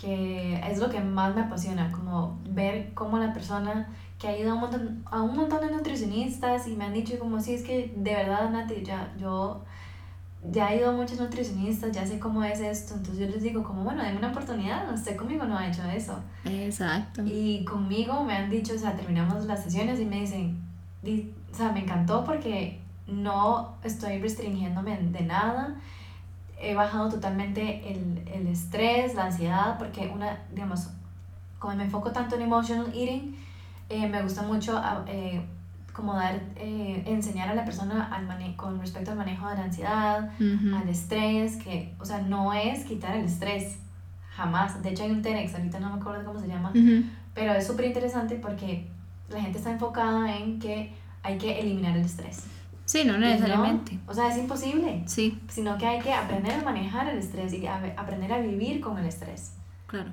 que 0.00 0.60
es 0.70 0.78
lo 0.78 0.88
que 0.88 1.00
más 1.00 1.34
me 1.34 1.42
apasiona, 1.42 1.92
como 1.92 2.38
ver 2.48 2.92
cómo 2.94 3.18
la 3.18 3.34
persona 3.34 3.88
que 4.18 4.28
ha 4.28 4.38
ido 4.38 4.50
a 4.50 4.54
un 4.54 4.60
montón, 4.60 5.02
a 5.10 5.20
un 5.22 5.36
montón 5.36 5.60
de 5.66 5.70
nutricionistas 5.74 6.66
y 6.68 6.76
me 6.76 6.84
han 6.86 6.94
dicho 6.94 7.18
como, 7.18 7.40
sí, 7.40 7.54
es 7.54 7.62
que 7.62 7.92
de 7.96 8.14
verdad, 8.14 8.50
Nati, 8.50 8.82
ya, 8.82 9.12
yo 9.18 9.62
ya 10.50 10.72
he 10.72 10.78
ido 10.78 10.90
a 10.90 10.92
muchos 10.92 11.18
nutricionistas, 11.18 11.92
ya 11.92 12.06
sé 12.06 12.18
cómo 12.18 12.42
es 12.44 12.60
esto, 12.60 12.94
entonces 12.94 13.18
yo 13.26 13.34
les 13.34 13.42
digo 13.42 13.62
como, 13.64 13.82
bueno, 13.82 14.02
denme 14.02 14.18
una 14.18 14.28
oportunidad, 14.30 14.92
usted 14.92 15.16
conmigo 15.16 15.44
no 15.44 15.58
ha 15.58 15.66
hecho 15.68 15.82
eso. 15.84 16.18
Exacto. 16.44 17.22
Y 17.26 17.64
conmigo 17.64 18.22
me 18.24 18.34
han 18.36 18.48
dicho, 18.48 18.74
o 18.74 18.78
sea, 18.78 18.94
terminamos 18.96 19.44
las 19.46 19.62
sesiones 19.64 19.98
y 20.00 20.04
me 20.04 20.20
dicen, 20.20 20.56
di- 21.02 21.34
o 21.52 21.54
sea, 21.54 21.72
me 21.72 21.80
encantó 21.80 22.24
porque 22.24 22.80
no 23.08 23.74
estoy 23.84 24.18
restringiéndome 24.20 24.96
de 24.98 25.20
nada, 25.22 25.74
he 26.60 26.74
bajado 26.74 27.08
totalmente 27.10 27.92
el, 27.92 28.22
el 28.32 28.46
estrés, 28.46 29.14
la 29.14 29.26
ansiedad, 29.26 29.76
porque 29.78 30.08
una, 30.14 30.38
digamos, 30.54 30.88
como 31.58 31.74
me 31.76 31.84
enfoco 31.84 32.12
tanto 32.12 32.36
en 32.36 32.42
emotional 32.42 32.86
eating, 32.94 33.36
eh, 33.88 34.06
me 34.08 34.22
gusta 34.22 34.42
mucho 34.42 34.76
ah, 34.76 35.04
eh, 35.06 35.44
como 35.92 36.14
dar, 36.14 36.40
eh, 36.56 37.02
enseñar 37.06 37.48
a 37.48 37.54
la 37.54 37.64
persona 37.64 38.08
al 38.12 38.26
mane 38.26 38.54
con 38.56 38.78
respecto 38.80 39.12
al 39.12 39.16
manejo 39.16 39.48
de 39.48 39.54
la 39.56 39.64
ansiedad, 39.64 40.30
Ujú. 40.40 40.76
al 40.76 40.88
estrés, 40.88 41.56
que, 41.56 41.94
o 41.98 42.04
sea, 42.04 42.20
no 42.20 42.52
es 42.52 42.84
quitar 42.84 43.16
el 43.16 43.24
estrés, 43.24 43.78
jamás. 44.34 44.82
De 44.82 44.90
hecho 44.90 45.04
hay 45.04 45.10
un 45.10 45.22
TEDx, 45.22 45.54
ahorita 45.54 45.80
no 45.80 45.94
me 45.94 46.00
acuerdo 46.00 46.24
cómo 46.24 46.38
se 46.38 46.48
llama, 46.48 46.70
Ujú. 46.70 47.04
pero 47.34 47.52
es 47.54 47.66
súper 47.66 47.86
interesante 47.86 48.34
porque 48.36 48.88
la 49.30 49.40
gente 49.40 49.58
está 49.58 49.70
enfocada 49.70 50.36
en 50.36 50.58
que 50.58 50.92
hay 51.22 51.38
que 51.38 51.58
eliminar 51.60 51.96
el 51.96 52.04
estrés. 52.04 52.44
Sí, 52.84 53.02
no 53.04 53.14
Y 53.16 53.18
no, 53.20 53.26
necesariamente. 53.26 53.98
o 54.06 54.14
sea, 54.14 54.28
es 54.28 54.36
imposible, 54.38 55.02
Sí, 55.06 55.40
sino 55.48 55.76
que 55.78 55.86
hay 55.86 56.00
que 56.00 56.12
aprender 56.12 56.52
a 56.52 56.62
manejar 56.62 57.08
el 57.08 57.18
estrés 57.18 57.52
y 57.54 57.66
a- 57.66 57.94
aprender 57.96 58.32
a 58.32 58.38
vivir 58.38 58.80
con 58.80 58.98
el 58.98 59.06
estrés. 59.06 59.54
claro. 59.86 60.10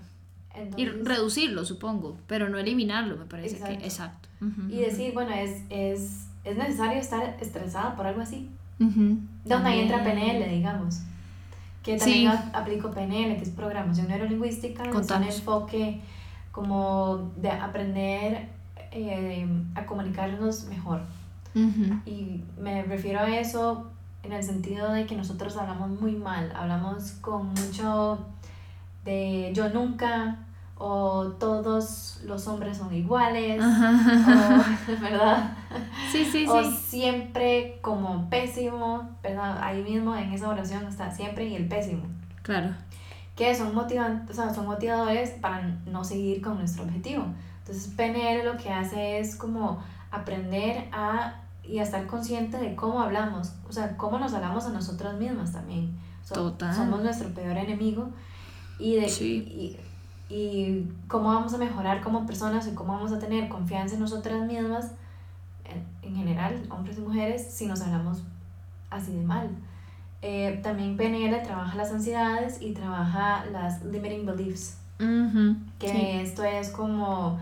Y 0.56 0.60
Entonces, 0.84 1.08
reducirlo, 1.08 1.66
supongo, 1.66 2.18
pero 2.28 2.48
no 2.50 2.58
eliminarlo, 2.60 3.18
me 3.18 3.26
parece 3.26 3.56
Exacto. 3.56 3.78
que. 3.80 3.86
Exacto. 3.86 4.30
Ujú, 4.42 4.70
y 4.70 4.78
decir, 4.82 5.14
bueno, 5.14 5.32
es, 5.32 5.62
es, 5.70 6.28
es 6.44 6.58
necesario 6.58 7.00
estar 7.00 7.38
estresada 7.42 7.96
por 7.96 8.06
algo 8.06 8.22
así. 8.22 8.50
ujú. 8.80 9.18
Donde 9.46 9.70
ahí 9.70 9.80
entra. 9.82 10.04
PNL, 10.04 10.48
digamos. 10.50 11.00
Que 11.82 11.98
Sí. 12.00 12.26
también 12.26 12.28
a- 12.28 12.60
aplico 12.60 12.92
PNL, 12.92 13.36
que 13.38 13.44
es 13.44 13.50
programación 13.50 14.08
neurolingüística. 14.08 14.84
Es 14.84 15.10
un 15.12 15.24
enfoque 15.24 16.02
como 16.52 17.32
de 17.38 17.50
aprender 17.52 18.48
eh, 18.92 19.48
a 19.76 19.86
comunicarnos 19.86 20.66
mejor. 20.66 21.02
Ujú. 21.56 22.00
Y 22.06 22.44
me 22.60 22.84
refiero 22.84 23.20
a 23.22 23.30
eso 23.40 23.90
en 24.22 24.34
el 24.34 24.44
sentido 24.44 24.92
de 24.94 25.06
que 25.08 25.16
nosotros 25.16 25.58
hablamos 25.58 25.90
muy 26.00 26.12
mal, 26.16 26.52
hablamos 26.56 27.12
con 27.22 27.48
mucho 27.54 28.20
de 29.04 29.52
yo 29.54 29.70
nunca 29.70 30.38
o 30.78 31.28
todos 31.40 32.20
los 32.26 32.48
hombres 32.48 32.78
son 32.78 32.94
iguales, 32.94 33.62
o, 33.64 33.66
¿verdad? 35.02 35.52
Sí, 36.12 36.26
sí, 36.26 36.46
o 36.48 36.62
sí. 36.64 36.72
siempre 36.78 37.80
como 37.82 38.30
pésimo, 38.30 39.10
¿verdad? 39.22 39.60
Ahí 39.62 39.82
mismo 39.84 40.16
en 40.16 40.32
esa 40.34 40.50
oración 40.50 40.86
está 40.88 41.10
siempre 41.12 41.46
y 41.48 41.56
el 41.56 41.68
pésimo, 41.68 42.04
Claro. 42.42 42.72
que 43.36 43.54
son, 43.56 43.74
motivan, 43.74 44.26
o 44.30 44.34
sea, 44.34 44.54
son 44.54 44.66
motivadores 44.66 45.30
para 45.32 45.62
no 45.86 46.04
seguir 46.04 46.42
con 46.42 46.58
nuestro 46.58 46.84
objetivo. 46.84 47.26
Entonces 47.60 47.94
PNL 47.96 48.44
lo 48.44 48.58
que 48.58 48.70
hace 48.72 49.20
es 49.20 49.36
como 49.38 49.82
aprender 50.12 50.90
a 50.92 51.36
y 51.64 51.80
a 51.80 51.84
estar 51.84 52.06
consciente 52.08 52.58
de 52.58 52.76
cómo 52.76 53.00
hablamos, 53.02 53.54
o 53.70 53.72
sea, 53.72 53.96
cómo 53.96 54.20
nos 54.20 54.34
hablamos 54.34 54.66
a 54.66 54.70
nosotras 54.72 55.16
mismas 55.16 55.54
también. 55.54 55.98
So- 56.24 56.34
Total. 56.36 56.76
Somos 56.76 57.02
nuestro 57.04 57.30
peor 57.34 57.56
enemigo 57.56 58.10
y, 58.80 58.96
de, 58.96 59.10
Sí. 59.10 59.78
y, 60.30 60.34
y 60.34 60.88
cómo 61.08 61.30
vamos 61.34 61.54
a 61.54 61.58
mejorar 61.58 62.02
como 62.02 62.26
personas 62.26 62.68
y 62.68 62.74
cómo 62.74 62.94
vamos 62.94 63.12
a 63.12 63.20
tener 63.20 63.50
confianza 63.50 63.96
en 63.96 64.02
nosotras 64.02 64.46
mismas, 64.48 64.92
en, 65.66 65.84
en 66.02 66.16
general, 66.16 66.66
hombres 66.70 66.98
y 66.98 67.02
mujeres, 67.02 67.46
si 67.54 67.66
nos 67.68 67.82
hablamos 67.82 68.24
así 68.90 69.12
de 69.14 69.24
mal. 69.24 69.50
Eh, 70.22 70.60
también 70.64 70.96
PNL 70.96 71.42
trabaja 71.44 71.76
las 71.76 71.92
ansiedades 71.92 72.62
y 72.62 72.72
trabaja 72.74 73.46
las 73.52 73.84
limiting 73.84 74.26
beliefs, 74.26 74.78
que 75.80 75.88
Sí. 75.90 76.02
esto 76.22 76.44
es 76.46 76.70
como 76.70 77.38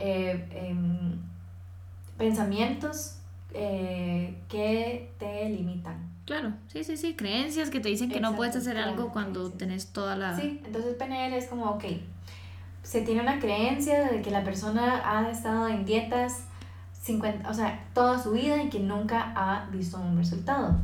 eh, 0.00 0.48
em, 0.52 1.18
pensamientos 2.16 3.18
eh, 3.54 4.36
que 4.48 5.10
te 5.18 5.48
limitan. 5.48 6.07
Claro, 6.28 6.52
sí, 6.66 6.84
sí, 6.84 6.98
sí. 6.98 7.14
Creencias 7.14 7.70
que 7.70 7.80
te 7.80 7.88
dicen 7.88 8.10
que 8.10 8.20
no 8.20 8.36
puedes 8.36 8.54
hacer 8.54 8.76
algo 8.76 9.08
cuando 9.08 9.50
tenés 9.50 9.94
toda 9.94 10.14
la. 10.14 10.36
Sí, 10.38 10.60
entonces 10.62 10.94
PNL 10.96 11.32
es 11.34 11.46
como, 11.46 11.64
ok, 11.70 11.84
se 12.82 13.00
tiene 13.00 13.22
una 13.22 13.38
creencia 13.38 14.10
de 14.10 14.20
que 14.20 14.30
la 14.30 14.44
persona 14.44 15.00
ha 15.06 15.30
estado 15.30 15.68
en 15.68 15.86
dietas 15.86 16.42
50, 17.00 17.48
o 17.48 17.54
sea, 17.54 17.82
toda 17.94 18.22
su 18.22 18.32
vida 18.32 18.62
y 18.62 18.68
que 18.68 18.78
nunca 18.78 19.32
ha 19.34 19.70
visto 19.70 19.98
un 19.98 20.18
resultado. 20.18 20.76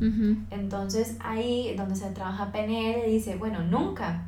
Entonces 0.51 1.19
ahí 1.21 1.75
donde 1.77 1.95
se 1.95 2.09
trabaja 2.13 2.51
PNL 2.51 3.07
dice, 3.07 3.37
bueno, 3.37 3.63
nunca, 3.65 4.23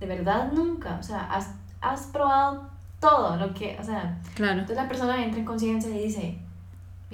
de 0.00 0.06
verdad 0.06 0.50
nunca, 0.50 0.96
o 0.98 1.02
sea, 1.02 1.24
has, 1.30 1.50
has 1.82 2.06
probado 2.06 2.70
todo 3.00 3.36
lo 3.36 3.52
que, 3.52 3.76
o 3.78 3.84
sea, 3.84 4.18
Claro. 4.34 4.60
entonces 4.60 4.76
la 4.78 4.88
persona 4.88 5.22
entra 5.22 5.40
en 5.40 5.44
conciencia 5.44 5.90
y 5.94 6.04
dice, 6.04 6.38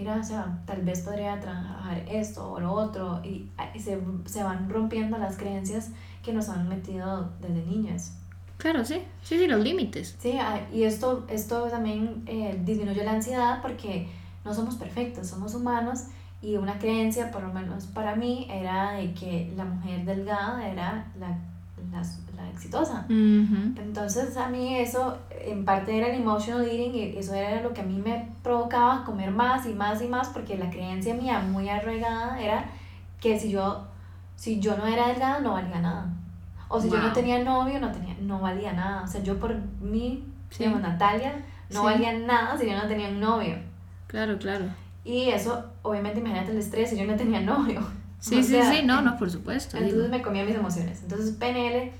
mira, 0.00 0.16
o 0.16 0.24
sea, 0.24 0.58
tal 0.66 0.82
vez 0.82 1.00
podría 1.02 1.38
trabajar 1.40 2.02
esto 2.10 2.52
o 2.52 2.58
lo 2.58 2.72
otro, 2.72 3.20
y, 3.22 3.48
y 3.74 3.78
se, 3.78 3.98
se 4.24 4.42
van 4.42 4.68
rompiendo 4.70 5.18
las 5.18 5.36
creencias 5.36 5.90
que 6.24 6.32
nos 6.32 6.48
han 6.48 6.68
metido 6.68 7.30
desde 7.40 7.62
niñas. 7.66 8.16
Claro, 8.56 8.84
sí. 8.84 9.02
Sí, 9.22 9.38
sí, 9.38 9.46
los 9.46 9.60
límites. 9.60 10.16
Sí, 10.18 10.36
ah, 10.38 10.60
y 10.72 10.84
esto, 10.84 11.26
esto 11.28 11.64
también 11.68 12.22
eh, 12.26 12.58
disminuye 12.64 13.04
la 13.04 13.12
ansiedad 13.12 13.60
porque 13.62 14.08
no 14.44 14.54
somos 14.54 14.76
perfectos, 14.76 15.26
somos 15.26 15.54
humanos 15.54 16.04
y 16.42 16.56
una 16.56 16.78
creencia, 16.78 17.30
por 17.30 17.42
lo 17.42 17.52
menos 17.52 17.86
para 17.86 18.16
mí, 18.16 18.46
era 18.50 18.92
de 18.92 19.12
que 19.12 19.52
la 19.56 19.64
mujer 19.64 20.04
delgada 20.04 20.66
era 20.66 21.12
la, 21.18 21.38
la, 21.92 22.02
la 22.36 22.48
exitosa. 22.50 23.06
Entonces 23.08 24.36
a 24.36 24.48
mí 24.48 24.76
eso 24.76 25.18
en 25.30 25.64
parte 25.64 25.96
era 25.96 26.08
el 26.08 26.20
emotional 26.20 26.64
eating 26.64 26.94
y 26.94 27.16
eso 27.16 27.34
era 27.34 27.60
lo 27.62 27.72
que 27.72 27.80
a 27.80 27.84
mí 27.84 27.98
me 27.98 28.28
provocaba 28.42 29.04
comer 29.04 29.30
más 29.30 29.66
y 29.66 29.74
más 29.74 30.00
y 30.02 30.08
más 30.08 30.28
porque 30.28 30.56
la 30.56 30.70
creencia 30.70 31.14
mía 31.14 31.40
muy 31.40 31.68
arraigada 31.68 32.40
era 32.40 32.64
que 33.20 33.38
si 33.38 33.50
yo, 33.50 33.86
si 34.36 34.60
yo 34.60 34.76
no 34.76 34.86
era 34.86 35.08
delgada 35.08 35.40
no 35.40 35.52
valía 35.52 35.80
nada. 35.80 36.06
O 36.68 36.80
si 36.80 36.88
yo 36.88 36.98
no 36.98 37.12
tenía 37.12 37.42
novio 37.42 37.80
no, 37.80 37.90
tenía, 37.90 38.14
no 38.20 38.40
valía 38.40 38.72
nada. 38.72 39.02
O 39.02 39.06
sea, 39.06 39.22
yo 39.22 39.38
por 39.38 39.54
mí, 39.80 40.24
Sí. 40.50 40.58
digamos, 40.64 40.82
Natalia, 40.82 41.32
no 41.70 41.80
Sí. 41.80 41.84
valía 41.86 42.12
nada 42.18 42.56
si 42.58 42.66
yo 42.68 42.76
no 42.76 42.86
tenía 42.88 43.08
un 43.08 43.20
novio. 43.20 43.56
Claro, 44.06 44.38
claro. 44.38 44.64
Y 45.04 45.30
eso, 45.30 45.64
obviamente, 45.82 46.20
imagínate 46.20 46.50
el 46.52 46.58
estrés 46.58 46.90
si 46.90 46.96
yo 46.98 47.04
no 47.06 47.16
tenía 47.16 47.40
novio. 47.40 47.80
Sí, 48.20 48.36
O 48.38 48.42
sí, 48.42 48.48
sea, 48.50 48.72
sí. 48.72 48.82
No, 48.84 49.00
no, 49.02 49.16
por 49.16 49.30
supuesto. 49.30 49.76
digo. 49.76 49.88
entonces 49.88 50.10
me 50.10 50.22
comía 50.22 50.44
mis 50.44 50.54
emociones. 50.54 51.00
Entonces 51.02 51.32
PNL 51.32 51.90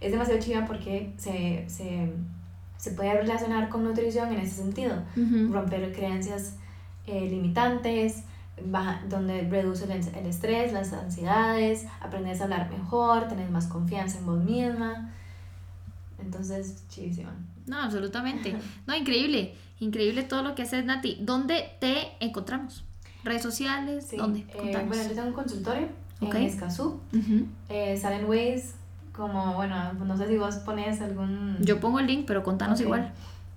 es 0.00 0.10
demasiado 0.12 0.40
chiva 0.40 0.64
porque 0.66 1.12
se, 1.18 1.64
se, 1.68 2.12
se 2.78 2.90
puede 2.92 3.12
relacionar 3.14 3.68
con 3.68 3.84
nutrición 3.84 4.32
en 4.32 4.40
ese 4.40 4.56
sentido. 4.56 5.02
Ujú. 5.16 5.52
Romper 5.52 5.92
creencias 5.94 6.56
eh, 7.06 7.28
limitantes, 7.28 8.22
baja- 8.64 9.02
donde 9.08 9.42
reduce 9.42 9.84
el, 9.84 9.90
el 9.92 10.26
estrés, 10.26 10.72
las 10.72 10.92
ansiedades, 10.94 11.84
aprendes 12.00 12.40
a 12.40 12.44
hablar 12.44 12.70
mejor, 12.70 13.28
tener 13.28 13.50
más 13.50 13.66
confianza 13.66 14.18
en 14.18 14.26
vos 14.26 14.42
misma. 14.42 15.10
Entonces, 16.18 16.84
chivísima. 16.88 17.34
No, 17.66 17.80
absolutamente. 17.82 18.56
No, 18.86 18.94
increíble. 18.96 19.54
Increíble 19.80 20.22
todo 20.22 20.42
lo 20.42 20.54
que 20.54 20.62
haces, 20.62 20.84
Nati. 20.86 21.18
¿Dónde 21.20 21.68
te 21.80 22.12
encontramos? 22.20 22.84
¿Redes 23.26 23.42
sociales? 23.42 24.06
Sí, 24.08 24.16
¿Dónde? 24.16 24.46
eh, 24.54 24.84
bueno, 24.86 25.02
yo 25.02 25.14
tengo 25.14 25.28
un 25.28 25.34
consultorio 25.34 25.88
en 26.20 26.36
Escazú. 26.36 27.00
Ujú. 27.12 27.46
Eh, 27.68 27.96
salen 27.96 28.24
ways 28.26 28.74
como, 29.12 29.54
bueno, 29.54 29.92
no 29.94 30.16
sé 30.16 30.28
si 30.28 30.36
vos 30.38 30.56
pones 30.56 31.00
algún... 31.00 31.56
Yo 31.60 31.80
pongo 31.80 31.98
el 31.98 32.06
link, 32.06 32.24
pero 32.26 32.42
contanos 32.42 32.80
igual. 32.80 33.12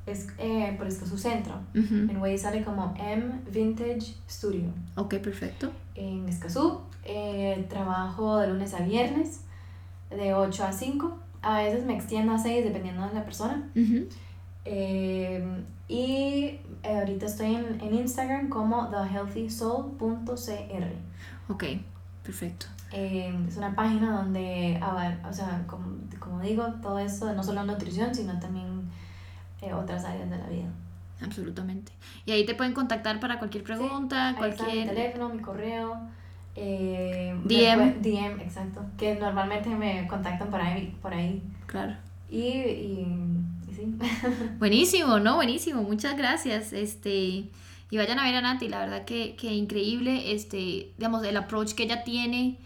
Es 0.05 0.27
eh, 0.39 0.73
por 0.77 0.87
Escazú 0.87 1.17
Centro. 1.17 1.53
En 1.73 2.17
Waze 2.17 2.37
sale 2.39 2.63
como 2.63 2.95
M 2.97 3.41
Vintage 3.51 4.15
Studio. 4.27 4.69
Ok, 4.95 5.15
perfecto. 5.15 5.71
En 5.95 6.27
Escazú 6.27 6.79
eh, 7.03 7.65
trabajo 7.69 8.37
de 8.37 8.47
lunes 8.47 8.73
a 8.73 8.79
viernes, 8.79 9.41
de 10.09 10.33
8 10.33 10.63
a 10.63 10.71
5. 10.71 11.17
A 11.41 11.59
veces 11.59 11.85
me 11.85 11.95
extiendo 11.95 12.33
a 12.33 12.39
6 12.39 12.63
dependiendo 12.63 13.07
de 13.07 13.13
la 13.13 13.23
persona. 13.23 13.69
Eh, 14.65 15.63
y 15.87 16.59
eh, 16.83 16.99
ahorita 16.99 17.25
estoy 17.25 17.55
en, 17.55 17.81
en 17.81 17.93
Instagram 17.93 18.49
como 18.49 18.89
thehealthysoul.cr. 18.89 20.93
Ok, 21.49 21.63
perfecto. 22.23 22.67
Eh, 22.91 23.33
es 23.47 23.57
una 23.57 23.75
página 23.75 24.17
donde, 24.17 24.79
o 25.27 25.33
sea, 25.33 25.63
como, 25.67 25.97
como 26.19 26.39
digo, 26.41 26.65
todo 26.81 26.99
eso, 26.99 27.33
no 27.33 27.43
solo 27.43 27.63
nutrición, 27.63 28.15
sino 28.15 28.39
también 28.39 28.89
eh, 29.61 29.73
otras 29.73 30.05
áreas 30.05 30.29
de 30.29 30.37
la 30.37 30.47
vida. 30.47 30.69
Absolutamente. 31.21 31.91
Y 32.25 32.31
ahí 32.31 32.45
te 32.45 32.55
pueden 32.55 32.73
contactar 32.73 33.19
para 33.19 33.39
cualquier 33.39 33.63
pregunta, 33.63 34.29
Ahí 34.29 34.49
está 34.49 34.63
mi 34.63 34.65
cualquier... 34.71 34.89
teléfono, 34.89 35.29
mi 35.29 35.41
correo. 35.41 35.97
Eh, 36.55 37.39
DM. 37.43 38.01
DM, 38.01 38.41
exacto. 38.41 38.81
Que 38.97 39.15
normalmente 39.15 39.69
me 39.69 40.07
contactan 40.07 40.49
por 40.49 40.61
ahí. 40.61 40.97
Por 41.01 41.13
ahí. 41.13 41.43
Claro. 41.67 41.95
Y, 42.29 42.41
y 42.41 43.38
sí. 43.79 43.95
Buenísimo, 44.59 45.19
¿no? 45.19 45.35
Buenísimo, 45.35 45.83
muchas 45.83 46.17
gracias. 46.17 46.73
Este, 46.73 47.09
y 47.91 47.97
vayan 47.97 48.19
a 48.19 48.23
ver 48.23 48.35
a 48.35 48.41
Nati, 48.41 48.67
la 48.67 48.79
verdad 48.79 49.05
que, 49.05 49.35
que 49.35 49.53
increíble, 49.53 50.33
este, 50.33 50.91
digamos, 50.97 51.23
el 51.23 51.37
approach 51.37 51.73
que 51.73 51.83
ella 51.83 52.03
tiene 52.03 52.57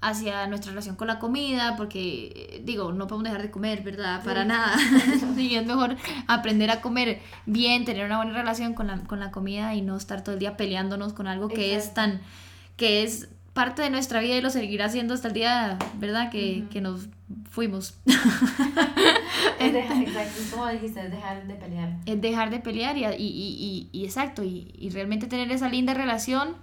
hacia 0.00 0.48
nuestra 0.48 0.70
relación 0.70 0.96
con 0.96 1.06
la 1.06 1.20
comida, 1.20 1.76
porque, 1.76 2.32
eh, 2.34 2.62
digo, 2.64 2.92
no 2.92 3.06
podemos 3.06 3.24
dejar 3.24 3.42
de 3.42 3.52
comer, 3.52 3.82
¿verdad? 3.82 4.24
Para 4.24 4.42
Sí. 4.42 4.48
nada. 4.48 4.76
y 5.38 5.54
es 5.54 5.64
mejor 5.64 5.96
aprender 6.26 6.70
a 6.70 6.80
comer 6.80 7.20
bien, 7.46 7.84
tener 7.84 8.04
una 8.06 8.16
buena 8.16 8.32
relación 8.32 8.74
con 8.74 8.88
la, 8.88 8.98
con 9.04 9.20
la 9.20 9.30
comida 9.30 9.74
y 9.76 9.82
no 9.82 9.96
estar 9.96 10.24
todo 10.24 10.32
el 10.34 10.40
día 10.40 10.56
peleándonos 10.56 11.12
con 11.12 11.28
algo 11.28 11.48
que 11.48 11.76
es 11.76 11.94
tan, 11.94 12.20
que 12.76 13.04
es 13.04 13.28
parte 13.52 13.82
de 13.82 13.90
nuestra 13.90 14.20
vida 14.20 14.36
y 14.36 14.40
lo 14.40 14.50
seguirá 14.50 14.86
haciendo 14.86 15.14
hasta 15.14 15.28
el 15.28 15.34
día, 15.34 15.78
¿verdad? 15.98 16.30
Que, 16.30 16.64
que 16.70 16.80
nos 16.80 17.08
fuimos. 17.50 17.94
es 19.60 19.72
dejar, 19.72 20.02
exacto, 20.02 20.40
como 20.50 20.66
dijiste, 20.68 21.04
es 21.04 21.10
dejar 21.10 21.46
de 21.46 21.54
pelear. 21.54 21.96
es 22.06 22.20
dejar 22.20 22.50
de 22.50 22.58
pelear 22.60 22.96
y, 22.96 23.04
y, 23.04 23.08
y, 23.18 23.88
y- 23.92 24.04
exacto, 24.04 24.42
y, 24.42 24.72
y 24.78 24.90
realmente 24.90 25.26
tener 25.26 25.50
esa 25.52 25.68
linda 25.68 25.94
relación 25.94 26.56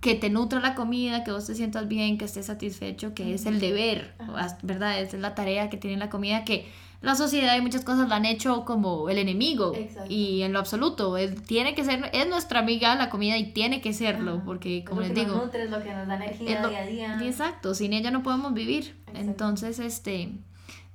que 0.00 0.14
te 0.14 0.28
nutra 0.28 0.60
la 0.60 0.74
comida, 0.74 1.24
que 1.24 1.32
vos 1.32 1.46
te 1.46 1.54
sientas 1.54 1.88
bien, 1.88 2.18
que 2.18 2.26
estés 2.26 2.46
satisfecho, 2.46 3.14
que 3.14 3.32
es 3.34 3.46
el 3.46 3.58
deber. 3.58 4.14
¿verdad? 4.62 5.00
Esa 5.00 5.16
es 5.16 5.22
la 5.22 5.34
tarea 5.34 5.70
que 5.70 5.78
tiene 5.78 5.96
la 5.96 6.10
comida, 6.10 6.44
que 6.44 6.66
la 7.04 7.14
sociedad 7.14 7.56
y 7.56 7.60
muchas 7.60 7.84
cosas 7.84 8.08
la 8.08 8.16
han 8.16 8.24
hecho 8.24 8.64
como 8.64 9.08
el 9.10 9.18
enemigo. 9.18 9.72
Exacto. 9.76 10.10
Y 10.12 10.42
en 10.42 10.52
lo 10.52 10.58
absoluto, 10.58 11.16
es, 11.16 11.40
tiene 11.44 11.74
que 11.74 11.84
ser, 11.84 12.10
es 12.12 12.28
nuestra 12.28 12.60
amiga 12.60 12.94
la 12.96 13.10
comida 13.10 13.36
y 13.38 13.52
tiene 13.52 13.80
que 13.80 13.92
serlo, 13.92 14.34
Ajá. 14.36 14.42
porque 14.44 14.78
Es 14.78 14.84
como 14.84 15.00
lo 15.02 15.06
les 15.08 15.14
que 15.14 15.20
digo... 15.24 15.36
Nos 15.36 15.44
nutre, 15.46 15.64
es 15.64 15.70
lo 15.70 15.82
que 15.82 15.92
nos 15.94 16.08
da 16.08 16.16
energía 16.16 16.54
Es 16.56 16.62
lo- 16.62 16.68
día 16.70 16.82
a 16.82 16.86
día. 16.86 17.18
Exacto, 17.22 17.74
sin 17.74 17.92
ella 17.92 18.10
no 18.10 18.22
podemos 18.22 18.54
vivir. 18.54 18.96
Exacto. 19.06 19.20
Entonces, 19.20 19.78
este, 19.78 20.30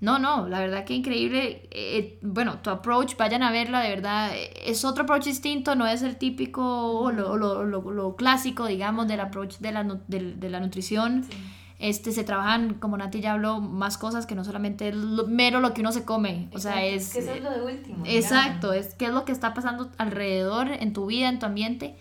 no, 0.01 0.17
no, 0.17 0.47
la 0.47 0.59
verdad 0.61 0.85
que 0.85 0.93
increíble. 0.95 1.67
eh, 1.71 2.17
bueno, 2.21 2.59
tu 2.59 2.69
approach, 2.69 3.15
vayan 3.17 3.43
a 3.43 3.51
verla, 3.51 3.81
de 3.81 3.89
verdad, 3.89 4.31
eh, 4.35 4.51
es 4.65 4.83
otro 4.85 5.03
approach 5.03 5.25
distinto, 5.25 5.75
no 5.75 5.85
es 5.87 6.01
el 6.01 6.15
típico 6.17 6.63
o 6.99 7.11
lo, 7.11 7.37
lo, 7.37 7.65
lo, 7.65 7.91
lo 7.91 8.15
clásico, 8.15 8.65
digamos, 8.65 9.07
del 9.07 9.19
approach 9.19 9.57
de 9.59 9.71
la, 9.71 9.83
del- 10.07 10.39
de 10.39 10.49
la 10.49 10.59
nutrición. 10.59 11.23
Sí. 11.25 11.37
Este, 11.79 12.11
se 12.11 12.25
trabajan, 12.25 12.73
como 12.73 12.97
Nati 12.97 13.21
ya 13.21 13.31
habló, 13.33 13.61
más 13.61 13.97
cosas 13.97 14.25
que 14.25 14.35
no 14.35 14.43
solamente 14.43 14.89
es 14.89 14.95
lo- 14.95 15.27
mero 15.27 15.61
lo 15.61 15.73
que 15.73 15.79
uno 15.81 15.93
se 15.93 16.03
come. 16.03 16.49
O 16.53 16.59
sea, 16.59 16.83
Exacto, 16.85 16.95
es... 16.95 17.13
Que 17.13 17.19
eso 17.19 17.31
es 17.33 17.41
lo 17.43 17.51
de 17.51 17.73
último. 17.73 18.03
Exacto, 18.05 18.71
digamos. 18.71 18.87
es 18.91 18.95
qué 18.95 19.05
es 19.05 19.11
lo 19.11 19.23
que 19.23 19.31
está 19.31 19.53
pasando 19.53 19.89
alrededor, 19.97 20.67
en 20.71 20.91
tu 20.91 21.05
vida, 21.05 21.29
en 21.29 21.39
tu 21.39 21.45
ambiente, 21.45 21.95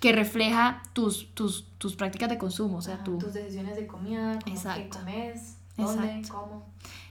que 0.00 0.12
refleja 0.12 0.82
tus, 0.94 1.34
tus, 1.34 1.66
tus 1.76 1.96
prácticas 1.96 2.30
de 2.30 2.38
consumo, 2.38 2.78
o 2.78 2.82
sea, 2.82 2.94
Ajá, 2.94 3.04
tu... 3.04 3.18
Tus 3.18 3.34
decisiones 3.34 3.76
de 3.76 3.86
comida, 3.86 4.38
Exacto. 4.46 4.82
qué 4.82 4.88
comes, 4.88 5.58
dónde, 5.76 6.06
Exacto. 6.20 6.28
cómo. 6.40 6.66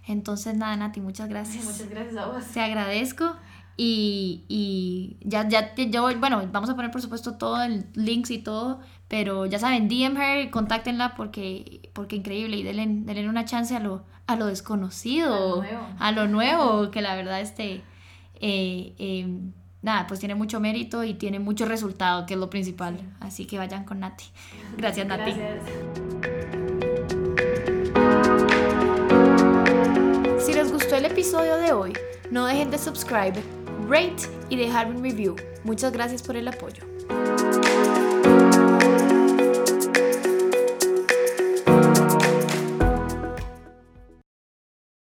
Entonces, 0.07 0.55
nada, 0.57 0.75
Nati, 0.75 0.99
muchas 0.99 1.29
gracias. 1.29 1.63
Muchas 1.63 1.89
gracias 1.89 2.17
a 2.17 2.25
vos. 2.25 2.43
Te 2.45 2.59
agradezco 2.59 3.35
y, 3.77 4.43
y 4.47 5.17
ya, 5.21 5.47
ya, 5.47 5.73
yo, 5.75 6.09
bueno, 6.19 6.41
vamos 6.51 6.69
a 6.69 6.75
poner 6.75 6.91
por 6.91 7.01
supuesto 7.01 7.33
todo 7.37 7.61
el 7.63 7.85
links 7.93 8.31
y 8.31 8.39
todo, 8.39 8.81
pero 9.13 9.45
ya 9.45 9.59
saben, 9.59 9.87
DM 9.87 10.17
her, 10.17 10.49
contáctenla 10.49 11.13
porque, 11.13 11.87
porque 11.93 12.15
increíble 12.15 12.57
y 12.57 12.63
denle, 12.63 12.87
denle 12.87 13.29
una 13.29 13.45
chance 13.45 13.75
a 13.75 13.79
lo, 13.79 14.01
a 14.25 14.35
lo 14.35 14.47
desconocido, 14.47 15.31
A 15.31 15.37
lo 15.37 15.61
nuevo. 15.61 15.87
a 15.99 16.11
lo 16.11 16.27
nuevo, 16.27 16.89
que 16.89 17.03
la 17.03 17.13
verdad 17.13 17.39
este, 17.39 17.83
eh, 18.41 18.95
eh, 18.97 19.27
nada, 19.83 20.07
pues 20.07 20.19
tiene 20.19 20.33
mucho 20.33 20.59
mérito 20.59 21.03
y 21.03 21.13
tiene 21.13 21.37
mucho 21.37 21.67
resultado, 21.67 22.25
que 22.25 22.33
es 22.33 22.39
lo 22.39 22.49
principal. 22.49 22.97
Sí. 22.97 23.05
Así 23.19 23.45
que 23.45 23.59
vayan 23.59 23.85
con 23.85 23.99
Nati. 23.99 24.25
Gracias, 24.77 25.05
Nati. 25.05 25.31
Gracias. 25.31 25.63
Si 30.43 30.53
les 30.55 30.71
gustó 30.71 30.95
el 30.95 31.05
episodio 31.05 31.57
de 31.57 31.71
hoy, 31.71 31.93
no 32.31 32.47
dejen 32.47 32.71
de 32.71 32.79
subscribe, 32.79 33.43
rate 33.87 34.23
y 34.49 34.55
dejar 34.55 34.87
un 34.87 35.03
review. 35.03 35.35
Muchas 35.63 35.91
gracias 35.91 36.23
por 36.23 36.35
el 36.35 36.47
apoyo. 36.47 36.83